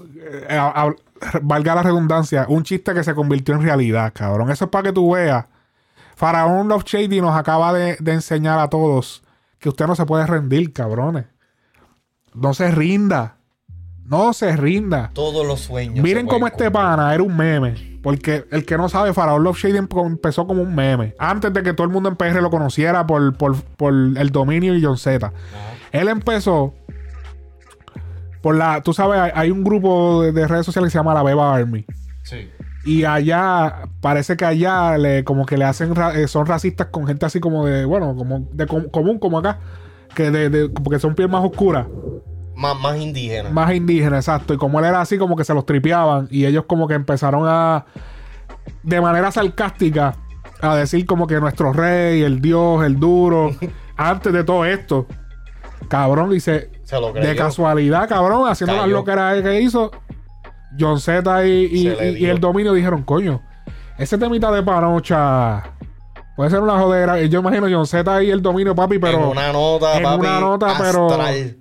[0.48, 0.94] eh, a- a-
[1.42, 4.50] valga la redundancia, un chiste que se convirtió en realidad, cabrón.
[4.50, 5.46] Eso es para que tú veas.
[6.16, 9.22] Faraón Love Shady nos acaba de, de enseñar a todos
[9.58, 11.26] que usted no se puede rendir, cabrones.
[12.34, 13.36] No se rinda.
[14.04, 15.10] No se rinda.
[15.14, 16.02] Todos los sueños.
[16.02, 17.98] Miren cómo este pana era un meme.
[18.02, 21.14] Porque el que no sabe, Faraón Love Shady empe- empezó como un meme.
[21.18, 24.74] Antes de que todo el mundo en PR lo conociera por, por, por el dominio
[24.76, 25.32] y John Z.
[25.90, 26.72] Él empezó
[28.46, 28.80] por la.
[28.80, 31.84] Tú sabes, hay, un grupo de, de redes sociales que se llama La Beba Army.
[32.22, 32.48] Sí.
[32.84, 37.08] Y allá, parece que allá le, como que le hacen, ra- eh, son racistas con
[37.08, 39.58] gente así como de, bueno, como de com- común, como acá.
[40.14, 41.88] Que de, de- porque son piel más oscuras.
[42.54, 43.50] Más, más indígena.
[43.50, 44.54] Más indígena, exacto.
[44.54, 46.28] Y como él era así, como que se los tripeaban.
[46.30, 47.84] Y ellos como que empezaron a,
[48.84, 50.14] de manera sarcástica,
[50.60, 53.50] a decir como que nuestro rey, el dios, el duro,
[53.96, 55.08] antes de todo esto.
[55.88, 57.28] Cabrón, y se, Se lo creyó.
[57.28, 58.94] de casualidad, cabrón, haciendo las Cayó.
[58.96, 59.90] loqueras que hizo,
[60.78, 63.42] John Z y, y- el dominio dijeron, coño,
[63.98, 65.62] ese temita de panocha
[66.36, 67.20] puede ser una jodera.
[67.20, 70.20] Y yo imagino John Z y el dominio, papi, pero en una nota, en papi,
[70.20, 71.08] una nota, pero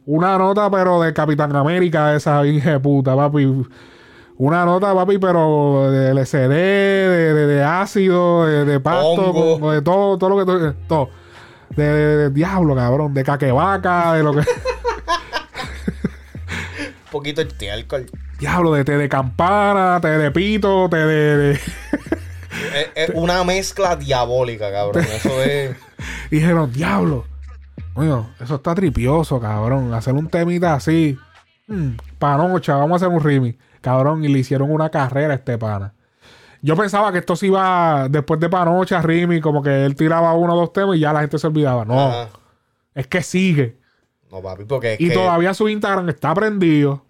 [0.06, 3.66] una nota, pero de Capitán América, esa hija de puta, papi.
[4.38, 9.72] Una nota, papi, pero de LSD, de, de- de ácido, de, de pasto, Hongo.
[9.72, 11.10] de todo, todo lo que todo.
[11.70, 14.42] De, de- de diablo, cabrón, de caquevaca, de lo que.
[17.16, 18.08] Poquito de estiércol.
[18.40, 21.38] diablo, de té de campana, té de pito, té de.
[21.38, 25.02] de- Es, es una mezcla diabólica, cabrón.
[25.04, 25.76] Eso es.
[26.32, 27.26] Dijeron, diablo.
[27.94, 29.94] Coño, eso está tripioso, cabrón.
[29.94, 31.18] Hacer un temita así.
[31.68, 33.58] Mm, panocha, vamos a hacer un remix.
[33.80, 35.94] Cabrón, y le hicieron una carrera a este pana.
[36.62, 40.56] Yo pensaba que esto se iba después de Panocha, Rimi, como que él tiraba uno
[40.56, 41.86] o dos temas y ya la gente se olvidaba.
[41.86, 42.30] No, Ajá.
[42.94, 43.78] es que sigue.
[44.32, 47.05] No, papi, porque es Y que todavía su Instagram está prendido.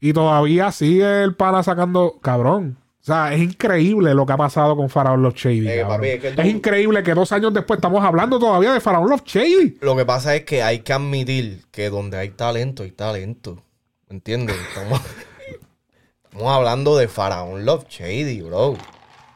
[0.00, 2.18] Y todavía sigue el pana sacando.
[2.22, 2.78] Cabrón.
[3.00, 5.68] O sea, es increíble lo que ha pasado con Faraón Love Shady.
[5.68, 8.80] Eh, papi, es que es, tú- increíble que dos años después estamos hablando todavía de
[8.80, 9.78] Faraón Love Shady.
[9.80, 13.62] lo que pasa es que hay que admitir que donde hay talento, hay talento.
[14.08, 14.56] ¿Me entiendes?
[14.68, 15.00] Estamos,
[16.24, 18.76] estamos hablando de Faraón Love Shady, bro.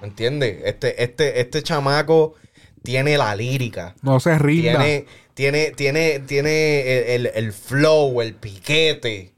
[0.01, 0.59] ¿Me entiendes?
[0.65, 2.35] Este, este, este chamaco
[2.83, 3.95] tiene la lírica.
[4.03, 4.73] No se rinda.
[4.79, 9.32] Tiene, tiene, tiene, tiene el, el- el flow, el piquete.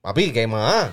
[0.00, 0.90] Papi, ¿qué más?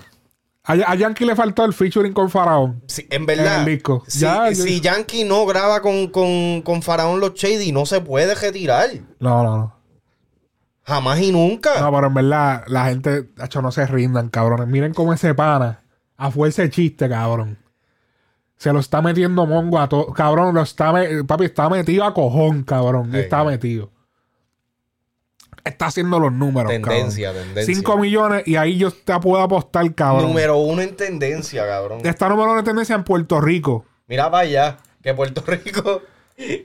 [0.63, 2.81] A, a Yankee le faltó el featuring con Faraón.
[2.87, 4.03] Sí, en verdad, En el disco.
[4.07, 8.33] Si, Ya, si Yankee no graba con, con, con Faraón Los Shady, no se puede
[8.33, 8.89] retirar.
[9.19, 9.75] No, no, no.
[10.83, 11.79] Jamás y nunca.
[11.81, 14.67] No, pero en verdad, la gente, hecho, no se rindan, cabrones.
[14.67, 15.83] Miren cómo ese pana,
[16.17, 17.57] a fuerza de chiste, cabrón.
[18.57, 20.13] Se lo está metiendo mongo a todo.
[20.13, 20.93] Cabrón, lo está
[21.27, 23.13] papi, está metido a cojón, cabrón.
[23.15, 23.91] Está metido.
[25.65, 27.45] Está haciendo los números, tendencia, cabrón.
[27.47, 27.75] tendencia.
[27.75, 30.27] 5 millones y ahí yo te puedo apostar, cabrón.
[30.27, 31.99] Número uno en tendencia, cabrón.
[32.05, 33.83] Está número uno de tendencia en Puerto Rico.
[34.07, 36.01] Mira para allá, que Puerto Rico.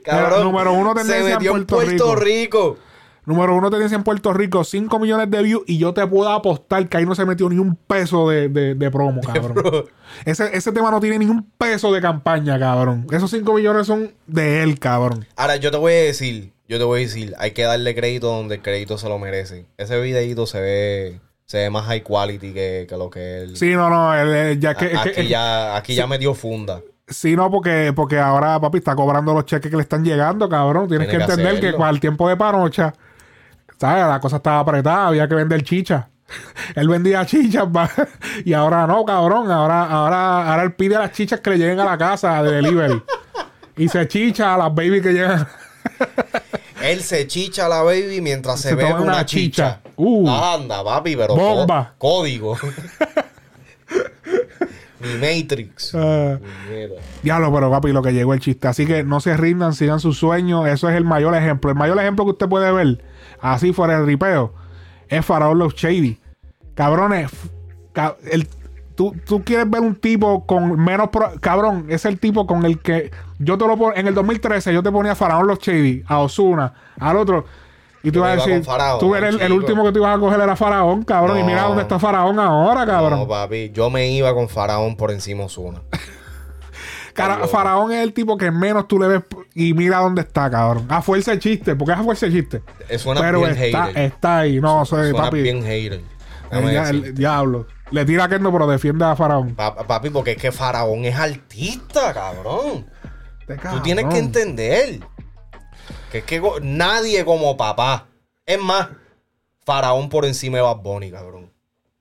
[0.03, 2.77] Cabrón, número uno se tendencia en metió en Puerto Puerto Rico.
[3.23, 5.63] Número uno de tendencia en Puerto Rico, 5 millones de views.
[5.67, 8.73] Y yo te puedo apostar que ahí no se metió ni un peso de, de-
[8.75, 9.53] de promo, cabrón.
[9.53, 9.85] Bro,
[10.25, 13.05] Ese, ese tema no tiene ni un peso de campaña, cabrón.
[13.11, 15.25] Esos 5 millones son de él, cabrón.
[15.35, 18.27] Ahora, yo te voy a decir, yo te voy a decir, hay que darle crédito
[18.27, 19.65] donde el crédito se lo merece.
[19.77, 23.57] Ese videito se ve, se ve más high quality que, que lo que él.
[23.57, 26.79] Sí, no, no, él, él ya que, aquí ya, aquí ya me dio funda.
[27.09, 30.87] Sí, no, porque, porque ahora, papi, está cobrando los cheques que le están llegando, cabrón.
[30.87, 32.93] Tienes Tiene que entender que con el tiempo de panocha,
[33.77, 34.05] ¿sabes?
[34.05, 36.07] La cosa estaba apretada, había que vender chicha.
[36.75, 37.67] él vendía chichas,
[38.45, 39.51] y ahora no, cabrón.
[39.51, 43.03] Ahora, ahora, ahora él pide las chichas que le lleguen a la casa de delivery.
[43.75, 45.45] y se chicha a las baby que llegan.
[46.83, 49.79] Él se chicha a la baby mientras se, Se una, chicha.
[49.81, 49.91] chicha.
[49.95, 50.29] Uh.
[50.29, 51.93] Anda, papi, pero Bomba.
[51.97, 52.57] có- código.
[54.99, 55.91] Mi Matrix.
[55.91, 57.01] Puñeta.
[57.23, 58.67] Diablo, pero papi, lo que llegó el chiste.
[58.67, 60.67] Así que no se rindan, sigan sus sueños.
[60.67, 61.71] Eso es el mayor ejemplo.
[61.71, 63.03] El mayor ejemplo que usted puede ver,
[63.39, 64.53] así fuera el ripeo,
[65.09, 66.19] es Faraón Los Shady.
[66.75, 67.31] Cabrones,
[68.31, 68.47] el-
[68.95, 71.09] tú, tú quieres ver un tipo con menos.
[71.09, 73.11] pro- cabrón, es el tipo con el que.
[73.39, 73.93] Yo te lo pongo.
[73.95, 77.45] En el 2013, yo te ponía a Faraón Los Shady, a Osuna, al otro.
[78.03, 80.39] Y tú vas a decir, Faraón, tú eres el, último que tú ibas a coger
[80.39, 81.37] era Faraón, cabrón.
[81.39, 83.19] Y mira dónde está Faraón ahora, cabrón.
[83.19, 85.81] No, papi, yo me iba con Faraón por encima de Ozuna.
[87.13, 87.47] Cara-.
[87.47, 89.21] Faraón es el tipo que menos tú le ves
[89.53, 90.85] y mira dónde está, cabrón.
[90.89, 92.61] A fuerza de chiste, porque es a fuerza de chiste.
[92.97, 94.03] Suena Pero bien está, hater.
[94.03, 94.59] está ahí.
[94.59, 95.41] No, soy Suena papi.
[95.41, 96.01] bien hater.
[96.51, 97.67] el diablo.
[97.91, 99.55] Le tira a Kendo, pero defiende a Faraón.
[99.55, 102.89] Pa- Papi, porque es que Faraón es artista, cabrón.
[103.47, 104.99] Este Tú tienes que entender
[106.11, 108.07] que es que go- nadie como papá.
[108.45, 108.89] Es más,
[109.65, 111.51] Faraón por encima de Bad Bunny, cabrón.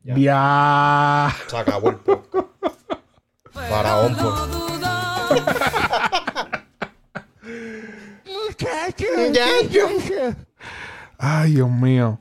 [0.03, 1.34] Ya.
[1.49, 2.47] Se acabó el podcast.
[3.53, 4.34] Faraón por.
[11.18, 12.18] Ay, Dios mío.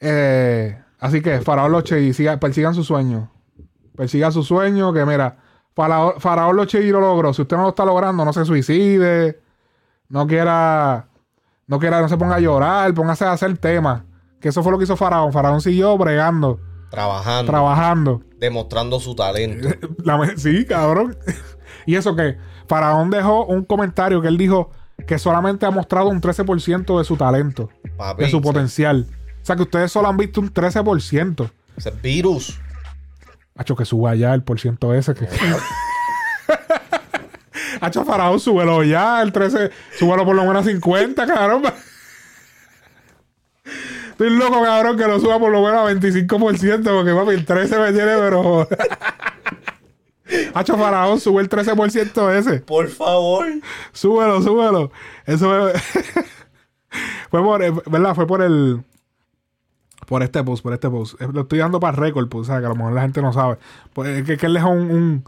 [0.00, 3.30] Eh, así que, Faraón Loche y siga- persigan su sueño.
[3.96, 5.36] Persigan su sueño, que mira,
[5.74, 7.32] Faraón, Faraón Loche y lo logró.
[7.32, 9.40] Si usted no lo está logrando, no se suicide.
[10.08, 11.06] No quiera,
[11.66, 14.02] no quiera, no se ponga a llorar, póngase a hacer temas.
[14.40, 15.32] Que eso fue lo que hizo Faraón.
[15.32, 17.50] Faraón siguió bregando, Trabajando.
[17.50, 18.22] trabajando.
[18.38, 19.68] demostrando su talento.
[20.04, 21.16] La sí, cabrón.
[21.86, 22.36] y eso que
[22.68, 24.70] Faraón dejó un comentario que él dijo
[25.06, 29.06] que solamente ha mostrado un 13% de su talento, Papi, de su potencial.
[29.44, 31.50] O sea que ustedes solo han visto un 13%.
[31.76, 32.58] ese virus.
[33.56, 35.12] Hacho, que suba ya el por ciento ese.
[35.14, 35.28] Que...
[37.80, 41.62] Hacho, Faraón, súbelo ya, el 13, súbelo por lo menos a 50, cabrón.
[44.12, 47.78] Estoy loco, cabrón, que lo suba por lo menos a 25%, porque papi, el 13
[47.78, 48.66] me tiene, pero.
[50.54, 52.60] Hacho, Faraón, sube el 13% ese.
[52.60, 53.46] Por favor.
[53.92, 54.90] Súbelo, súbelo.
[55.26, 55.82] Eso es-
[57.30, 58.14] fue por, eh, ¿verdad?
[58.14, 58.82] Fue por el.
[60.06, 61.20] Por este post, por este post.
[61.20, 62.60] Eh, Lo estoy dando para récord, pues, ¿sabes?
[62.62, 63.58] Que a lo mejor la gente no sabe.
[63.92, 65.24] Pues es que, que él dejó un, un-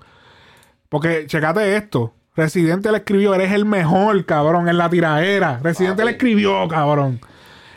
[0.88, 2.12] Porque, checate esto.
[2.34, 5.58] Residente le escribió, eres el mejor, cabrón, en la tiraera.
[5.62, 6.06] Residente Papi.
[6.06, 7.20] le escribió, cabrón.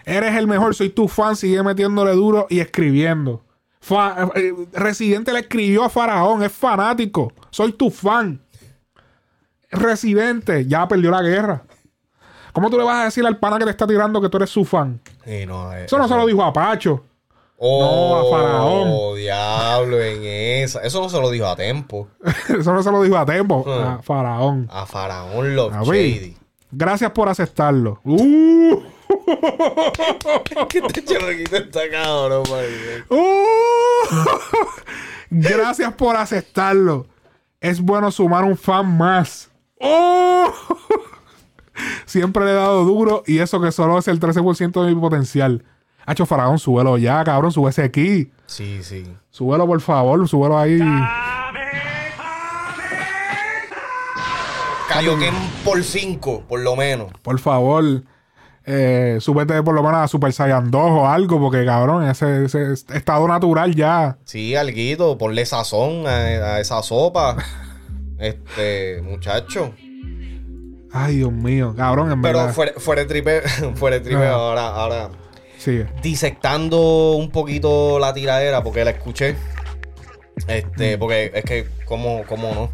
[0.06, 3.44] Eres el mejor, soy tu fan, sigue metiéndole duro y escribiendo.
[3.80, 7.32] Fa- eh, Residente le escribió a Faraón, es fanático.
[7.52, 8.42] Soy tu fan.
[9.72, 11.64] Residente, ya perdió la guerra.
[12.54, 14.50] ¿Cómo tú le vas a decir al pana que te está tirando que tú eres
[14.50, 15.00] su fan?
[15.48, 17.04] No, eh, Eso no se lo dijo a Pacho.
[17.58, 19.16] Oh, No, a Faraón.
[19.18, 20.24] diablo, en
[20.64, 20.82] esa.
[20.82, 22.08] Eso no se lo dijo a Tempo.
[22.60, 23.70] Eso no se lo dijo a Tempo, Hmm.
[23.88, 24.68] a Faraón.
[24.72, 25.84] A Faraón Love A.
[25.84, 26.38] Shady.
[26.72, 28.00] Gracias por aceptarlo.
[29.10, 29.26] Uh,
[30.70, 32.44] ¿Qué te chamaquito está cabrón,
[33.10, 33.16] uh.
[35.30, 37.08] Gracias por aceptarlo.
[37.60, 39.50] Es bueno sumar un fan más.
[39.80, 40.52] Oh.
[42.06, 45.64] Siempre le he dado duro y eso que solo es el 13% de mi potencial.
[46.06, 48.32] Hacho Faraón, súbelo ya, cabrón, súbese aquí.
[48.48, 49.06] Sí, sí.
[49.30, 50.80] Súbelo, por favor, súbelo ahí.
[54.88, 57.12] Kaioken por 5, por lo menos.
[57.22, 57.84] Por favor.
[58.66, 62.74] Eh, súbete por lo menos a Super Saiyan 2 o algo, porque cabrón, ese, ese
[62.74, 64.18] estado natural ya.
[64.26, 66.10] Sí, alguito, ponle sazón a,
[66.56, 67.38] a esa sopa.
[68.20, 69.74] Este, muchacho.
[71.06, 72.54] Ay, Dios mío, cabrón, en Pero verdad.
[72.54, 73.42] fuera, fuera de tripe,
[73.76, 74.32] fuera de tripe, Ajá.
[74.34, 75.10] ahora, ahora.
[75.58, 75.88] Sigue.
[76.02, 79.36] disectando un poquito la tiradera porque la escuché.
[80.48, 81.00] Este, Mm.
[81.00, 82.72] porque es que, ¿cómo, cómo no?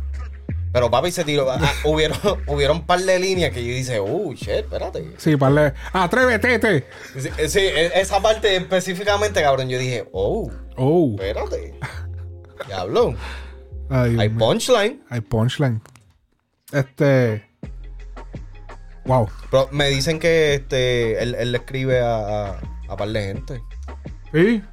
[0.71, 1.49] Pero papi se tiró.
[1.49, 2.17] ah, hubieron,
[2.47, 5.13] hubieron un par de líneas que yo dice, uh, shit, espérate.
[5.17, 5.73] Sí, parle.
[5.93, 6.59] Atrévete.
[6.59, 6.85] te.
[7.17, 11.15] Sí, sí, e- esa parte específicamente, cabrón, yo dije, oh, Oh.
[11.17, 11.73] espérate.
[12.67, 13.15] Diablo.
[13.89, 15.01] Ay, Hay punchline.
[15.09, 15.81] Hay punchline.
[16.71, 17.45] Este.
[19.05, 19.29] Wow.
[19.51, 23.61] Pero me dicen que este él, él le escribe a, a, a par de gente.
[24.33, 24.63] Sí.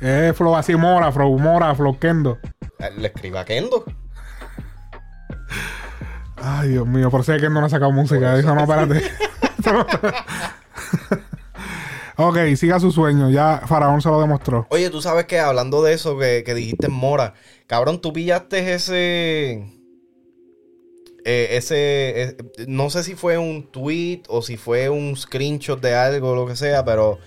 [0.00, 2.38] Es flow así, mora, flow mora, flow kendo.
[2.78, 3.84] Él Le escribe a Kendo.
[6.36, 8.36] Ay, Dios mío, por si es que no ha sacado música.
[8.36, 9.02] Dijo, no, espérate.
[12.16, 13.30] ok, siga su sueño.
[13.30, 14.66] Ya Faraón se lo demostró.
[14.70, 17.34] Oye, tú sabes que hablando de eso que, que dijiste en Mora,
[17.66, 19.75] cabrón, tú pillaste ese.
[21.28, 22.22] Eh, ese.
[22.22, 22.36] eh,
[22.68, 26.46] no sé si fue un tweet o si fue un screenshot de algo o lo
[26.46, 27.18] que sea, pero.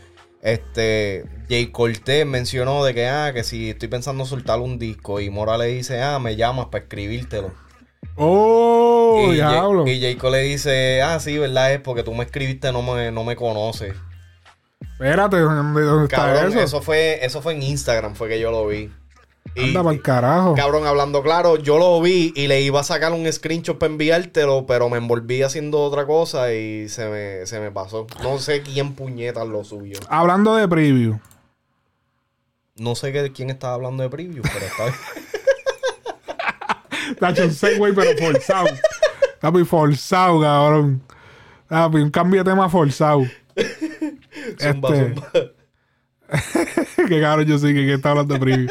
[0.42, 1.26] Este.
[1.50, 5.58] Jay Cortez mencionó de que, ah, que si estoy pensando soltar un disco y Mora
[5.58, 7.52] le dice, ah, me llamas para escribírtelo.
[8.16, 9.84] Oh, y, diablo.
[9.84, 12.82] Jay, y Jay Cole le dice, ah, sí, verdad es porque tú me escribiste, no
[12.82, 13.96] me, no me conoces.
[14.82, 16.60] Espérate, ¿dónde, dónde está eso?
[16.60, 16.82] eso?
[16.82, 18.90] fue, eso fue en Instagram, fue que yo lo vi.
[19.56, 20.56] Y- Anda para el carajo.
[20.56, 24.66] Cabrón, hablando claro, yo lo vi y le iba a sacar un screenshot para enviártelo,
[24.66, 28.08] pero me envolví haciendo otra cosa y se me, se me pasó.
[28.24, 30.00] No sé quién puñetas lo subió.
[30.08, 31.20] Hablando de preview.
[32.76, 34.96] No sé qué, quién estaba hablando de preview, pero está bien.
[37.20, 38.68] Tacho, un segue, pero forzado.
[39.42, 41.02] Papi, forzado, cabrón.
[41.68, 43.24] Papi, un cambio de tema forzado.
[44.60, 45.32] zumba, Este- zumba.
[47.10, 48.70] que cabrón, yo sí que, que está hablando de preview.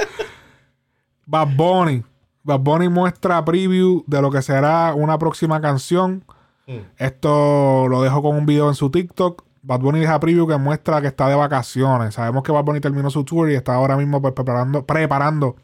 [1.28, 2.02] Bad Bunny.
[2.42, 6.24] Bad Bunny muestra preview de lo que será una próxima canción.
[6.66, 6.78] Mm.
[6.96, 9.44] Esto lo dejo con un video en su TikTok.
[9.60, 12.14] Bad Bunny deja preview que muestra que está de vacaciones.
[12.14, 15.56] Sabemos que Bad Bunny terminó su tour y está ahora mismo pues, preparando, preparando.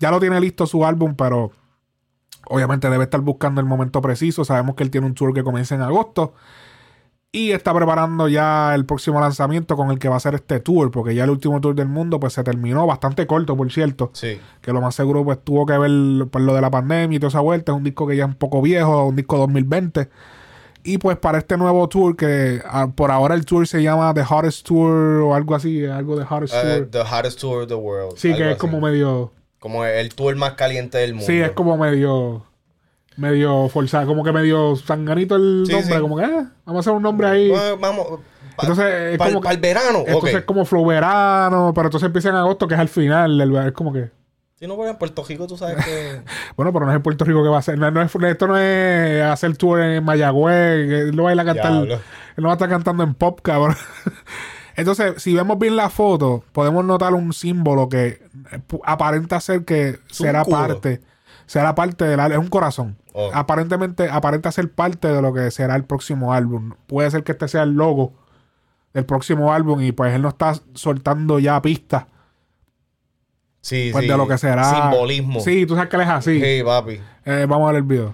[0.00, 1.52] Ya lo tiene listo su álbum, pero
[2.46, 4.44] obviamente debe estar buscando el momento preciso.
[4.44, 6.34] Sabemos que él tiene un tour que comienza en agosto.
[7.30, 10.90] Y está preparando ya el próximo lanzamiento con el que va a ser este tour,
[10.90, 14.40] porque ya el último tour del mundo pues se terminó, bastante corto por cierto, Sí.
[14.62, 17.28] que lo más seguro pues tuvo que ver por lo de la pandemia y toda
[17.28, 20.08] esa vuelta, es un disco que ya es un poco viejo, un disco 2020.
[20.84, 24.22] Y pues para este nuevo tour, que ah, por ahora el tour se llama The
[24.26, 26.90] Hottest Tour o algo así, algo de Hottest Uh, Tour.
[26.90, 28.16] the hottest tour of the world.
[28.16, 28.58] Sí, que es así.
[28.58, 29.32] como medio...
[29.58, 31.26] Como el tour más caliente del mundo.
[31.26, 32.44] Sí, es como medio...
[33.18, 36.00] Medio forzado, como que medio sanganito el Sí, nombre, sí.
[36.00, 37.52] como que ah, vamos a hacer un nombre ahí.
[37.80, 38.06] Vamos.
[38.56, 40.04] pa- Entonces, es pa- como pa el verano.
[40.06, 43.50] Entonces es como flow verano, pero entonces empieza en agosto, que es al final del
[43.50, 44.10] ver- Es como que.
[44.54, 46.20] Si no, pero en Puerto Rico tú sabes que.
[46.56, 47.76] Bueno, pero no es en Puerto Rico que va a hacer.
[47.78, 50.90] No, no es- esto no es hacer tour en Mayagüez.
[51.08, 51.72] Él no va a ir a cantar.
[51.72, 51.94] Diablo.
[51.94, 53.76] Él no va a estar cantando en pop, cabrón.
[54.76, 58.22] Entonces, si vemos bien la foto, podemos notar un símbolo que
[58.84, 61.00] aparenta ser que será parte.
[61.48, 62.38] Será parte del álbum.
[62.38, 62.96] Es un corazón.
[63.14, 63.30] Oh.
[63.32, 66.74] Aparentemente, aparenta ser parte de lo que será el próximo álbum.
[66.86, 68.12] Puede ser que este sea el logo
[68.92, 72.04] del próximo álbum y pues él no está soltando ya pistas
[73.62, 74.10] Sí, pues sí.
[74.10, 74.70] de lo que será.
[74.90, 75.40] Simbolismo.
[75.40, 76.40] Sí, tú sabes que él es así.
[76.40, 77.00] Sí, papi.
[77.24, 78.12] Eh, vamos a ver el video.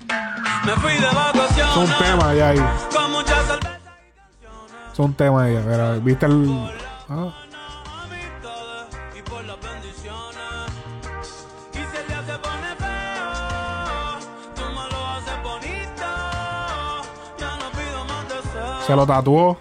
[0.64, 2.64] Me fui de vacaciones Es un tema ya ahí.
[4.93, 5.61] Es un tema ya.
[5.61, 6.70] Mira, ¿viste el.
[7.09, 7.35] Ah,
[18.87, 19.59] se lo tatuó.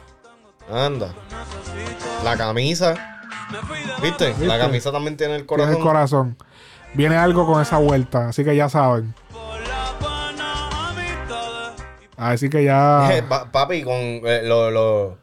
[0.71, 1.13] Anda.
[2.23, 2.95] La camisa.
[4.01, 4.27] ¿Viste?
[4.29, 4.45] ¿Viste?
[4.45, 5.75] La camisa también tiene el Tiene corazón.
[5.77, 6.37] el corazón.
[6.93, 8.29] Viene algo con esa vuelta.
[8.29, 9.13] Así que ya saben.
[12.17, 13.09] Así que ya.
[13.17, 15.17] Eh, pa- papi, con eh, lo, lo,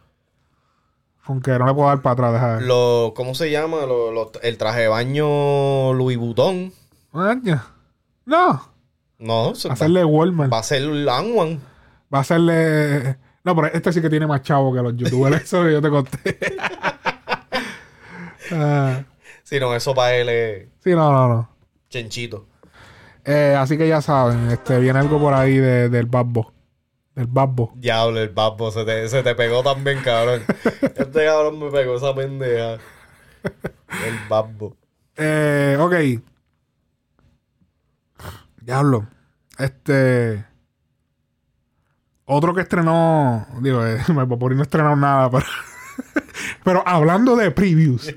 [1.24, 2.32] Con que no le puedo dar para atrás.
[2.34, 2.62] Deja ver.
[2.62, 3.78] lo- ¿Cómo se llama?
[3.86, 6.72] Lo- lo- el traje de baño Louis Vuitton.
[8.26, 8.62] No.
[9.18, 10.50] No, Hacerle Walmart.
[10.52, 11.60] va a ser Lanwan.
[12.12, 13.16] Va a hacerle.
[13.44, 15.42] No, pero este sí que tiene más chavo que los youtubers.
[15.44, 16.38] Eso que yo te conté.
[19.44, 21.48] Si no, eso para él es sí, no, no, no.
[21.88, 22.46] chenchito.
[23.24, 26.52] Eh, así que ya saben, este, viene algo por ahí de- del babbo.
[27.14, 27.72] Del babbo.
[27.76, 30.42] Diablo, el papo se te, se te pegó también, cabrón.
[30.82, 32.74] este cabrón me pegó esa pendeja.
[33.44, 34.76] El babbo.
[35.16, 35.94] Eh, ok.
[38.62, 39.06] Diablo.
[39.58, 40.44] Este.
[42.32, 43.44] Otro que estrenó.
[43.60, 43.98] Digo, eh,
[44.38, 45.46] por no estrenó nada, pero.
[46.64, 48.14] pero hablando de previews.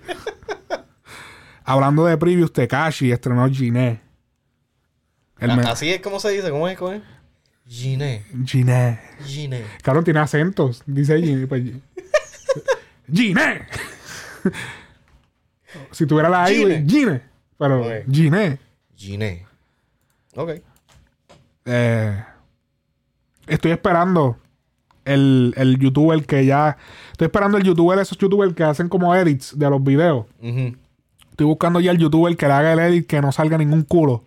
[1.64, 4.02] hablando de previews, Tekashi estrenó Giné.
[5.40, 6.78] El A- me- Así es como se dice, ¿cómo es?
[6.78, 7.02] ¿Cómo es?
[7.68, 8.24] Giné.
[8.46, 9.00] Giné.
[9.26, 9.64] Giné.
[9.82, 10.84] Cabrón, tiene acentos.
[10.86, 11.48] Dice Giné.
[11.48, 11.64] Pues,
[13.12, 13.68] Giné.
[15.92, 17.24] si tuviera la I, Giné.
[17.58, 17.92] Pero Ok.
[18.12, 18.60] Giné.
[18.96, 19.46] Giné.
[20.36, 20.52] Ok.
[21.66, 22.24] Eh,
[23.48, 24.38] estoy esperando
[25.06, 26.78] el, el youtuber que ya.
[27.12, 30.26] Estoy esperando el youtuber, esos youtubers que hacen como edits de los videos.
[30.42, 34.24] Estoy buscando ya el youtuber que le haga el edit que no salga ningún culo.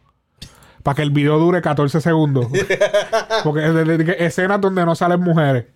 [0.82, 2.46] Para que el video dure 14 segundos.
[3.44, 5.66] Porque es escenas donde no salen mujeres.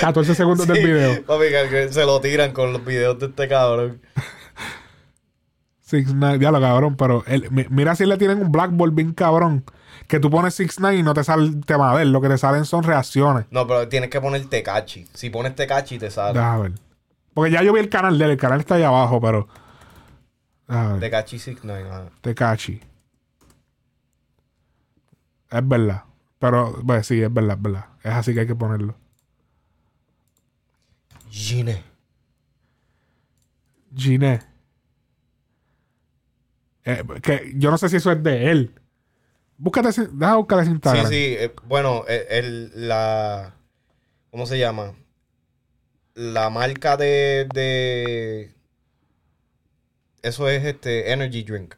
[0.00, 1.24] 14 segundos del Sí, video.
[1.24, 4.02] Papi, que- que se lo tiran con los videos de este cabrón.
[5.90, 9.64] Nine, ya lo cabrón, pero mi- mira si le tienen un blackboard bien cabrón.
[10.06, 12.12] Que tú pones Six Nine y no te sale el tema de él.
[12.12, 13.46] Lo que te salen son reacciones.
[13.50, 15.06] No, pero tienes que poner Tecachi.
[15.12, 16.38] Si pones Tecachi, te sale.
[16.38, 16.72] Déjame ver.
[17.34, 18.30] Porque ya yo vi el canal de él.
[18.32, 19.48] El canal está ahí abajo, pero.
[21.00, 21.88] Tecachi 69.
[21.88, 22.10] ajá.
[22.20, 22.80] Tecachi.
[25.50, 26.04] Es verdad.
[26.38, 27.86] Pero, pues sí, es verdad, es verdad.
[28.02, 28.94] Es así que hay que ponerlo.
[31.30, 31.82] Giné.
[33.94, 34.40] Giné.
[36.84, 38.74] Eh, que yo no sé si eso es de él.
[39.58, 41.06] Búscate, deja buscar ese Sí, Instagram.
[41.08, 41.16] sí.
[41.38, 43.54] eh, bueno, eh, el, la...
[44.30, 44.94] ¿Cómo se llama?
[46.14, 47.46] La marca de...
[47.52, 48.54] de...
[50.22, 51.74] Eso es este Energy Drink.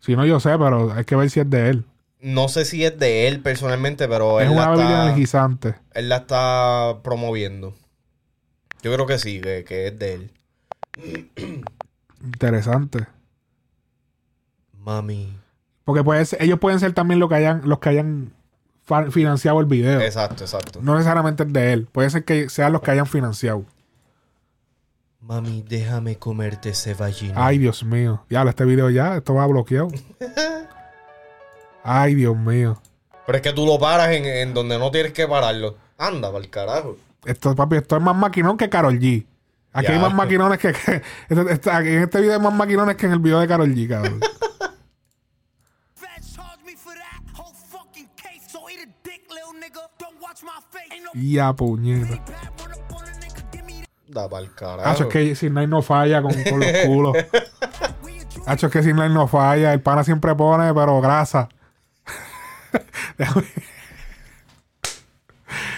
[0.00, 1.84] Si no, yo sé, pero hay que ver si es de él.
[2.20, 5.74] No sé si es de él personalmente, pero es él, una la bebida está, energizante.
[5.92, 7.74] él la está promoviendo.
[8.82, 10.30] Yo creo que sí, que, que es de él.
[12.22, 13.06] Interesante.
[14.72, 15.38] Mami.
[15.84, 18.32] Porque puede ser- ellos pueden ser también los que hayan, los que hayan
[19.10, 20.00] financiado el video.
[20.00, 20.80] Exacto, exacto.
[20.82, 21.88] No necesariamente es de él.
[21.90, 23.64] Puede ser que sean los que hayan financiado.
[25.20, 27.34] Mami, déjame comerte ese vagina.
[27.46, 28.24] Ay, Dios mío.
[28.28, 29.88] Ya, este video ya, esto va bloqueado.
[31.82, 32.80] Ay, Dios mío.
[33.26, 35.76] Pero es que tú lo paras en, en donde no tienes que pararlo.
[35.96, 36.96] Anda, para el carajo.
[37.24, 39.24] Esto, papi, esto es más maquinón que Carol G.
[39.72, 39.94] Aquí Ya.
[39.94, 40.72] hay más maquinones que.
[40.72, 41.02] que-
[41.70, 44.20] aquí en este video hay más maquinones que en el video de Carol G, cabrón.
[51.14, 52.20] Ya, puñeta.
[54.08, 54.88] Da para el carajo.
[54.88, 57.16] Hacho, es que Sin no falla con, con los culos.
[58.46, 59.72] Hacho, es que Sin no falla.
[59.72, 61.48] El pana siempre pone, pero grasa.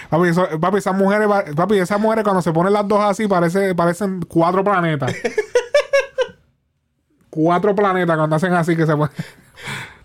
[0.09, 3.75] Papi, eso- papi, esas mujeres, papi, esas mujeres cuando se ponen las dos así parece,
[3.75, 5.13] parecen cuatro planetas.
[7.29, 9.11] cuatro planetas cuando hacen así que se ponen.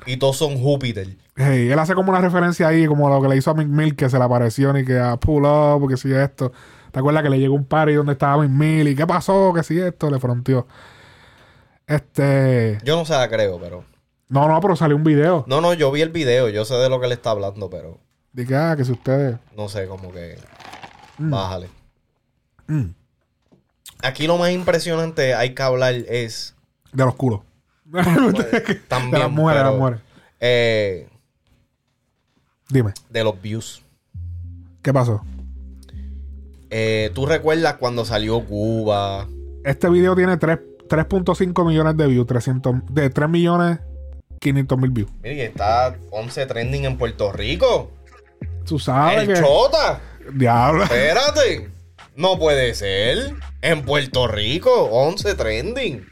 [0.06, 1.08] Y todos son Júpiter.
[1.36, 3.96] Hey, él hace como una referencia ahí, como lo que le hizo a Mick Mill,
[3.96, 6.52] que se le apareció y que a pull up, porque si esto.
[6.90, 9.52] ¿Te acuerdas que le llegó un party donde estaba Mick Mill y qué pasó?
[9.54, 10.66] Que si esto, le fronteó.
[11.86, 12.78] Este.
[12.84, 13.84] Yo no se la creo, pero.
[14.28, 15.44] No, no, pero salió un video.
[15.46, 16.48] No, no, yo vi el video.
[16.48, 17.98] Yo sé de lo que le está hablando, pero
[18.32, 19.36] De que, ah, que si ustedes.
[19.56, 20.38] no sé, como que.
[21.18, 21.30] Mm.
[21.30, 21.68] Bájale.
[24.02, 26.54] Aquí lo más impresionante hay que hablar es.
[26.92, 27.40] De los culos.
[28.88, 29.10] También.
[29.12, 30.00] de las mujeres, de las mujeres.
[30.40, 31.08] eh,
[32.68, 33.82] Dime, de los views.
[34.82, 35.22] ¿qué pasó?
[36.70, 39.28] Eh, ¿Tú recuerdas cuando salió Cuba?
[39.64, 43.78] Este video tiene tres- 3.5 millones de views, 300, de 3 millones
[44.40, 45.10] 500 mil views.
[45.22, 47.90] Mire, que está 11 trending en Puerto Rico.
[48.66, 49.40] Tú sabes ¡El que.
[49.40, 50.00] Chota!
[50.34, 50.82] Diablo.
[50.84, 51.70] Espérate.
[52.16, 53.34] No puede ser.
[53.60, 56.06] En Puerto Rico, 11 trending.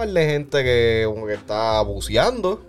[0.00, 2.62] Par de gente que, como que está buceando.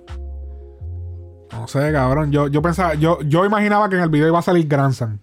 [1.49, 2.29] No sé, cabrón.
[2.29, 5.21] Yo, yo pensaba, yo, yo imaginaba que en el video iba a salir Grandson.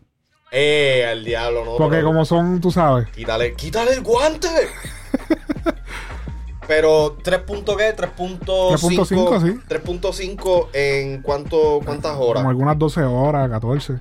[0.50, 1.76] Eh, al diablo, no.
[1.76, 3.10] Porque pero- como son, tú sabes.
[3.10, 4.48] Quítale, quítale el guante.
[6.66, 7.40] Pero 3.
[7.40, 7.94] punto ¿qué?
[7.94, 8.72] 3.5.
[8.72, 9.60] 3.5, sí.
[9.68, 12.42] 3.5 en cuánto, cuántas horas.
[12.42, 14.00] Como algunas 12 horas, 14.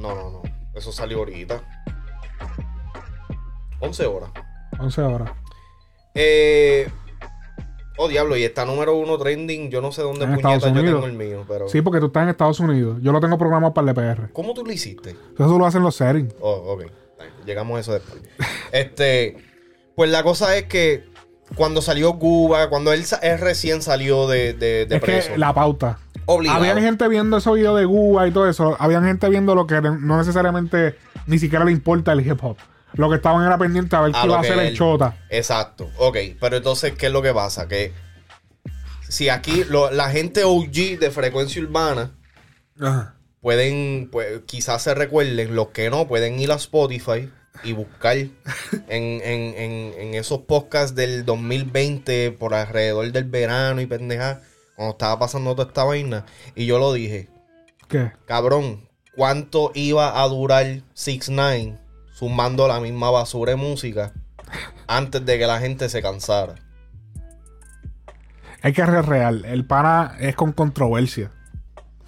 [0.00, 0.42] No, no, no.
[0.74, 1.60] Eso salió ahorita.
[3.80, 4.30] 11 horas.
[4.78, 5.30] 11 horas.
[6.16, 6.88] Eh,
[7.98, 9.70] oh, diablo, y está número uno trending.
[9.70, 11.68] Yo no sé dónde puñeta yo tengo el mío, pero.
[11.68, 12.98] Sí, porque tú estás en Estados Unidos.
[13.02, 14.32] Yo lo tengo programado para el EPR.
[14.32, 15.16] ¿Cómo tú lo hiciste?
[15.34, 16.34] Eso lo hacen los settings.
[16.40, 16.84] Oh, ok.
[17.44, 18.22] Llegamos a eso después.
[18.72, 19.36] este.
[19.94, 21.04] Pues la cosa es que
[21.54, 25.32] cuando salió Cuba, cuando él, él recién salió de, de, de es preso.
[25.32, 25.98] que la pauta.
[26.26, 26.58] Obligado.
[26.58, 28.76] Habían gente viendo esos videos de Cuba y todo eso.
[28.78, 30.96] Habían gente viendo lo que no necesariamente
[31.26, 32.56] ni siquiera le importa el hip hop.
[32.96, 35.16] Lo que estaban era pendiente a ver A qué iba a hacer el chota.
[35.30, 35.90] Exacto.
[35.98, 37.68] Ok, pero entonces, ¿qué es lo que pasa?
[37.68, 37.92] Que
[39.08, 42.12] si aquí lo- la gente OG de frecuencia urbana
[42.80, 43.14] Ajá.
[43.40, 47.30] pueden, pues, quizás se recuerden, los que no, pueden ir a Spotify
[47.62, 48.30] y buscar en,
[48.88, 54.40] en- en- en esos podcasts del 2020, por alrededor del verano y pendeja,
[54.74, 56.26] cuando estaba pasando toda esta vaina.
[56.54, 57.28] Y yo lo dije,
[57.88, 58.12] ¿Qué?
[58.26, 61.78] cabrón, ¿cuánto iba a durar 6 9
[62.16, 64.12] sumando la misma basura de música
[64.86, 66.54] antes de que la gente se cansara?
[68.62, 69.44] Es que es real.
[69.44, 71.30] El pana es con controversia.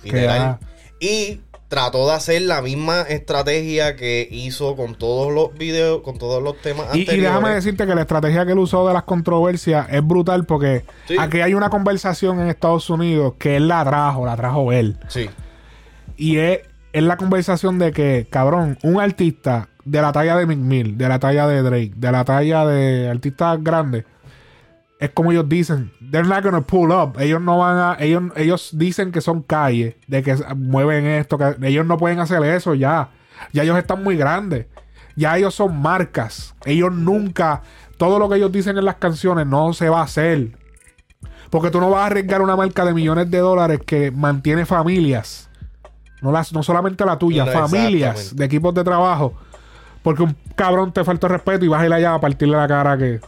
[0.02, 0.58] Literal.
[0.98, 6.42] Y trató de hacer la misma estrategia que hizo con todos los videos, con todos
[6.42, 7.30] los temas Y, y anteriores.
[7.30, 11.16] déjame decirte que la estrategia que él usó de las controversias es brutal porque Sí.
[11.20, 14.98] aquí hay una conversación en Estados Unidos que él la trajo, la trajo él.
[15.08, 15.28] Sí.
[16.16, 16.60] Y es,
[16.94, 21.08] es la conversación de que, cabrón, un artista de la talla de Mick Mill, de
[21.08, 24.04] la talla de Drake, de la talla de artistas grandes,
[24.98, 27.20] es como ellos dicen, they're not gonna pull up.
[27.20, 31.54] Ellos no van a, ellos, ellos dicen que son calles, de que mueven esto, que
[31.62, 33.10] ellos no pueden hacer eso ya.
[33.52, 34.66] Ya ellos están muy grandes.
[35.14, 36.54] Ya ellos son marcas.
[36.64, 37.62] Ellos nunca,
[37.96, 40.58] todo lo que ellos dicen en las canciones no se va a hacer.
[41.50, 45.48] Porque tú no vas a arriesgar una marca de millones de dólares que mantiene familias.
[46.20, 49.34] No, las, no solamente la tuya, No, familias de equipos de trabajo.
[50.02, 52.96] Porque un cabrón te falta respeto y vas a ir allá a partirle la cara
[52.96, 53.20] que.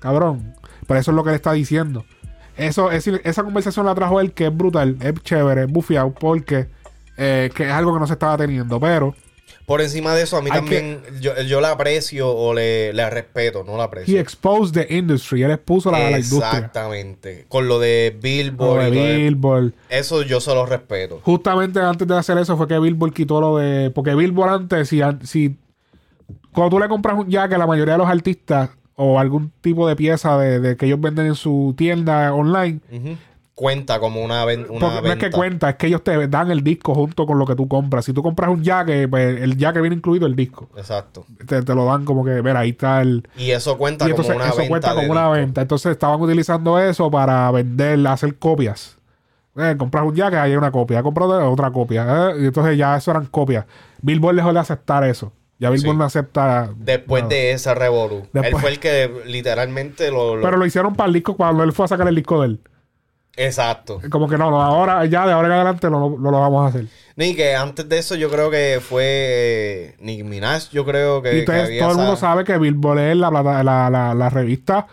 [0.00, 0.54] Cabrón.
[0.86, 2.04] Pero eso es lo que le está diciendo.
[2.56, 6.68] Eso, es, esa conversación la trajo él, que es brutal, es chévere, es bufiado, porque
[7.16, 8.78] eh, que es algo que no se estaba teniendo.
[8.78, 9.14] Pero
[9.64, 13.64] Por encima de eso, a mí también, yo, yo la aprecio o le, le respeto,
[13.64, 14.20] no la he aprecio.
[14.20, 15.42] exposed the industry.
[15.42, 16.50] Él expuso la, la industria.
[16.50, 17.46] Exactamente.
[17.48, 18.82] Con lo de Lo Billboard.
[18.82, 19.72] de y todo Billboard.
[19.88, 21.20] Eso yo se lo respeto.
[21.24, 23.90] Justamente antes de hacer eso fue que Billboard quitó lo de.
[23.90, 25.56] Porque Billboard antes, si, si
[26.54, 29.96] cuando tú le compras un jacket, la mayoría de los artistas o algún tipo de
[29.96, 32.80] pieza de, de que ellos venden en su tienda online,
[33.54, 35.36] cuenta como una, ven- una Porque no es que venta.
[35.36, 38.04] cuenta, es que ellos te dan el disco junto con lo que tú compras.
[38.04, 40.68] Si tú compras un jaque, pues el jaque viene incluido el disco.
[40.76, 41.24] Exacto.
[41.46, 43.28] Te, te lo dan como que, mira, ahí está el...
[43.36, 44.68] Y eso cuenta Y entonces como una eso venta.
[44.70, 45.32] cuenta como una disco.
[45.32, 45.60] venta.
[45.62, 48.98] Entonces estaban utilizando eso para vender, hacer copias.
[49.56, 51.02] Eh, compras un jacket, ahí hay una copia.
[51.02, 52.30] Compras otra copia.
[52.30, 53.66] eh, y entonces ya eso eran copias.
[54.00, 55.32] Billboard dejó de aceptar eso.
[55.62, 55.98] Ya Billboard Sí.
[55.98, 56.70] no acepta.
[56.76, 58.26] Después de ese revolú.
[58.34, 60.34] Él fue el que literalmente lo...
[60.36, 62.48] lo- Pero lo hicieron para el disco cuando él fue a sacar el disco de
[62.48, 62.60] él.
[63.36, 64.00] Exacto.
[64.10, 66.68] Como que no, no, ahora, ya de ahora en adelante no, no lo vamos a
[66.68, 66.86] hacer.
[67.16, 71.28] Ni que antes de eso yo creo que fue eh, Nicki Minaj, yo creo que,
[71.30, 74.30] y que entonces había todo el esa- mundo sabe que Billboard es la, la, la
[74.30, 74.86] revista.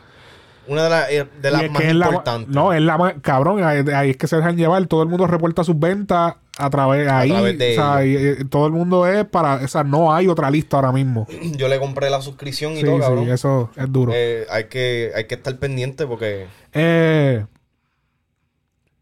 [0.70, 2.56] Una de, las- eh, de y las más la- importantes.
[2.56, 3.14] no, es la más.
[3.22, 4.86] Cabrón, ahí, ahí es que se dejan llevar.
[4.88, 7.30] Todo el mundo reporta sus ventas a través ahí.
[7.30, 9.56] través de o sea, y- y todo el mundo es para.
[9.56, 11.28] O sea, no hay otra lista ahora mismo.
[11.58, 13.26] Yo le compré la suscripción y Sí, todo, cabrón.
[13.26, 14.12] sí, eso es duro.
[14.16, 17.46] Eh, hay, que, hay que estar pendiente porque Eh,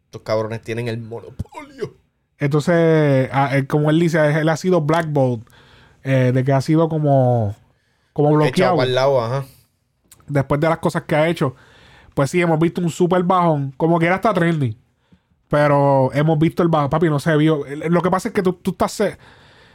[0.05, 1.93] estos cabrones tienen el monopolio.
[2.39, 5.41] entonces, ah, eh, como él dice, él ha sido blackballed.
[6.03, 7.53] eh, de que ha sido como.
[8.13, 8.75] Como Echado bloqueado.
[8.77, 9.45] para el lado, ajá.
[10.27, 11.55] Después de las cosas que ha hecho,
[12.13, 13.73] pues sí, hemos visto un super bajón.
[13.77, 14.77] Como que era hasta trendy.
[15.49, 16.89] Pero hemos visto el bajón.
[16.89, 17.63] Papi, no se vio.
[17.89, 18.91] Lo que pasa es que tú, tú estás.
[18.91, 19.17] se-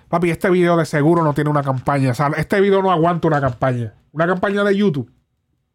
[0.09, 2.11] Papi, este video de seguro no tiene una campaña.
[2.11, 3.95] O sea, este video no aguanta una campaña.
[4.13, 5.11] Una campaña de YouTube.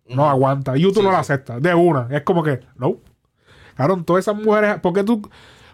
[0.09, 0.75] No aguanta.
[0.77, 1.59] YouTube Sí, no la acepta.
[1.59, 2.07] De una.
[2.11, 2.97] Es como que, no.
[3.75, 4.79] Claro, todas esas mujeres.
[4.79, 5.27] ¿Por qué tú,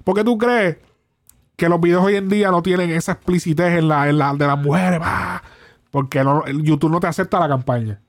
[0.04, 0.78] por qué tú crees
[1.58, 4.48] que los videos hoy en día no tienen esa explicitez en la, en la de
[4.48, 5.00] las mujeres?
[5.00, 5.44] bah?
[5.92, 8.02] Porque no- YouTube no te acepta la campaña.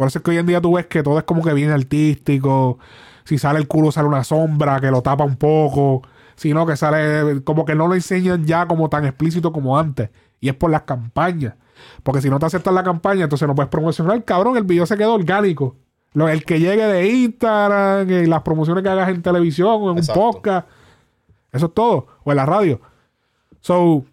[0.00, 1.70] Por eso es que hoy en día tú ves que todo es como que bien
[1.70, 2.78] artístico.
[3.24, 6.00] Si sale el culo, sale una sombra que lo tapa un poco.
[6.36, 7.42] Sino que sale.
[7.44, 10.08] Como que no lo enseñan ya como tan explícito como antes.
[10.40, 11.52] Y es por las campañas.
[12.02, 14.24] Porque si no te aceptan la campaña, entonces no puedes promocionar.
[14.24, 15.76] Cabrón, el video se quedó orgánico.
[16.14, 19.98] Lo- el que llegue de Instagram, y las promociones que hagas en televisión o en
[19.98, 20.18] Exacto.
[20.24, 20.66] un podcast.
[21.52, 22.06] Eso es todo.
[22.24, 22.80] O en la radio.
[23.60, 24.06] So,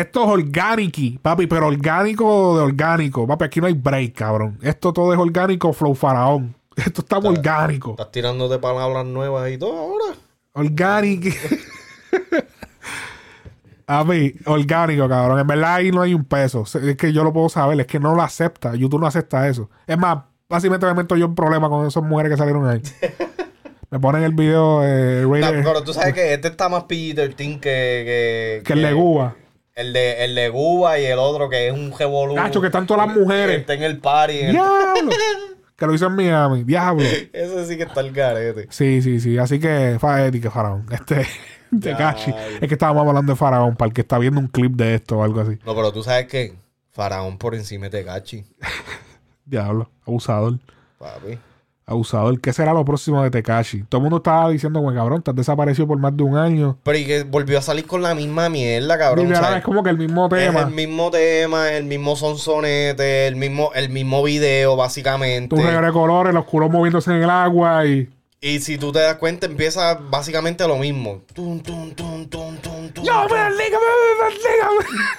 [0.00, 3.26] esto es orgánico, papi, pero orgánico de orgánico.
[3.26, 4.58] Papi, aquí no hay break, cabrón.
[4.62, 6.54] Esto todo es orgánico, flow faraón.
[6.76, 7.90] Esto está muy orgánico.
[7.90, 10.14] Estás tirándote palabras nuevas y todo ahora.
[10.52, 11.28] Orgánico.
[13.88, 15.40] A mí, orgánico, cabrón.
[15.40, 16.64] En verdad ahí no hay un peso.
[16.64, 17.80] Es que yo lo puedo saber.
[17.80, 18.74] Es que no lo acepta.
[18.74, 19.70] YouTube no acepta eso.
[19.86, 20.18] Es más,
[20.48, 22.82] básicamente me meto yo en problema con esas mujeres que salieron ahí.
[23.90, 27.60] me ponen el video eh, rated- pero tú sabes que este está más PG-13 que,
[27.60, 28.62] que...
[28.64, 29.34] que el de Cuba.
[29.78, 32.34] El de, el de Cuba y el otro que es un revolú.
[32.34, 33.60] Nacho, que están todas las mujeres.
[33.60, 34.38] Está en el party.
[34.40, 35.10] en el- ¡Diablo!
[35.76, 36.64] que lo hizo en Miami.
[36.64, 37.04] ¡Diablo!
[37.32, 38.66] Ese sí que está el garete.
[38.70, 39.38] Sí, sí, sí.
[39.38, 40.84] Así que, Faeti, que Faraón.
[40.90, 41.24] Este,
[41.80, 42.34] Tekashi.
[42.60, 45.18] Es que estábamos hablando de Faraón para el que está viendo un clip de esto
[45.18, 45.58] o algo así.
[45.64, 46.54] No, pero tú sabes que
[46.90, 48.44] Faraón por encima de Tecachi,
[49.44, 50.58] Diablo, abusador.
[50.98, 51.38] papi.
[51.88, 52.38] Abusador.
[52.40, 53.84] ¿Qué será lo próximo de Tekashi?
[53.84, 56.76] Todo el mundo estaba diciendo, güey, cabrón, estás desaparecido por más de un año.
[56.82, 59.24] Pero y que volvió a salir con la misma mierda, cabrón.
[59.24, 59.58] Literal, ¿sabes?
[59.58, 60.60] es como que el mismo Es tema.
[60.60, 65.54] el mismo tema, el mismo sonsonete, el mismo, el mismo video, básicamente.
[65.54, 68.08] Un regalo de colores, los culos moviéndose en el agua y.
[68.40, 71.22] Y si tú te das cuenta, empieza básicamente lo mismo.
[71.34, 73.26] Tum, tum, tum, tum, tum, tum, ¡Yo,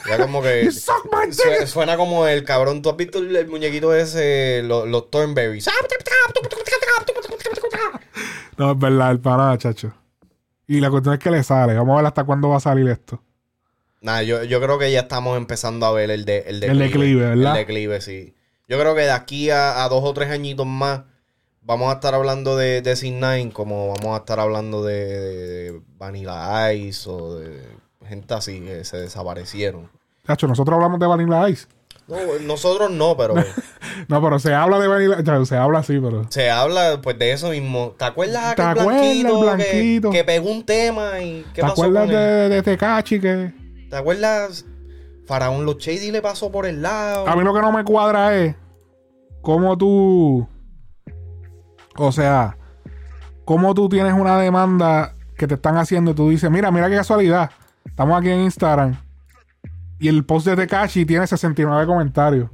[0.08, 0.70] Ya como que
[1.68, 2.82] suena como el cabrón.
[2.82, 5.66] ¿Tú has visto el, muñequito ese, los, los Thornberries?
[8.60, 9.92] No, es verdad, el pana, chacho.
[10.68, 11.74] Y la cuestión es que le sale.
[11.76, 13.24] Vamos a ver hasta cuándo va a salir esto.
[14.02, 17.22] Nah, yo, yo creo que ya estamos empezando a ver el de el El declive,
[17.22, 17.54] ¿verdad?
[17.58, 18.36] El declive, sí.
[18.68, 21.02] Yo creo que de aquí a, a dos o tres añitos más
[21.62, 23.20] vamos a estar hablando de, de Sin
[23.52, 25.38] como vamos a estar hablando de, de-
[25.72, 27.66] de Vanilla Ice o de
[28.08, 29.90] gente así que se desaparecieron.
[30.26, 31.68] Chacho, nosotros hablamos de Vanilla Ice.
[32.10, 33.36] No, nosotros no, pero
[34.08, 36.26] No, pero se habla de Vanilla Se habla así, pero.
[36.30, 37.94] se habla pues de eso mismo.
[37.98, 40.10] ¿Te acuerdas ¿Te aquel blanquito, blanquito?
[40.10, 42.18] Que, que pegó un tema y qué ¿Te pasó acuerdas con él?
[42.18, 43.54] de, de Tekashi que.?
[43.90, 44.66] ¿Te acuerdas?
[45.28, 47.28] Faraón Los Shady le pasó por el lado.
[47.28, 48.56] A mí lo que no me cuadra es
[49.42, 50.48] cómo tú.
[51.98, 52.58] O sea,
[53.46, 56.96] cómo tú tienes una demanda que te están haciendo y tú dices, mira, mira qué
[56.96, 57.52] casualidad.
[57.86, 58.98] Estamos aquí en Instagram.
[60.00, 62.50] Y el post de Tekashi tiene 69 comentarios.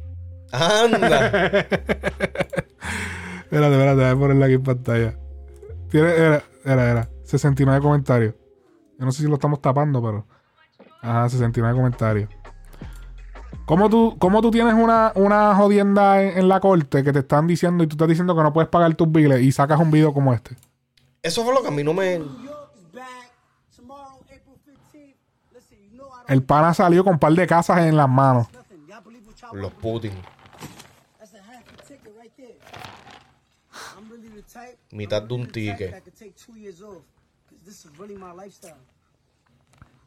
[0.51, 1.27] Anda.
[3.45, 5.17] Espérate, espérate, voy a ponerla aquí en pantalla.
[5.89, 8.33] Tiene, era, era, era, 69 comentarios.
[8.97, 10.25] Yo no sé si lo estamos tapando, pero.
[11.01, 12.29] Ajá, 69 comentarios.
[13.65, 17.47] ¿Cómo tú, cómo tú tienes una, una jodienda en, en la corte que te están
[17.47, 20.13] diciendo y tú estás diciendo que no puedes pagar tus biles y sacas un video
[20.13, 20.55] como este?
[21.21, 22.21] Eso fue lo que a mí no me.
[26.27, 28.47] El pana salió con un par de casas en las manos.
[29.53, 30.13] Los Putin.
[34.91, 35.91] Mitad de un really the type ticket.
[35.91, 37.03] That could take two years off,
[37.47, 38.77] because this is really my lifestyle.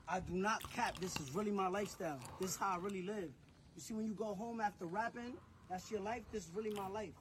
[0.08, 0.98] I do not cap.
[1.00, 2.18] This is really my lifestyle.
[2.40, 3.30] This is how I really live.
[3.76, 5.34] You see, when you go home after rapping,
[5.68, 6.22] that's your life.
[6.32, 7.12] This is really my life.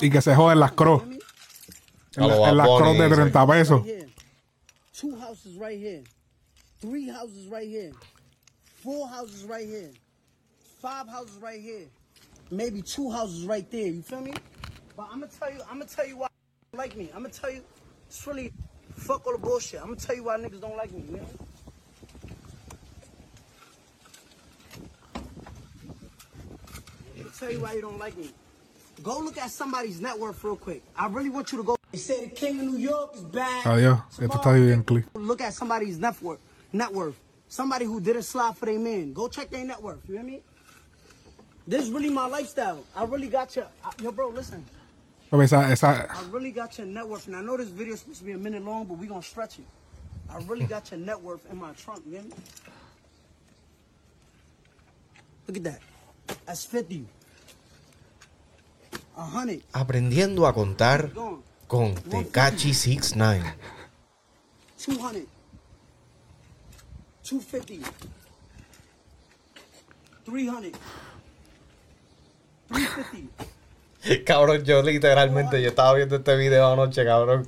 [0.00, 1.02] Y que se joden las cross.
[2.16, 3.82] En, la- las cross de Bunny, 30 pesos.
[4.92, 6.02] Two houses right here.
[6.80, 7.92] Three houses right here.
[8.82, 9.90] Four houses right here.
[10.80, 11.86] Five houses right here.
[12.50, 13.88] Maybe two houses right there.
[13.88, 14.32] You feel me?
[14.96, 16.28] But I'm gonna tell you, I'm gonna tell you why
[16.72, 17.10] you like me.
[17.14, 17.62] I'm gonna tell you,
[18.08, 18.52] it's really
[18.96, 19.80] fuck all the bullshit.
[19.80, 21.04] I'm gonna tell you why niggas don't like me.
[21.06, 21.26] You know?
[27.14, 28.30] I'm gonna tell you why you don't like me.
[29.02, 30.82] Go look at somebody's net worth real quick.
[30.96, 31.76] I really want you to go.
[31.92, 33.64] They say the king of New York is bad.
[33.64, 35.06] Está dividido en clip.
[35.14, 36.40] Look at somebody's net worth.
[36.72, 37.18] Net worth.
[37.48, 39.12] Somebody who did a slot for their man.
[39.12, 39.98] Go check their net worth.
[40.08, 40.40] You hear me?
[41.66, 42.84] This is really my lifestyle.
[42.94, 43.66] I really got your.
[44.00, 44.64] Yo, bro, listen.
[45.30, 47.26] Papi, Esa, esa, I really got your net worth.
[47.26, 49.22] And I know this video is supposed to be a minute long, but we gonna
[49.22, 49.64] stretch it.
[50.28, 52.02] I really got your net worth in my trunk.
[52.06, 52.30] You hear me?
[55.46, 55.80] Look at that.
[56.46, 57.06] That's 50.
[59.16, 59.62] A hundred.
[59.72, 61.42] Aprendiendo a contar Gone.
[61.68, 63.54] con Tecachi 69.
[64.78, 65.26] 200.
[67.30, 67.88] 250.
[70.24, 70.72] 300.
[72.68, 74.24] 350.
[74.24, 77.46] Cabrón, yo literalmente, yo estaba viendo este video anoche, cabrón.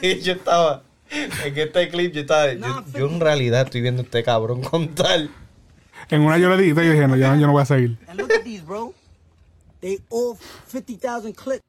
[0.00, 4.04] Y yo estaba, en este clip, yo estaba, yo, yo en realidad estoy viendo a
[4.04, 5.28] este cabrón contar.
[6.08, 7.98] en una yo le dije, yo dije, no, yo, yo no voy a seguir.
[8.08, 8.94] And look at these, bro.
[9.80, 11.64] They all 50,000 clicks.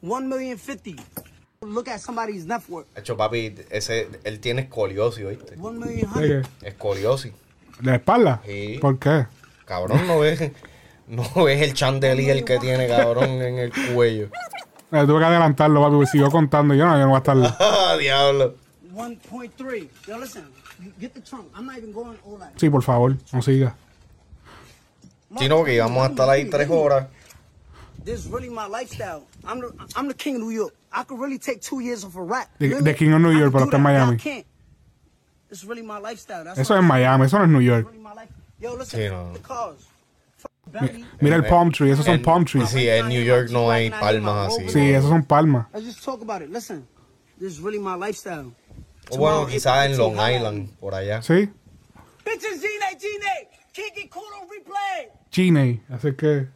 [0.00, 1.21] 1 million 50.
[1.62, 2.86] Look at somebody's net worth.
[2.96, 5.54] Hecho, papi, ese, él tiene escoliosis, ¿oíste?
[5.56, 6.42] 1 million ¿De 100.
[6.60, 6.68] qué?
[6.68, 7.32] Escoliosis.
[7.80, 8.42] ¿De la espalda?
[8.44, 8.78] Sí.
[8.80, 9.26] ¿Por qué?
[9.64, 10.50] Cabrón, no ves,
[11.06, 14.28] no ves el chandelier que tiene, cabrón, en el cuello.
[14.90, 16.74] Eh, tuve que adelantarlo, papi, porque siguió contando.
[16.74, 17.36] Yo no, yo no voy a estar.
[17.60, 18.56] ¡Ah, diablo!
[18.94, 19.88] 1.3.
[20.06, 20.44] Yo, listen.
[20.98, 21.46] Get the trunk.
[21.56, 22.50] I'm not even going all that.
[22.56, 23.76] Sí, por favor, no siga.
[25.38, 27.06] Si no, que íbamos a estar ahí tres horas.
[28.04, 29.24] This is really my lifestyle.
[29.44, 30.74] I'm the, I'm the king of New York.
[30.92, 32.48] I could really take two years off a rap.
[32.58, 34.44] Hear the king of New York, pero está en Miami.
[35.50, 36.44] is really my lifestyle.
[36.44, 37.86] That's Eso es Miami, eso no es New it's York.
[37.86, 38.02] really.
[38.60, 39.00] Yo, listen.
[39.00, 39.32] Sí, no.
[39.32, 39.88] The cars.
[41.20, 42.70] Mira el palm tree, esos son En- palm trees.
[42.70, 44.68] Sí, en New York no hay palmas así.
[44.68, 45.66] Sí, esos son palmas.
[45.74, 46.50] Let's just talk about it.
[46.50, 46.86] Listen.
[47.38, 48.52] This is really my lifestyle.
[49.10, 51.20] O bueno, quizás en Long 15, Island, por allá.
[51.22, 51.50] Sí,
[52.24, 53.48] Bitches, Gine, Gine.
[53.72, 55.08] Kiki Kudo replay.
[55.30, 56.48] Chine, así que.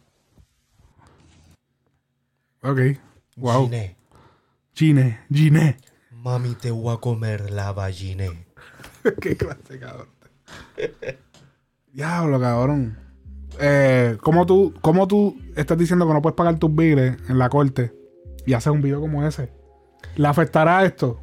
[2.63, 2.79] Ok,
[3.37, 3.65] wow.
[3.65, 3.95] Gine,
[4.73, 5.77] Chine, Gine.
[6.11, 8.25] mami, te voy a comer la vagina.
[9.21, 10.07] Qué clase, cabrón.
[11.93, 12.97] Diablo, cabrón.
[13.59, 17.49] Eh, ¿cómo, tú, ¿Cómo tú estás diciendo que no puedes pagar tus biles en la
[17.49, 17.91] corte
[18.45, 19.49] y haces un video como ese?
[20.15, 21.19] ¿Le afectará esto?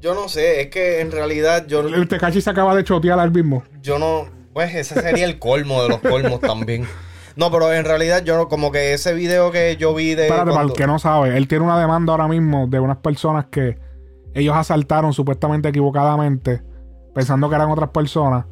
[0.00, 3.30] Yo no sé, es que en realidad yo, El Tecachi se acaba de chotear al
[3.30, 3.62] mismo.
[3.80, 4.28] yo no.
[4.52, 6.86] Pues ese sería el colmo de los colmos también.
[7.36, 10.26] No, pero en realidad yo como que ese video que yo vi de.
[10.26, 12.98] Espérate, para el cuando- que no sabe, él tiene una demanda ahora mismo de unas
[12.98, 13.78] personas que
[14.34, 16.62] ellos asaltaron supuestamente equivocadamente,
[17.14, 18.46] pensando que eran otras personas.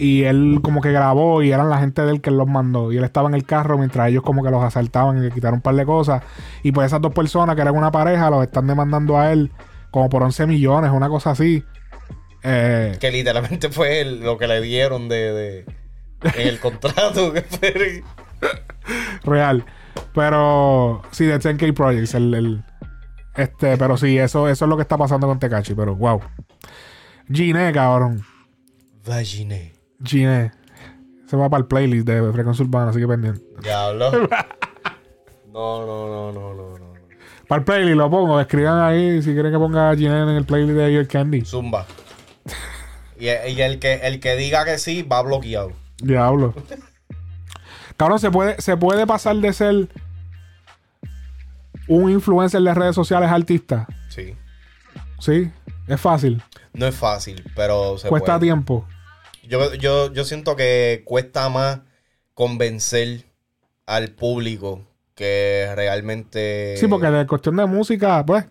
[0.00, 2.92] Y él como que grabó y eran la gente de él que él los mandó.
[2.92, 5.56] Y él estaba en el carro mientras ellos como que los asaltaban y le quitaron
[5.56, 6.22] un par de cosas.
[6.62, 9.50] Y pues esas dos personas que eran una pareja los están demandando a él
[9.90, 11.64] como por 11 millones, una cosa así.
[12.44, 15.64] Eh, Que literalmente fue el- lo que le dieron de, de-
[16.22, 17.32] en el contrato.
[19.24, 19.64] real.
[20.14, 22.14] Pero sí, de 10K Projects.
[22.14, 22.64] El, el-
[23.36, 25.74] este, pero sí, eso, eso es lo que está pasando con Tecachi.
[25.74, 26.20] Pero wow.
[27.32, 28.24] Gine, cabrón.
[29.06, 29.74] Vaginé.
[30.04, 30.50] Gine.
[31.26, 33.42] Se va para el playlist de Frecuencia Urbana, así que pendiente.
[33.62, 34.10] Diablo.
[35.50, 36.92] No, no, no, no, no, no.
[37.48, 38.38] Para el playlist lo pongo.
[38.40, 41.40] Escriban ahí si quieren que ponga Gine en el playlist de Your Candy.
[41.44, 41.84] Zumba.
[43.18, 45.72] Y, y el, que, el que diga que sí va bloqueado.
[46.02, 46.54] Diablo.
[47.96, 49.88] Cabrón, se puede, se puede pasar de ser
[51.88, 53.86] un influencer de redes sociales artista.
[54.08, 54.34] Sí.
[55.18, 55.50] Sí,
[55.88, 56.42] es fácil.
[56.72, 58.46] No es fácil, pero se Cuesta puede.
[58.46, 58.86] tiempo.
[59.48, 61.80] Yo, yo, yo siento que cuesta más
[62.34, 63.24] convencer
[63.86, 64.84] al público
[65.14, 66.76] que realmente.
[66.76, 68.44] Sí, porque de cuestión de música, pues,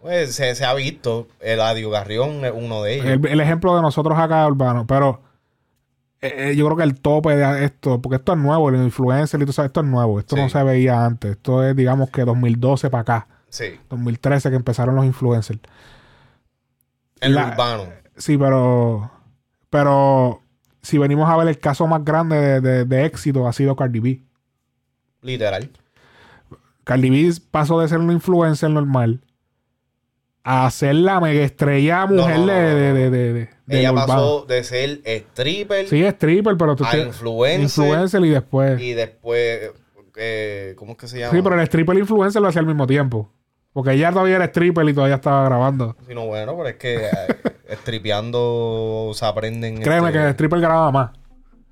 [0.00, 1.26] Pues, se, se ha visto.
[1.40, 3.06] Eladio Garrión es uno de ellos.
[3.06, 5.22] el, el ejemplo de nosotros acá, Urbano, pero
[6.20, 9.40] eh, eh, yo creo que el tope de esto, porque esto es nuevo, el influencer
[9.40, 12.24] y todo eso, esto es nuevo, esto no se veía antes, esto es, digamos que
[12.24, 13.78] 2012 para acá, Sí.
[13.90, 15.60] 2013 que empezaron los influencers.
[17.20, 17.84] El La- urbano.
[18.16, 19.10] Sí, pero,
[19.70, 20.40] pero
[20.82, 24.00] si venimos a ver el caso más grande de, de- de éxito ha sido Cardi
[24.00, 24.22] B.
[25.22, 25.70] Literal.
[26.84, 29.20] Cardi B pasó de ser una influencer normal
[30.48, 33.48] a ser la mega estrella mujer no, no, de, no, de, de, de,
[33.80, 37.62] Ella pasó de ser stripper Sí, stripper, pero tú a influencer.
[37.84, 38.80] influencer y después.
[38.80, 39.72] y después,
[40.14, 41.32] eh, ¿cómo es que se llama?
[41.36, 43.28] Sí, pero el stripper influencer lo hacía al mismo tiempo.
[43.72, 45.96] Porque ella todavía era stripper y todavía estaba grabando.
[46.06, 47.10] Sí, no, bueno, pero es que eh,
[47.82, 49.82] stripeando se aprenden.
[49.82, 51.10] Créeme este- que el stripper grababa más.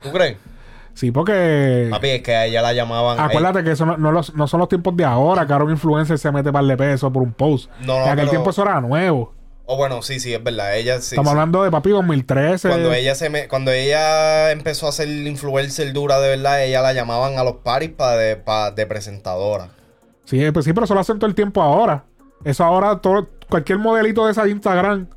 [0.03, 0.37] ¿Tú crees?
[0.95, 1.89] Sí, porque.
[1.91, 3.19] Papi, es que a ella la llamaban.
[3.19, 5.73] Acuérdate que eso no, no los- no son los tiempos de ahora, que ahora un
[5.73, 7.69] influencer se mete par de pesos por un post.
[7.81, 9.33] No, no, en aquel pero- tiempo eso era nuevo.
[9.67, 10.77] O bueno, sí, sí, es verdad.
[10.77, 11.15] Ella sí.
[11.15, 11.39] Estamos sí.
[11.39, 12.69] hablando de papi 2013.
[12.69, 16.93] Cuando ella se me, cuando ella empezó a ser influencer dura de verdad, ella la
[16.93, 19.71] llamaban a los paris para de, pa- de presentadora.
[20.27, 22.05] Sí, pues sí, pero eso lo hacen todo el tiempo ahora.
[22.45, 25.09] Eso ahora, todo, cualquier modelito de esa de Instagram.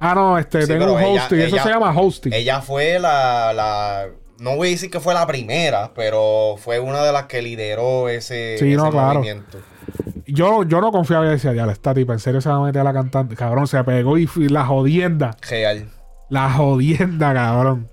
[0.00, 1.38] Ah, no, este, Sí, tengo un ella- hosting.
[1.40, 2.32] eso ella- se llama hosting.
[2.34, 4.06] Ella fue la, la,
[4.38, 8.08] no voy a decir que fue la primera, pero fue una de las que lideró
[8.08, 9.14] ese, Sí, ese no, claro.
[9.20, 9.58] movimiento.
[10.26, 12.80] Yo, yo no confiaba y decía, ya, esta tipa, en serio se va a meter
[12.82, 13.34] a la cantante.
[13.34, 15.36] Cabrón, se pegó y fui la jodienda.
[15.48, 15.88] Real.
[16.28, 17.88] La jodienda, cabrón.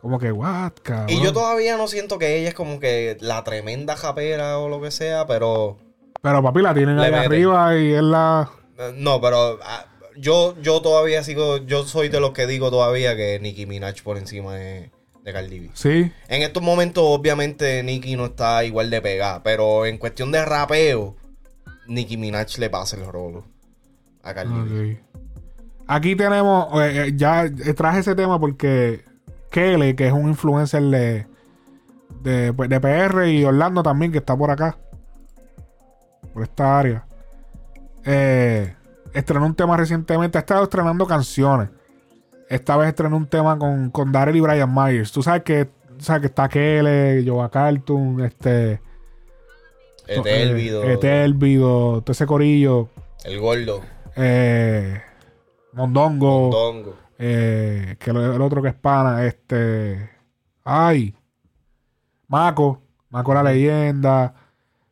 [0.00, 1.10] Como que, what, cabrón.
[1.10, 4.80] Y yo todavía no siento que ella es como que la tremenda japera o lo
[4.80, 5.78] que sea, pero
[6.22, 7.26] Pero papi, la tienen ahí meten.
[7.26, 8.48] arriba y es la.
[8.78, 9.86] eh, no, pero ah,
[10.16, 14.18] yo, yo todavía sigo, yo soy de los que digo todavía que Nicki Minaj por
[14.18, 14.91] encima de,
[15.22, 15.70] de Cardi B.
[15.74, 16.12] Sí.
[16.28, 19.42] En estos momentos, obviamente, Nicki no está igual de pegada.
[19.42, 21.16] Pero en cuestión de rapeo,
[21.86, 23.44] Nicki Minaj le pasa el rolo
[24.22, 24.92] a Cardi B.
[24.92, 25.22] Ok.
[25.86, 27.44] Aquí tenemos, eh, eh, ya
[27.76, 29.04] traje ese tema porque
[29.50, 31.26] Kele, que es un influencer de,
[32.22, 34.78] de, pues, de PR y Orlando también, que está por acá,
[36.32, 37.04] por esta área,
[38.04, 38.74] eh,
[39.12, 41.68] estrenó un tema recientemente, ha estado estrenando canciones.
[42.54, 45.10] Esta vez estrenó un tema con, con Daryl y Brian Myers.
[45.10, 48.80] Tú sabes que, sabes que está Kele, Joa Cartoon, este...
[50.06, 52.88] Etelvido, eh, Etelvido, todo ese corillo.
[53.24, 53.80] el gordo,
[54.16, 55.00] Eh,
[55.72, 56.50] Mondongo.
[56.52, 56.94] Dongo.
[57.18, 59.24] eh, que el otro que es pana.
[59.24, 60.10] Este.
[60.64, 61.14] Ay.
[62.28, 62.82] Maco.
[63.10, 64.34] Maco la leyenda.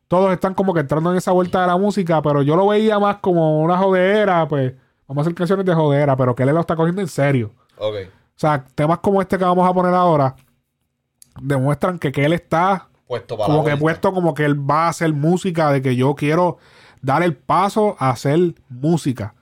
[0.07, 2.97] Todos están como que entrando en esa vuelta de la música, pero yo lo veía
[2.99, 4.73] más como una jodera, pues.
[5.11, 7.51] Vamos a hacer canciones de jodera, pero que él lo está cogiendo en serio.
[7.77, 7.95] Ok.
[8.07, 10.37] O sea, temas como este que vamos a poner ahora
[11.41, 13.81] demuestran que, que él está Puesto para como que vuelta.
[13.81, 16.59] puesto como que él va a hacer música, de que yo quiero
[17.01, 19.35] dar el paso a hacer música.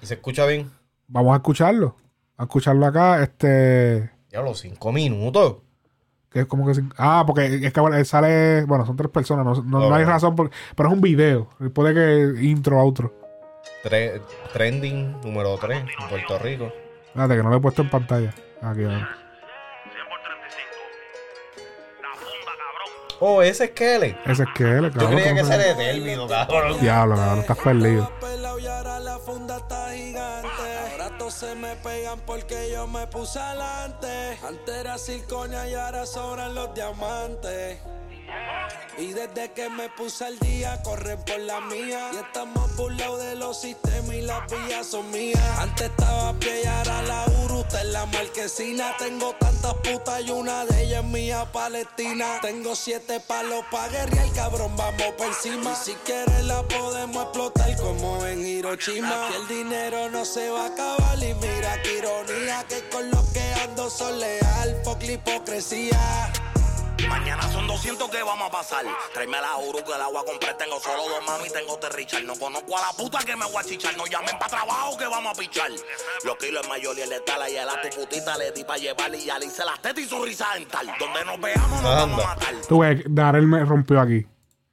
[0.00, 0.70] ¿Y se escucha bien?
[1.08, 1.96] Vamos a escucharlo.
[2.36, 3.20] A escucharlo acá.
[3.20, 4.12] Este.
[4.30, 5.56] Ya los cinco minutos.
[6.30, 6.80] Que es como que.
[6.96, 8.64] Ah, porque es que bueno, él sale.
[8.64, 9.44] Bueno, son tres personas.
[9.44, 10.36] No, no- no hay razón.
[10.36, 11.48] por- pero es un video.
[11.74, 13.12] Puede que intro, outro.
[13.82, 14.20] Tre-
[14.52, 16.72] trending número 3 en Puerto Rico.
[17.06, 18.34] Espérate, que no lo he puesto en pantalla.
[18.62, 19.16] Aquí, ahora.
[23.22, 24.16] Oh, ese es Kelly.
[24.24, 24.90] Ese es que él.
[24.98, 26.80] Yo creía que ese era Etelvido, cabrón.
[26.80, 28.10] Diablo, cabrón, estás perdido.
[28.18, 30.48] pelado y ahora la funda está gigante.
[30.92, 34.38] Ahora todos se me pegan porque yo me puse adelante.
[34.46, 37.78] Antes era circonia y ahora sobran los diamantes.
[39.00, 42.10] Y desde que me puse al día, corren por la mía.
[42.12, 45.40] Y estamos burlados de los sistemas y las vías son mías.
[45.58, 48.94] Antes estaba pie la Uruta en la marquesina.
[48.98, 52.40] Tengo tantas putas y una de ellas es mía, Palestina.
[52.42, 55.72] Tengo siete palos pa' guerrear, cabrón, vamos por encima.
[55.72, 59.28] Y si quieres la podemos explotar como en Hiroshima.
[59.30, 62.66] Que el dinero no se va a acabar y mira qué ironía.
[62.68, 66.32] Que con lo que ando son leal, la hipocresía.
[67.08, 68.84] Mañana son 200 que vamos a pasar.
[69.14, 70.56] Tráeme la Uru que la voy a comprar.
[70.56, 72.22] Tengo solo dos mami, tengo terrichar.
[72.24, 73.96] No conozco a la puta que me voy a chichar.
[73.96, 75.70] No llamen para trabajo que vamos a pichar.
[76.24, 77.40] Los kilos es mayor y el letal.
[77.50, 79.18] Y a la tu putita le di para llevarle.
[79.18, 80.92] Y ya le hice las tetas y su risa dental.
[80.98, 82.54] Donde nos veamos nos vamos a matar.
[82.68, 84.26] Tú ves, Darel me rompió aquí.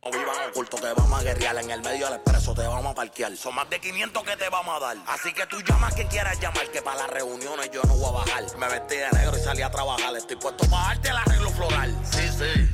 [0.03, 2.95] No vivan oculto que vamos a guerrear en el medio del expreso, te vamos a
[2.95, 3.35] parquear.
[3.35, 4.97] Son más de 500 que te vamos a dar.
[5.07, 8.11] Así que tú llamas quien quieras llamar, que para las reuniones yo no voy a
[8.25, 8.57] bajar.
[8.57, 10.15] Me vestí de negro y salí a trabajar.
[10.15, 11.99] Estoy puesto para darte el arreglo floral.
[12.05, 12.69] Sí, sí.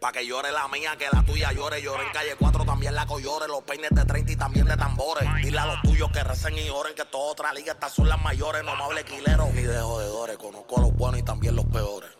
[0.00, 1.82] Pa' que llore la mía, que la tuya llore.
[1.82, 3.46] Llore en calle 4, también la coyore.
[3.46, 5.28] Los peines de 30 y también de tambores.
[5.42, 8.20] Dile a los tuyos que recen y oren, que toda otra liga, estas son las
[8.20, 8.64] mayores.
[8.64, 10.38] No me hable quilero ni de jodedores.
[10.38, 12.10] Conozco a los buenos y también los peores.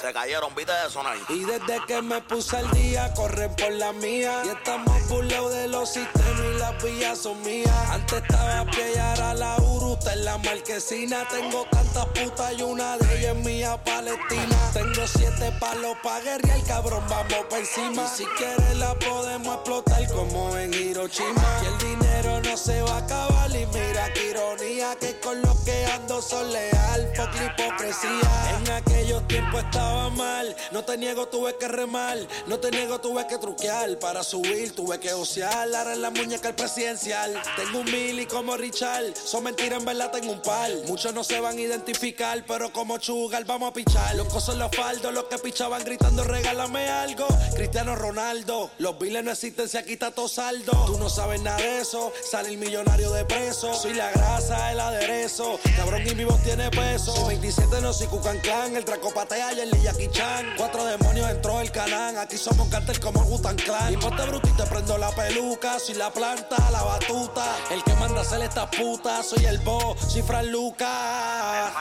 [0.00, 1.14] Se cayeron, viste de sonar.
[1.28, 4.42] Y desde que me puse al día, corren por la mía.
[4.46, 7.90] Y estamos burlados de los sistemas y las vías son mías.
[7.90, 11.28] Antes estaba a pie y ahora la Uruta en la marquesina.
[11.28, 14.56] Tengo tantas putas y una de ellas es mía, Palestina.
[14.72, 18.04] Tengo siete palos pa' guerrear, cabrón, vamos pa' encima.
[18.04, 21.44] Y si quieres la podemos explotar como en Hiroshima.
[21.62, 24.96] Y el dinero no se va a acabar y mira qué ironía.
[24.98, 28.58] Que con lo que ando son leal, la hipocresía.
[28.58, 30.54] En aquellos tiempos estaba mal.
[30.72, 32.18] No te niego, tuve que remar.
[32.46, 33.98] No te niego, tuve que truquear.
[33.98, 35.72] Para subir, tuve que osear.
[35.74, 37.40] Ahora en la muñeca el presidencial.
[37.56, 39.14] Tengo un mil y como Richard.
[39.16, 40.70] Son mentiras, en verdad tengo un par.
[40.86, 44.14] Muchos no se van a identificar, pero como chugal vamos a pichar.
[44.16, 47.26] Los cosos los faldos, los que pichaban gritando, regálame algo.
[47.54, 50.72] Cristiano Ronaldo, los biles no existen si aquí está todo saldo.
[50.86, 53.72] Tú no sabes nada de eso, sale el millonario de preso.
[53.74, 55.60] Soy la grasa, el aderezo.
[55.76, 57.14] Cabrón y mi voz tiene peso.
[57.14, 60.46] Soy 27 no soy Cucan Clan, el traco patea y el Jackie Chan.
[60.56, 63.92] Cuatro demonios entró el canán, aquí somos cartel como Gutan Clan.
[63.92, 67.44] Y ponte bruto y te prendo la peluca, soy la planta, la batuta.
[67.70, 71.72] El que manda a hacer estas putas, soy el bo, soy Fran Lucas.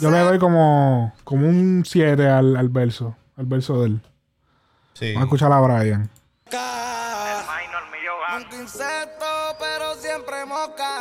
[0.00, 3.16] Yo le doy como, como un 7 al, al verso.
[3.36, 4.00] Al verso de él.
[4.94, 5.14] Sí.
[5.14, 6.10] Vamos a escuchar a Brian.
[8.32, 9.24] Nunca insecto,
[9.58, 11.00] pero siempre mosca.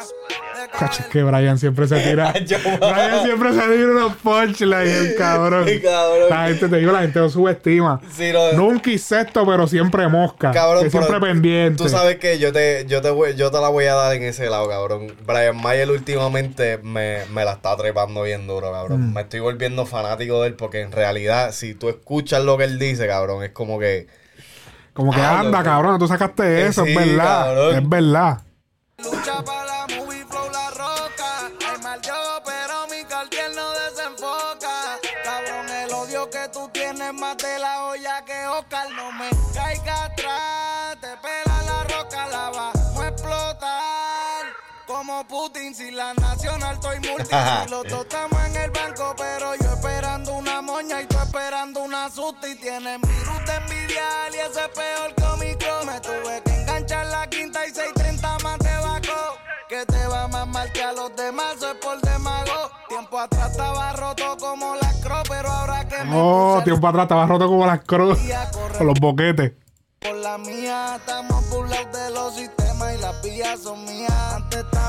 [0.60, 2.32] De Cacho, es que Brian siempre se tira.
[2.34, 5.66] Brian siempre se tira unos punchlines, el cabrón.
[5.84, 6.30] Cabrón.
[6.30, 8.02] La gente, te digo, la gente lo subestima.
[8.16, 10.52] Sí, no- Nunca insecto, pero siempre mosca.
[10.52, 11.84] Cabrón, que siempre pendiente.
[11.84, 14.24] Tú sabes que yo te, yo te voy, yo te la voy a dar en
[14.24, 15.14] ese lado, cabrón.
[15.26, 19.10] Brian Mayer últimamente me, me la está trepando bien duro, cabrón.
[19.10, 19.14] Mm.
[19.14, 22.80] Me estoy volviendo fanático de él porque en realidad, si tú escuchas lo que él
[22.80, 24.08] dice, cabrón, es como que.
[24.94, 25.64] Como que Ah, anda, loco.
[25.64, 27.46] cabrón, tú sacaste Eh, eso, sí, es verdad.
[27.46, 27.76] cabrón.
[27.76, 28.42] Es verdad.
[28.98, 31.70] Lucha para la movie flow la roca.
[31.72, 32.14] Hay mal yo,
[32.46, 35.00] pero mi cartier no desenfoca.
[35.24, 38.88] Cabrón, el odio que tú tienes más de la olla que Oscar.
[38.92, 40.98] No me caiga atrás.
[41.00, 44.46] Te pela la roca, la vamos a explotar.
[44.86, 47.26] Como Putin, si la nacional estoy multi.
[47.26, 51.16] Si los dos estamos en el banco, pero yo esperando una moña y tú
[51.60, 52.48] esperando una susta.
[52.48, 55.86] Y tienes virus de envidiar y ese es peor Omicron.
[55.86, 59.38] Me tuve que enganchar la quinta y 630 más te bajó.
[59.68, 62.72] Que te va más mal que a los demás, es por demago.
[62.88, 67.26] Tiempo atrás estaba roto como la cro, pero ahora que me Oh, tiempo atrás estaba
[67.28, 68.18] roto como las correr
[68.78, 69.54] Con los boquetes.
[70.00, 74.12] por la mía, estamos burlados de los sistemas y las vías son mías.
[74.34, 74.89] Antes estaba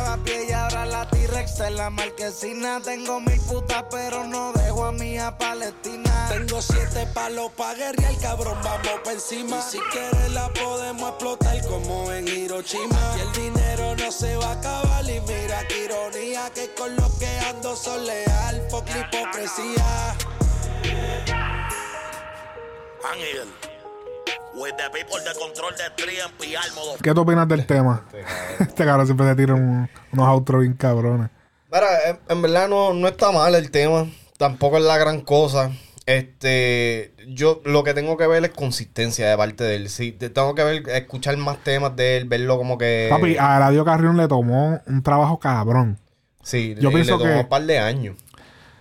[1.30, 2.80] T-Rex en la marquesina.
[2.82, 6.28] Tengo mil putas, pero no dejo a mía Palestina.
[6.28, 9.58] Tengo siete palos pa' guerrear, cabrón, vamos pa' encima.
[9.58, 13.14] Y si quieres la podemos explotar como en Hiroshima.
[13.16, 17.08] Y el dinero no se va a acabar y mira qué ironía que con lo
[17.18, 20.16] que ando son leal, la hipocresía.
[23.04, 23.48] Ángel,
[27.02, 28.04] ¿Qué tú opinas del tema?
[28.58, 31.30] Este cabrón siempre se tira un- unos outros bien cabrones.
[31.72, 34.06] Mira, en, en verdad no, no está mal el tema.
[34.36, 35.70] Tampoco es la gran cosa.
[36.06, 39.88] Este, yo lo que tengo que ver es consistencia de parte de él.
[39.88, 43.06] Sí, te- tengo que ver, escuchar más temas de él, verlo como que.
[43.10, 45.98] Papi, a Radio Carrión le tomó un trabajo cabrón.
[46.42, 48.16] sí, yo le- pienso le tomó que- un par de años.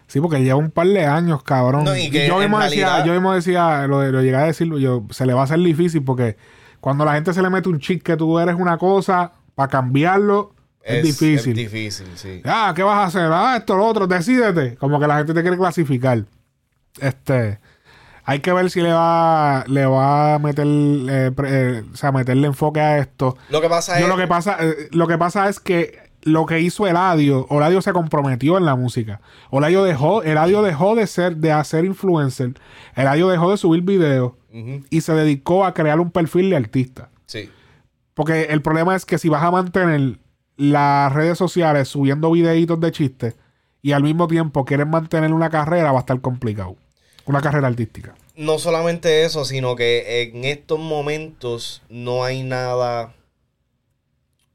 [0.09, 1.83] Sí, porque lleva un par de años, cabrón.
[1.85, 5.05] No, y que yo mismo decía, yo mismo decía, lo, lo llegué a decirlo, yo,
[5.11, 6.35] se le va a hacer difícil porque
[6.81, 10.55] cuando la gente se le mete un chip que tú eres una cosa, para cambiarlo
[10.81, 11.51] es, difícil.
[11.51, 12.41] Es difícil, sí.
[12.43, 13.29] Ah, ¿qué vas a hacer?
[13.31, 14.75] Ah, esto, lo otro, decídete.
[14.77, 16.23] Como que la gente te quiere clasificar.
[16.99, 17.59] Este.
[18.25, 21.49] Hay que ver si le va, le va a meter, eh, pre-
[21.79, 23.37] eh, o sea, meterle enfoque a esto.
[23.49, 24.09] Lo que pasa Yo es.
[24.09, 27.93] lo que pasa, eh, lo que pasa es que lo que hizo Eladio, Eladio se
[27.93, 29.21] comprometió en la música.
[29.51, 32.53] Eladio dejó, Eladio dejó de ser, de hacer influencer.
[32.95, 34.33] Eladio dejó de subir videos
[34.89, 37.09] y se dedicó a crear un perfil de artista.
[37.25, 37.49] Sí.
[38.13, 40.19] Porque el problema es que si vas a mantener
[40.57, 43.35] las redes sociales subiendo videitos de chistes
[43.81, 46.75] y al mismo tiempo quieres mantener una carrera, va a estar complicado.
[47.25, 48.15] Una carrera artística.
[48.35, 53.13] No solamente eso, sino que en estos momentos no hay nada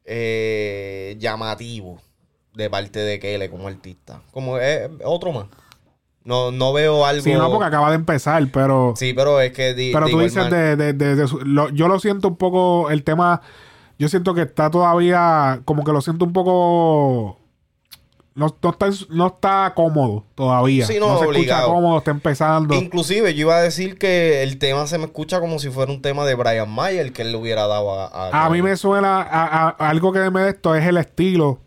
[0.05, 2.01] eh, llamativo
[2.55, 4.21] de parte de Kele como artista.
[4.31, 5.47] Como es otro más.
[6.25, 7.23] No, no veo algo.
[7.23, 8.95] Sí, no, porque acaba de empezar, pero...
[8.97, 9.75] Sí, pero es que.
[9.75, 12.89] di- Pero tú dices de, de- de- de su- lo- yo lo siento un poco,
[12.91, 13.43] el tema,
[13.99, 17.39] yo siento que está todavía, como que lo siento un poco,
[18.35, 20.87] no, no está, no está cómodo todavía.
[20.87, 21.61] Sí, no, se obligado.
[21.61, 22.75] escucha cómodo, está empezando.
[22.75, 26.03] Inclusive yo iba a decir que el tema se me escucha como si fuera un
[26.03, 28.45] tema de Brian Mayer que él le hubiera dado a...
[28.45, 31.61] A mí me suena, a algo que me de esto es el estilo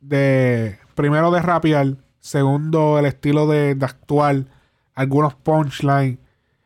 [0.00, 4.46] de, primero de rapear, segundo el estilo de, de actuar,
[4.94, 6.18] algunos punchlines.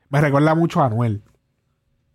[0.08, 1.22] Me recuerda mucho a Anuel.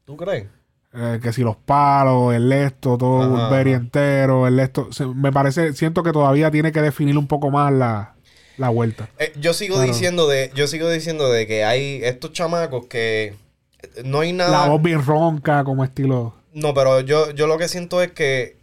[0.05, 0.47] ¿Tú crees?
[0.93, 3.81] Eh, que si los palos, el esto, todo Ajá, Burberry ajá.
[3.81, 4.91] entero, el esto.
[4.91, 8.15] Se- me parece, siento que todavía tiene que definir un poco más la,
[8.57, 9.07] la vuelta.
[9.19, 9.87] Eh, yo sigo Claro.
[9.91, 13.35] diciendo de yo sigo diciendo de que hay estos chamacos que
[13.83, 14.63] eh, no hay nada...
[14.65, 16.33] La voz bien ronca, como estilo.
[16.53, 18.57] No, pero yo, yo lo que siento es que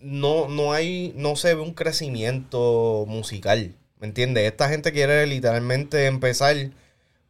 [0.00, 3.74] no, no hay, no se ve un crecimiento musical.
[4.00, 4.44] ¿Me entiendes?
[4.44, 6.56] Esta gente quiere literalmente empezar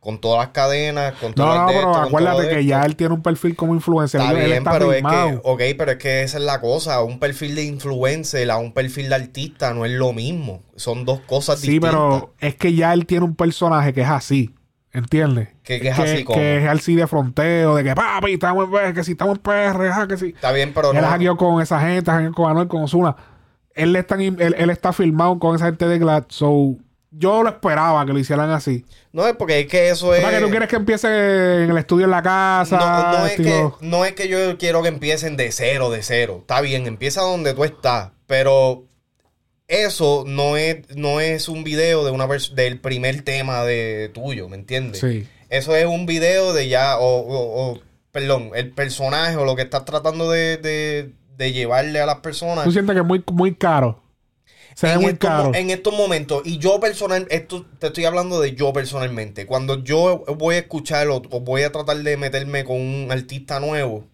[0.05, 2.83] con todas las cadenas, con No, todas no, las de pero esto, acuérdate que ya
[2.83, 4.21] él tiene un perfil como influencer.
[4.21, 6.61] Está él, él bien, está pero es que, ok, pero es que esa es la
[6.61, 7.03] cosa.
[7.03, 10.63] Un perfil de influencer a un perfil de artista no es lo mismo.
[10.77, 11.91] Son dos cosas Sí, distintas.
[11.91, 14.55] pero es que ya él tiene un personaje que es así.
[14.93, 15.49] ¿Entiendes?
[15.65, 16.39] Que- que es así como.
[16.39, 19.43] Que es así de fronteo, de que papi, estamos en PR, que si estamos en
[19.43, 20.27] PR, ajá, que si.
[20.29, 21.07] Está bien, pero él no.
[21.07, 23.17] ha hackeado con esa gente, con Anuel, con Ozuna.
[23.75, 26.27] Él, él, él está filmado con esa gente de Glad.
[26.29, 26.77] So,
[27.17, 28.85] yo lo esperaba que lo hicieran así.
[29.13, 30.23] No es porque es que eso es.
[30.23, 31.07] ¿Para que tú quieres que empiece
[31.65, 32.77] en el estudio en la casa?
[32.79, 36.39] No, no es que, no es que yo quiero que empiecen de cero, de cero.
[36.41, 38.11] Está bien, empieza donde tú estás.
[38.27, 38.85] Pero
[39.69, 44.57] eso no es, no es un video de una del primer tema de tuyo, ¿me
[44.57, 45.01] entiendes?
[45.01, 45.27] Sí.
[45.49, 47.81] Eso es un video de ya, o, o- o,
[48.13, 52.65] perdón, el personaje o lo que estás tratando de, de- de llevarle a las personas.
[52.65, 54.03] Tú sientes que es muy, muy caro.
[54.75, 55.53] Se ve en, muy estos, caro.
[55.55, 60.25] en estos momentos, y yo personal, esto te estoy hablando de yo personalmente, cuando yo
[60.37, 64.05] voy a escuchar o, o voy a tratar de meterme con un artista nuevo,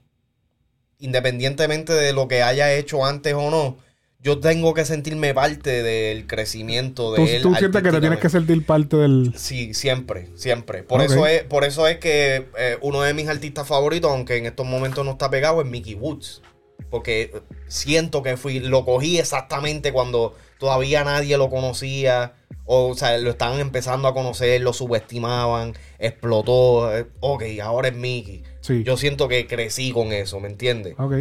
[0.98, 3.76] independientemente de lo que haya hecho antes o no,
[4.22, 7.42] yo tengo que sentirme parte del crecimiento de Tú, él.
[7.42, 9.32] tú sientes que te tienes que sentir parte del.
[9.34, 10.82] Sí, siempre, siempre.
[10.82, 14.44] Por eso es, por eso es que eh, uno de mis artistas favoritos, aunque en
[14.44, 16.42] estos momentos no está pegado, es Mickey Woods.
[16.88, 22.34] Porque siento que fui, lo cogí exactamente cuando todavía nadie lo conocía.
[22.64, 26.96] O, o sea, lo estaban empezando a conocer, lo subestimaban, explotó.
[26.96, 28.44] eh, ok, ahora es Mickey.
[28.60, 28.84] Sí.
[28.84, 30.94] Yo siento que crecí con eso, ¿me entiendes?
[30.98, 31.14] Ok.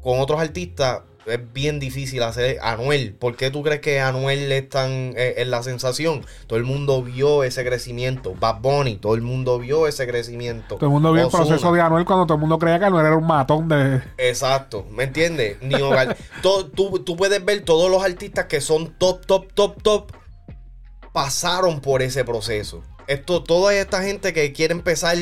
[0.00, 3.14] con otros artistas es bien difícil hacer Anuel.
[3.14, 6.24] ¿Por qué tú crees que Anuel es tan eh, es la sensación?
[6.46, 8.34] Todo el mundo vio ese crecimiento.
[8.38, 10.76] Bad Bunny, todo el mundo vio ese crecimiento.
[10.76, 13.06] Todo el mundo vio el proceso de Anuel cuando todo el mundo creía que Anuel
[13.06, 14.02] era un matón de.
[14.18, 15.56] Exacto, ¿me entiendes?
[16.42, 20.12] To- tú, tú puedes ver todos los artistas que son top, top, top, top,
[21.12, 22.82] pasaron por ese proceso.
[23.06, 25.16] Esto, toda esta gente que quiere empezar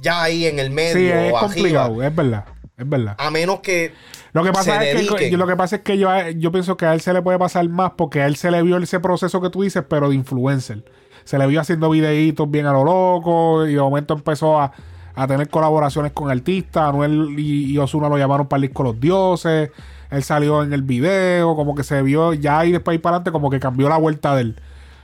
[0.00, 2.44] ya ahí en el medio Sí, es o arriba, complicado, es verdad.
[2.82, 3.16] Es verdad.
[3.18, 3.92] a menos que
[4.32, 6.86] Lo que se pasa es que, lo que pasa es que yo, yo pienso que
[6.86, 9.40] a él se le puede pasar más porque a él se le vio ese proceso
[9.40, 10.84] que tú dices, pero de influencer.
[11.24, 14.72] Se le vio haciendo videitos bien a lo loco y de momento empezó a,
[15.14, 16.88] a tener colaboraciones con artistas.
[16.88, 19.70] Anuel y, y Ozuna lo llamaron para el disco Los Dioses.
[20.10, 23.32] Él salió en el video, como que se vio ya y después ahí para adelante
[23.32, 24.56] como que cambió la vuelta de él.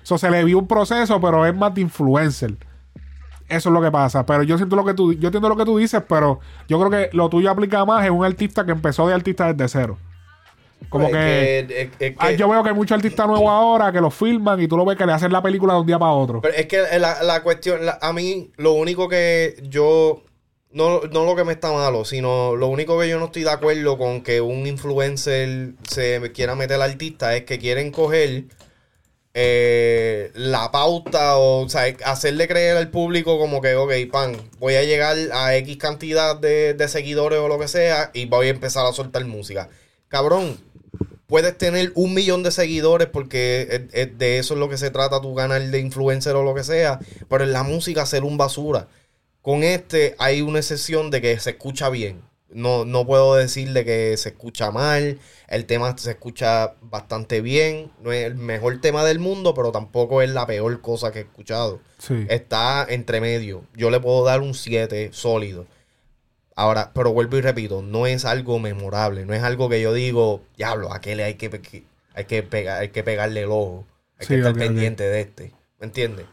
[0.03, 2.57] Eso se le vio un proceso, pero es más de influencer.
[3.49, 4.27] Eso es lo que pasa.
[4.27, 6.91] Pero yo siento lo que tú, yo entiendo lo que tú dices, pero yo creo
[6.91, 9.99] que lo tuyo aplica más en un artista que empezó de artista desde cero.
[10.91, 14.01] Como es que, es- es que- yo veo que hay muchos artistas nuevos ahora que
[14.01, 16.13] los filman y tú lo ves que le hacen la película de un día para
[16.13, 16.41] otro.
[16.41, 20.23] Pero es que la, la cuestión, la- a mí, lo único que yo,
[20.71, 23.51] no, no lo que me está malo, sino lo único que yo no estoy de
[23.51, 28.45] acuerdo con que un influencer se quiera meter al artista es que quieren coger
[29.35, 34.83] eh, la pauta o, sea, hacerle creer al público como que, ok, pan, voy a
[34.83, 38.93] llegar a X cantidad de, seguidores o lo que sea y voy a empezar a
[38.93, 39.69] soltar música.
[40.09, 40.59] Cabrón,
[41.27, 43.87] puedes tener un millón de seguidores porque
[44.17, 46.99] de eso es lo que se trata tu canal de influencer o lo que sea,
[47.29, 48.89] pero en la música ser un basura.
[49.43, 52.28] Con este hay una excepción de que se escucha bien.
[52.51, 55.19] No, no puedo decirle que se escucha mal.
[55.49, 57.91] El tema se escucha bastante bien.
[58.03, 61.23] No es el mejor tema del mundo, pero tampoco es la peor cosa que he
[61.23, 61.81] escuchado.
[61.99, 62.27] Sí.
[62.29, 63.65] Está entre medio.
[63.75, 65.67] Yo le puedo dar un 7 sólido.
[66.57, 69.25] Ahora, pero vuelvo y repito, no es algo memorable.
[69.27, 71.85] No es algo que yo digo, diablo, a aquel hay que,
[72.15, 73.87] hay que, pegar, hay que pegarle el ojo.
[74.19, 75.53] Hay Sí, que estar pendiente de este.
[75.79, 76.27] ¿Me entiendes?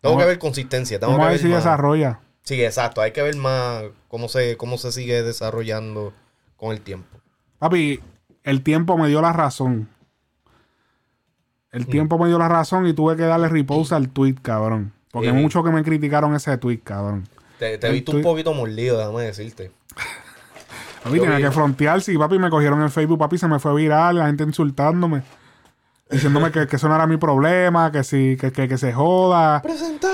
[0.00, 0.98] Tengo que ver consistencia.
[0.98, 2.20] Tengo que ver si desarrolla.
[2.48, 3.02] Sí, exacto.
[3.02, 6.14] Hay que ver más cómo se, cómo se sigue desarrollando
[6.56, 7.18] con el tiempo.
[7.58, 8.00] Papi,
[8.42, 9.86] el tiempo me dio la razón.
[11.70, 11.90] El Mm.
[11.90, 14.94] tiempo me dio la razón y tuve que darle repose al tweet, cabrón.
[15.12, 17.28] Porque muchos que me criticaron ese tweet, cabrón.
[17.58, 19.70] Te, te he El visto un poquito mordido, déjame decirte.
[21.04, 22.00] Papi, tenía que frontear.
[22.00, 25.22] Sí, papi, me cogieron en Facebook, papi, se me fue viral, la gente insultándome.
[26.10, 29.62] Diciéndome que, que eso no era mi problema, que si, que, que, que se joda,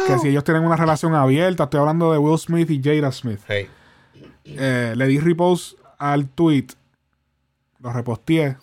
[0.06, 1.64] que si ellos tienen una relación abierta.
[1.64, 3.40] Estoy hablando de Will Smith y Jada Smith.
[3.46, 3.68] Hey.
[4.44, 6.66] Eh, le di repost al tweet.
[7.78, 8.56] Lo reposteé.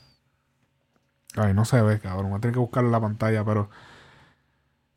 [1.35, 2.29] Ay, no se ve, cabrón.
[2.29, 3.69] Voy a tener que buscarlo en la pantalla, pero.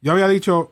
[0.00, 0.70] Yo había dicho.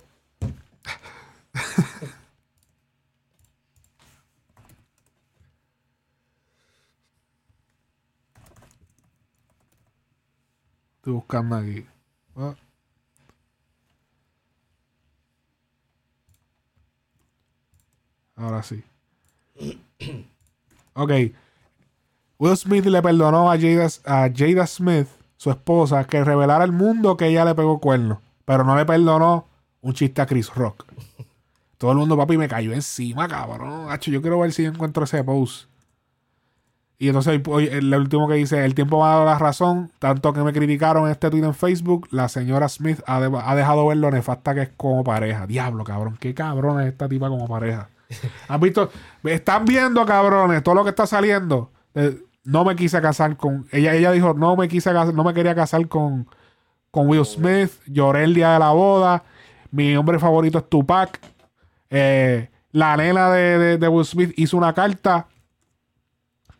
[11.13, 11.87] Estoy buscando aquí.
[12.37, 12.55] Ah.
[18.37, 18.83] Ahora sí.
[20.95, 21.11] Ok.
[22.39, 27.19] Will Smith le perdonó a Jada, a Jada Smith, su esposa, que revelara al mundo
[27.19, 28.23] que ella le pegó cuerno.
[28.47, 29.47] Pero no le perdonó
[29.83, 30.87] un chiste a Chris Rock.
[31.77, 33.91] Todo el mundo, papi, me cayó encima, cabrón.
[33.91, 35.69] Hacho, yo quiero ver si encuentro ese post.
[37.03, 37.41] Y entonces
[37.73, 41.07] el último que dice, el tiempo me ha dado la razón, tanto que me criticaron
[41.07, 44.55] en este tweet en Facebook, la señora Smith ha, de- ha dejado ver lo nefasta
[44.55, 45.49] que es como pareja.
[45.49, 47.89] Diablo, cabrón, qué cabrón es esta tipa como pareja.
[48.49, 48.89] ¿Han visto?
[49.25, 51.73] Están viendo, cabrones, todo lo que está saliendo.
[51.97, 53.67] Eh, no me quise casar con...
[53.73, 56.29] Ella, ella dijo, no me quise casar, no me quería casar con,
[56.93, 57.73] con Will Smith.
[57.87, 59.25] Lloré el día de la boda.
[59.73, 61.19] Mi hombre favorito es Tupac.
[61.91, 65.27] Eh, la nena de, de- de Will Smith hizo una carta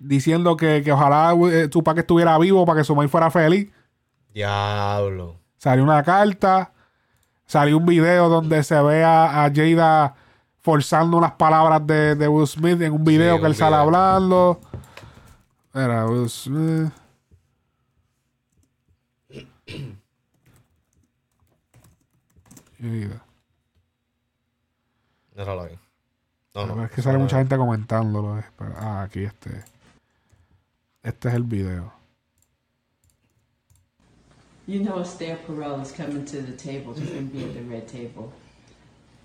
[0.03, 3.71] diciendo que, que ojalá eh, Tupac estuviera vivo para que su madre fuera feliz.
[4.35, 5.37] Diablo.
[5.59, 6.73] Salió una carta,
[7.47, 10.15] salió un video donde se ve a, a Jada
[10.61, 14.61] forzando unas palabras de, de Will Smith en un video Sí, que él sale hablando.
[15.75, 16.93] Era Will Smith.
[22.81, 23.25] Jada.
[26.55, 26.85] No, no.
[26.85, 28.39] es que sale mucha gente comentándolo.
[28.39, 28.45] eh,
[28.77, 29.65] ah, aquí este.
[31.03, 31.93] Este es el video.
[34.67, 36.95] You know Esther Perel is coming to the table.
[36.95, 38.33] She's going to be at the red table.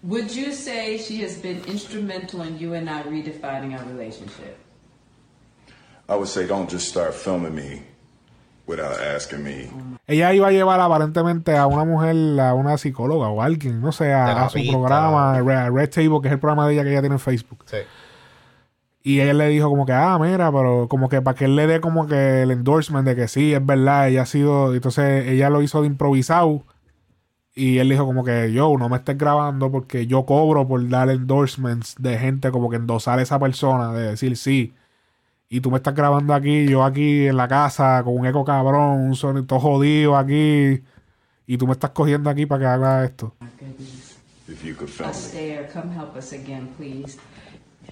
[0.03, 4.57] Would you say she has been instrumental in you and I redefining our relationship?
[6.09, 7.83] I would say don't just start filming me
[8.65, 9.69] without asking me.
[10.07, 14.13] Ella iba a llevar aparentemente a una mujer, a una psicóloga o alguien, no sé,
[14.13, 14.71] a, a su Terapista.
[14.71, 17.63] programa, Red, Red Table, que es el programa de ella que ella tiene en Facebook.
[17.65, 17.77] Sí.
[19.07, 21.65] Y ella le dijo como que, ah, mira, pero como que para que él le
[21.65, 25.49] dé como que el endorsement de que sí, es verdad, ella ha sido, entonces ella
[25.49, 26.65] lo hizo de improvisado.
[27.55, 31.09] Y él dijo como que yo no me estés grabando porque yo cobro por dar
[31.09, 34.73] endorsements de gente como que endosar a esa persona, de decir sí.
[35.47, 38.99] Y tú me estás grabando aquí, yo aquí en la casa con un eco cabrón,
[38.99, 40.83] un sonido todo jodido aquí.
[41.45, 43.33] Y tú me estás cogiendo aquí para que haga esto.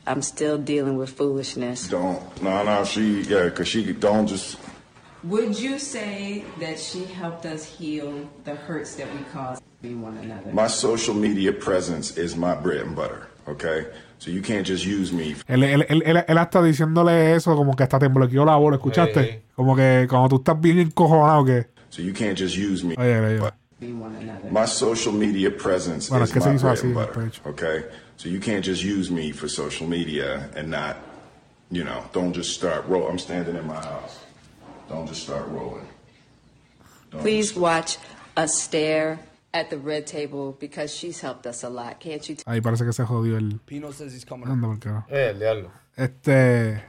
[0.07, 1.88] I'm still dealing with foolishness.
[1.90, 2.19] Don't.
[2.41, 4.57] No, no, she, yeah, because she don't just.
[5.23, 10.52] Would you say that she helped us heal the hurts that we caused one another?
[10.53, 13.88] My social media presence is my bread and butter, okay?
[14.19, 15.36] So you can't just use me.
[15.48, 18.76] Él, él, él, él- él hasta diciéndole eso, como que hasta te bloqueó la bola,
[18.77, 19.19] ¿escuchaste?
[19.19, 19.41] Ey, ey.
[19.56, 21.68] Como que cuando tú estás bien encojonado, que.
[21.90, 22.94] So you can't just use me.
[22.98, 23.52] Oye, oye, oye.
[23.80, 24.52] Between one another.
[24.52, 27.86] My social media presence Bueno, is es que my bread así, and butter, okay?
[28.18, 30.98] So you can't just use me for social media and not,
[31.70, 33.08] you know, don't just start roll.
[33.08, 34.20] I'm standing in my house.
[34.90, 35.88] Don't just start rolling.
[37.12, 37.98] Don't Please just- watch
[38.38, 39.20] us stare
[39.54, 42.00] at the red table because she's helped us a lot.
[42.00, 42.36] Can't you?
[42.46, 43.60] Ahí parece que se jodió el.
[43.66, 44.48] Pino says he's coming.
[44.50, 45.06] Anda, por carajo.
[45.10, 45.72] Eh, el diablo.
[45.98, 46.84] Este.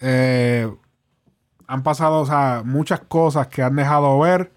[0.00, 0.70] eh,
[1.66, 4.52] han pasado, o sea, muchas cosas que han dejado ver.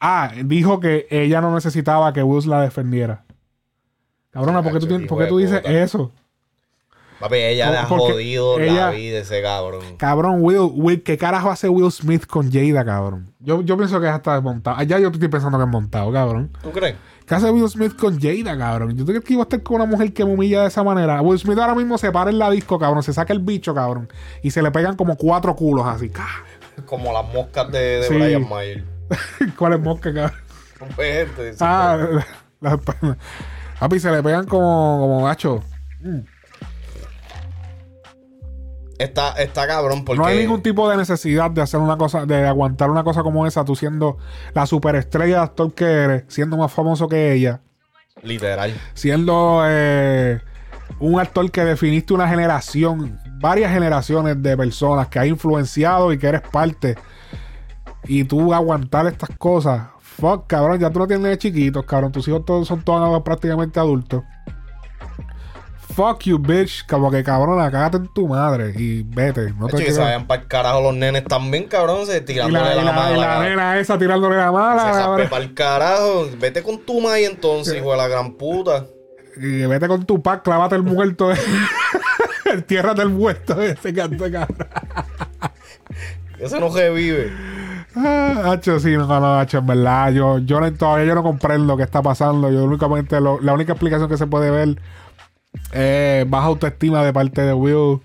[0.00, 3.24] Ah, dijo que ella no necesitaba que Will la defendiera.
[4.30, 5.72] Cabrona, ¿por qué tú, tienes- por qué tú dices puta.
[5.72, 6.12] eso?
[7.18, 9.80] Papi, ella le ha jodido ella- la vida ese cabrón.
[9.96, 13.32] Cabrón, Will, Will, ¿qué carajo hace Will Smith con Jada, cabrón?
[13.40, 14.82] Yo, yo pienso que es hasta desmontado.
[14.82, 16.50] Ya yo estoy pensando que es montado, cabrón.
[16.62, 16.96] ¿Tú crees?
[17.26, 18.94] ¿Qué hace Will Smith con Jada, cabrón?
[18.98, 21.22] Yo creo que iba a estar con una mujer que me humilla de esa manera.
[21.22, 23.02] Will Smith ahora mismo se para en la disco, cabrón.
[23.02, 24.10] Se saca el bicho, cabrón.
[24.42, 26.12] Y se le pegan como cuatro culos así.
[26.84, 28.14] Como las moscas de, de Sí.
[28.14, 28.84] Brian Mayer.
[29.58, 30.38] ¿Cuál es mosca, cabrón?
[31.60, 31.96] Ah,
[32.60, 33.16] la espalda.
[33.78, 35.62] Papi, se le pegan como, como gacho.
[38.98, 40.18] Está, está cabrón porque.
[40.18, 43.46] No hay ningún tipo de necesidad de hacer una cosa, de aguantar una cosa como
[43.46, 44.16] esa, tú siendo
[44.54, 47.60] la superestrella de actor que eres, siendo más famoso que ella,
[48.22, 48.72] Literal.
[48.94, 50.40] siendo eh,
[50.98, 56.28] un actor que definiste una generación, varias generaciones de personas que ha influenciado y que
[56.28, 56.96] eres parte.
[58.08, 62.44] Y tú aguantar estas cosas, fuck, cabrón, ya tú no tienes chiquitos, cabrón, tus hijos
[62.44, 64.22] todos son todos prácticamente adultos.
[65.96, 66.86] Fuck you, bitch.
[66.86, 69.54] Como que cabrón, cágate en tu madre y vete.
[69.54, 72.04] No te que se vayan para el carajo los nenes también, cabrón.
[72.04, 73.16] Se tirándole la, la, la- mala.
[73.16, 75.16] y la nena esa tirándole la mala.
[75.16, 76.26] Se para el carajo.
[76.38, 78.84] Vete con tu madre entonces, hijo de la gran puta.
[79.38, 81.30] Y vete con tu pack, clávate el muerto.
[82.46, 84.68] El muerto ese canto, cabrón.
[86.38, 87.32] Ese no revive.
[87.96, 90.12] Ah, Hacho, sí, no, no, Hacho, en verdad.
[90.12, 92.50] Yo, yo no- todavía yo no comprendo qué está pasando.
[92.50, 94.76] Yo únicamente, lo- la única explicación que se puede ver
[95.72, 98.00] es baja autoestima de parte de Will.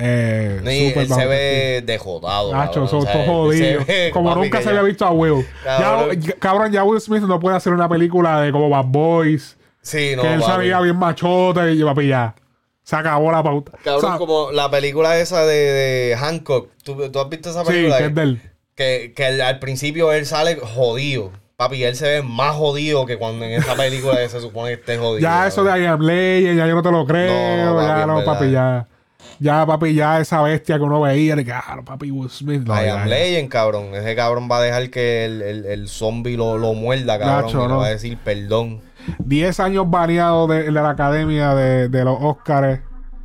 [0.00, 2.52] Eh, Ni- súper él se ve desjotado.
[2.52, 3.84] Nacho, son todos jodidos.
[4.12, 5.44] Como nunca se había visto a Will.
[5.64, 6.20] Cabrón.
[6.20, 9.56] Ya, cabrón, ya Will Smith no puede hacer una película de como Bad Boys.
[9.80, 12.34] Sí, no, que él salía bien machote y papi ya.
[12.82, 13.72] Se acabó la pauta.
[13.84, 16.70] Cabrón, O sea, como la película esa de, de Hancock.
[16.82, 17.98] ¿Tú, tú has visto esa Sí, película?
[17.98, 18.42] que es de él.
[18.78, 21.32] Que, que al- al principio él sale jodido.
[21.56, 24.96] Papi, él se ve más jodido que cuando en esa película se supone que esté
[24.98, 25.18] jodido.
[25.18, 27.66] Ya eso de I am Legend, ya yo no te lo creo.
[27.66, 28.86] No, papi, ya no, papi, ya.
[29.40, 32.62] Ya, papi, ya esa bestia que uno veía, de que, ah, papi, Will Smith.
[32.64, 33.16] No, I ya, am ya.
[33.16, 33.94] Legend, cabrón.
[33.96, 37.46] Ese cabrón va a dejar que el, el, el zombie lo, lo muerda, cabrón.
[37.46, 38.80] Nacho, y le va a decir perdón.
[39.18, 42.78] 10 años baneado de, de la academia de, de los Oscars.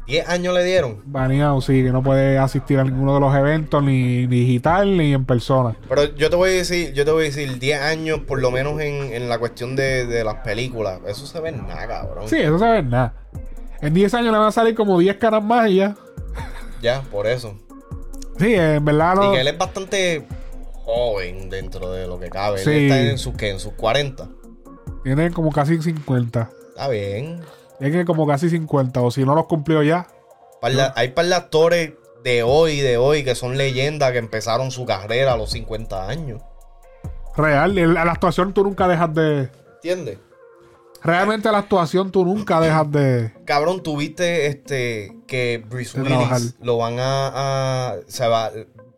[0.08, 1.02] 10 años le dieron.
[1.06, 5.14] Baneado, sí, que no puede asistir a ninguno de los eventos, ni, ni digital, ni
[5.14, 5.76] en persona.
[5.88, 8.52] Pero yo te voy a decir, yo te voy a decir, 10 años, por lo
[8.52, 11.00] menos en, en la cuestión de, de las películas.
[11.08, 12.28] Eso se ve en nada, cabrón.
[12.28, 13.14] Sí, eso se ve nada.
[13.82, 15.96] En 10 años le van a salir como 10 caras más y ya.
[16.82, 17.58] Ya, por eso.
[18.40, 19.32] Sí, en verdad no.
[19.32, 20.26] Y que él es bastante
[20.84, 22.58] joven dentro de lo que cabe.
[22.60, 22.70] Sí.
[22.70, 23.50] Él está en sus, ¿qué?
[23.50, 24.28] En sus 40.
[25.04, 26.50] Tiene como casi 50.
[26.70, 27.42] Está bien.
[27.92, 30.08] Tiene como casi 50, o si no los cumplió ya.
[30.62, 31.94] Par de- hay par de actores
[32.24, 36.42] de hoy, de hoy, que son leyendas que empezaron su carrera a los 50 años.
[37.36, 39.50] Real, el- la actuación tú nunca dejas de.
[39.76, 40.20] ¿Entiendes?
[41.02, 43.34] Realmente la actuación tú nunca dejas de.
[43.46, 46.00] Cabrón, tuviste este que Bruce.
[46.00, 48.52] Willis lo van a, a- se va,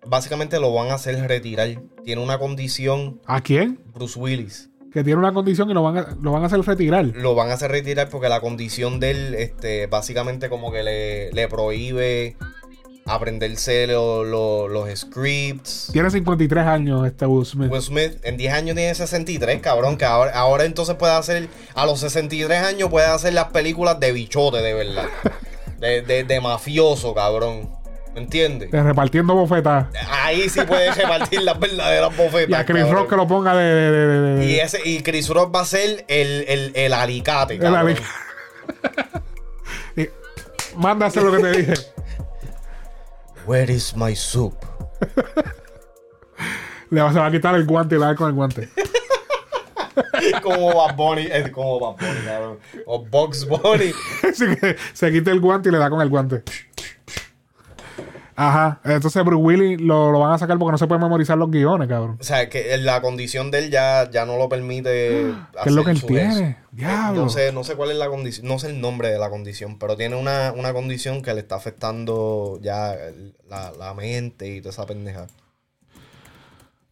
[0.05, 1.69] básicamente lo van a hacer retirar.
[2.03, 3.79] Tiene una condición ¿A quién?
[3.91, 4.69] Bruce Willis.
[4.95, 7.05] Que tiene una condición y lo van a, lo van a hacer retirar.
[7.05, 11.31] Lo van a hacer retirar porque la condición de él, este, básicamente como que le,
[11.33, 12.37] le prohíbe
[13.05, 15.89] aprenderse lo- lo- los scripts.
[15.93, 17.71] Tiene 53 años este Will Smith.
[17.71, 19.97] Will Smith en 10 años tiene 63, cabrón.
[19.97, 24.11] Que ahora, ahora entonces puede hacer, a los 63 años puede hacer las películas de
[24.11, 25.05] bichote, de verdad.
[25.79, 27.69] De, de, de mafioso, cabrón.
[28.15, 28.71] ¿Me entiendes?
[28.71, 29.87] De repartiendo bofetas.
[30.09, 32.49] Ahí sí puede repartir las verdaderas bofetas.
[32.49, 32.95] Y a Chris cabrón.
[33.01, 33.63] Rock que lo ponga de.
[33.63, 36.93] de, de- de- de- Y, ese, y Chris Rock va a ser el, el, el
[36.93, 37.79] alicate, el cabrón.
[37.87, 37.97] ali-
[40.01, 40.09] Y-
[40.77, 41.73] Manda a hacer lo que te dije.
[43.45, 44.55] Where is my soup?
[46.89, 48.33] Le va, se va a quitar el guante y le va a dar con el
[48.35, 48.69] guante.
[50.41, 52.59] como Bad Bunny, es como Bad Bunny, cabrón.
[52.85, 53.91] O Box Bunny.
[54.23, 56.43] Así que se quita el guante y le da con el guante.
[58.37, 58.81] Ajá.
[58.83, 61.87] Entonces Bruce Willis lo, lo van a sacar porque no se pueden memorizar los guiones,
[61.87, 62.17] cabrón.
[62.19, 65.33] O sea, que la condición de él ya, ya no lo permite.
[65.63, 66.57] ¿Qué es lo hacer que él tiene?
[66.71, 67.23] Diablo.
[67.23, 69.79] No sé, no sé cuál es la condición, no sé el nombre de la condición,
[69.79, 72.93] pero tiene una, una condición que le está afectando ya
[73.47, 75.27] la, la mente y toda esa pendeja.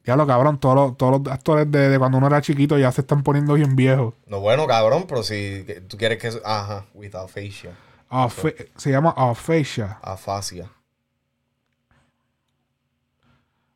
[0.06, 0.60] Diablo, cabrón.
[0.60, 3.54] Todos los, todos los actores de, de cuando uno era chiquito ya se están poniendo
[3.54, 4.14] bien viejos.
[4.28, 6.32] No, bueno, cabrón, pero si tú quieres que.
[6.44, 7.72] Ajá, with aphasia.
[8.10, 9.98] Afe- se llama aphasia.
[10.02, 10.70] Afasia.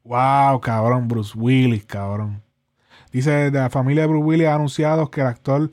[0.07, 1.07] Wow, cabrón.
[1.07, 2.41] Bruce Willis, cabrón.
[3.11, 5.71] Dice, de la familia de Bruce Willis ha anunciado que el actor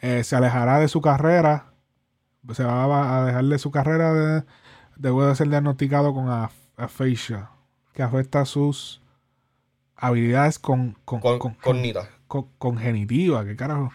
[0.00, 1.66] eh, se alejará de su carrera.
[2.52, 4.44] Se va a dejar de su carrera de,
[4.96, 7.50] después de ser diagnosticado con af- aphasia,
[7.92, 9.02] que afecta sus
[9.96, 11.20] habilidades con, con,
[11.62, 11.74] Con,
[12.26, 13.44] con- congenitivas.
[13.44, 13.90] ¿Qué carajo?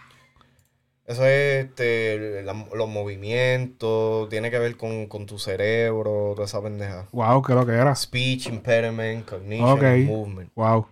[1.06, 6.62] Eso es este, la- los movimientos, tiene que ver con, con tu cerebro, toda esa
[6.62, 7.08] pendeja.
[7.12, 7.94] Wow, ¿qué es lo que era?
[7.94, 9.82] Speech impairment, cognition, Ok.
[9.82, 10.50] and movement.
[10.54, 10.86] Wow.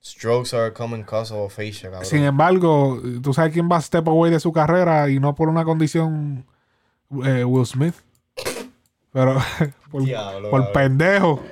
[0.00, 2.04] Strokes are a common cause of aphasia, cabrón.
[2.06, 5.34] Sin em-, embargo, tú sabes quién va a step away de su carrera y no
[5.34, 6.46] por una condición
[7.24, 7.94] eh, Will Smith.
[9.12, 9.36] Pero
[9.90, 11.42] por, Diablo, por pendejo.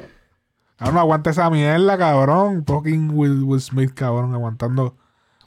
[0.76, 2.64] Cabrón, no aguanta esa mierda, cabrón.
[2.66, 4.94] Fucking Will, Will Smith, cabrón, aguantando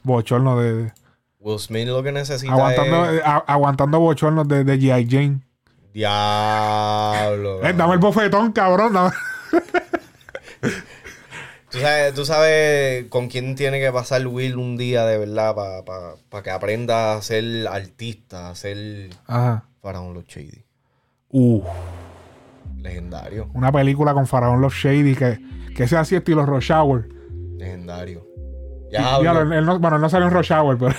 [0.02, 0.92] bochornos de.
[1.40, 3.18] Will Smith lo que necesita Aguantando, es...
[3.18, 5.08] eh, a- aguantando bochornos de, de G.I.
[5.10, 5.40] Jane.
[5.94, 7.62] Diablo.
[7.66, 8.92] Eh, dame el bofetón, cabrón.
[8.92, 9.12] dame-
[11.70, 15.54] ¿Tú sabes, tú sabes con quién tiene que pasar Will un día de verdad
[16.28, 19.64] para que aprenda a ser artista, a ser Ajá.
[19.80, 20.64] Faraón Los Shady.
[21.30, 21.62] Uh,
[22.76, 25.38] Legendario, una película con Faraón Love Shady que,
[25.76, 27.08] que sea así estilo Rush Hour.
[27.56, 28.26] legendario.
[28.90, 30.94] Ya, Ya, él no, bueno, él no salió en Rush Hour, pero.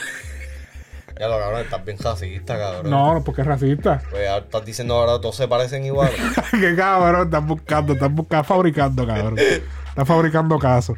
[1.21, 2.89] Ya lo cabrón, estás bien racista, cabrón.
[2.91, 4.01] No, porque es racista.
[4.09, 6.09] Pues ahora estás diciendo ahora todos se parecen igual.
[6.51, 9.37] Qué cabrón, están buscando, están buscando, fabricando, cabrón.
[9.37, 10.97] Están fabricando casos.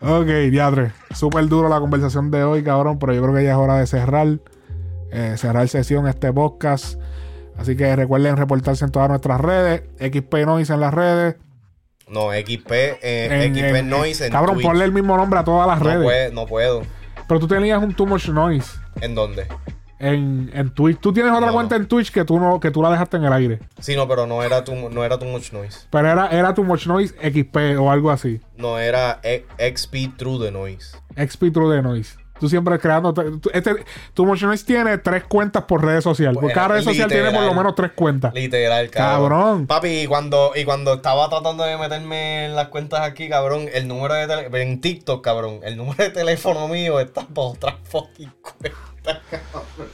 [0.00, 0.92] Ok, diadre.
[1.14, 3.86] Súper duro la conversación de hoy, cabrón, pero yo creo que ya es hora de
[3.86, 4.26] cerrar.
[5.12, 6.98] eh, cerrar sesión este podcast.
[7.58, 9.82] Así que recuerden reportarse en todas nuestras redes.
[10.00, 11.36] XP Noise en las redes.
[12.08, 12.70] No, XP,
[13.02, 14.66] eh, En- XP en- Noise en cabrón, Twitch.
[14.66, 16.02] ponle el mismo nombre a todas las no, redes.
[16.02, 16.82] puede- no puedo.
[17.30, 19.46] Pero tú tenías un Too Much Noise ¿En dónde?
[20.00, 20.98] en, en Twitch.
[20.98, 23.24] Tú tienes otra No, cuenta en Twitch que tú no, que tú la dejaste en
[23.24, 23.60] el aire.
[23.78, 25.86] Sí, no, pero no era too, no era too much noise.
[25.90, 28.40] Pero era, era Too Much Noise XP o algo así.
[28.56, 30.96] No era E- XP True the Noise.
[31.16, 32.16] XP True de Noise.
[32.40, 33.12] Tú siempre creando.
[33.12, 33.84] tú- Este,
[34.14, 36.34] tu Much Noise tiene tres cuentas por redes sociales.
[36.34, 38.32] Por Pues, cada red social tiene por lo menos tres cuentas.
[38.34, 39.28] Literal, cabrón.
[39.30, 39.66] Cabrón.
[39.66, 43.86] Papi, y cuando, y cuando estaba tratando de meterme en las cuentas aquí, cabrón, el
[43.86, 48.32] número de teléfono, en TikTok, cabrón, el número de teléfono mío está por otra fucking
[48.40, 49.88] cuenta, cabrón.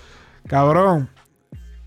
[0.49, 1.11] Cabrón.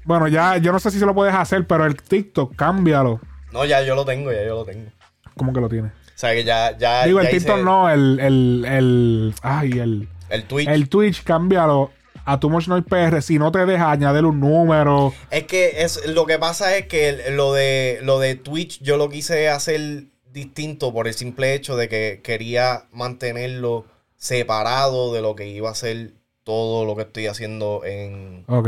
[0.03, 3.19] Bueno, ya yo no sé si se lo puedes hacer, pero el TikTok, cámbialo.
[3.53, 4.91] No, ya yo lo tengo, ya yo lo tengo.
[5.37, 5.87] ¿Cómo que lo tiene?
[5.89, 5.91] O
[6.21, 7.05] sea que ya, ya.
[7.05, 9.33] Digo, el hice TikTok no, el, el, el.
[9.41, 10.09] Ay, el.
[10.29, 10.67] El Twitch.
[10.67, 11.91] El Twitch, cámbialo
[12.25, 13.21] a tu Much Noise PR.
[13.21, 15.13] Si no te deja añadir un número.
[15.31, 19.09] Es que es, lo que pasa es que lo de, lo de Twitch yo lo
[19.09, 23.85] quise hacer distinto por el simple hecho de que quería mantenerlo
[24.15, 26.11] separado de lo que iba a ser
[26.43, 28.43] todo lo que estoy haciendo en...
[28.47, 28.67] Ok.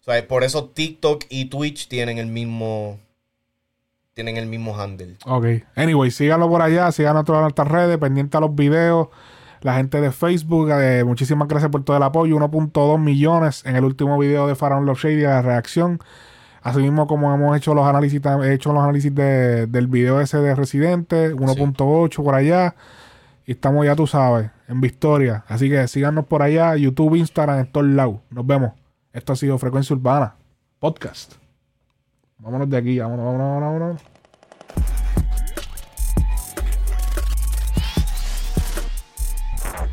[0.00, 2.98] O sea, por eso TikTok y Twitch tienen el mismo...
[4.14, 5.16] Tienen el mismo handle.
[5.26, 5.46] Ok.
[5.76, 9.08] Anyway, síganlo por allá, síganos en todas nuestras redes, pendiente a los videos.
[9.62, 12.36] La gente de Facebook, eh, muchísimas gracias por todo el apoyo.
[12.36, 15.98] 1.2 millones en el último video de Faraón Love Shady, la reacción.
[16.62, 20.54] Asimismo, como hemos hecho los análisis, he hecho los análisis de- del video ese de
[20.54, 22.74] Residente, 1.8 por allá.
[23.46, 25.44] Y estamos ya, tú sabes, en Victoria.
[25.48, 28.16] Así que síganos por allá, YouTube, Instagram, en todos lados.
[28.30, 28.72] Nos vemos.
[29.12, 30.34] Esto ha sido Frecuencia Urbana,
[30.78, 31.34] podcast.
[32.38, 33.78] Vámonos de aquí, vámonos, vámonos, vámonos.
[33.80, 34.02] vámonos.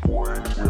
[0.04, 0.65] When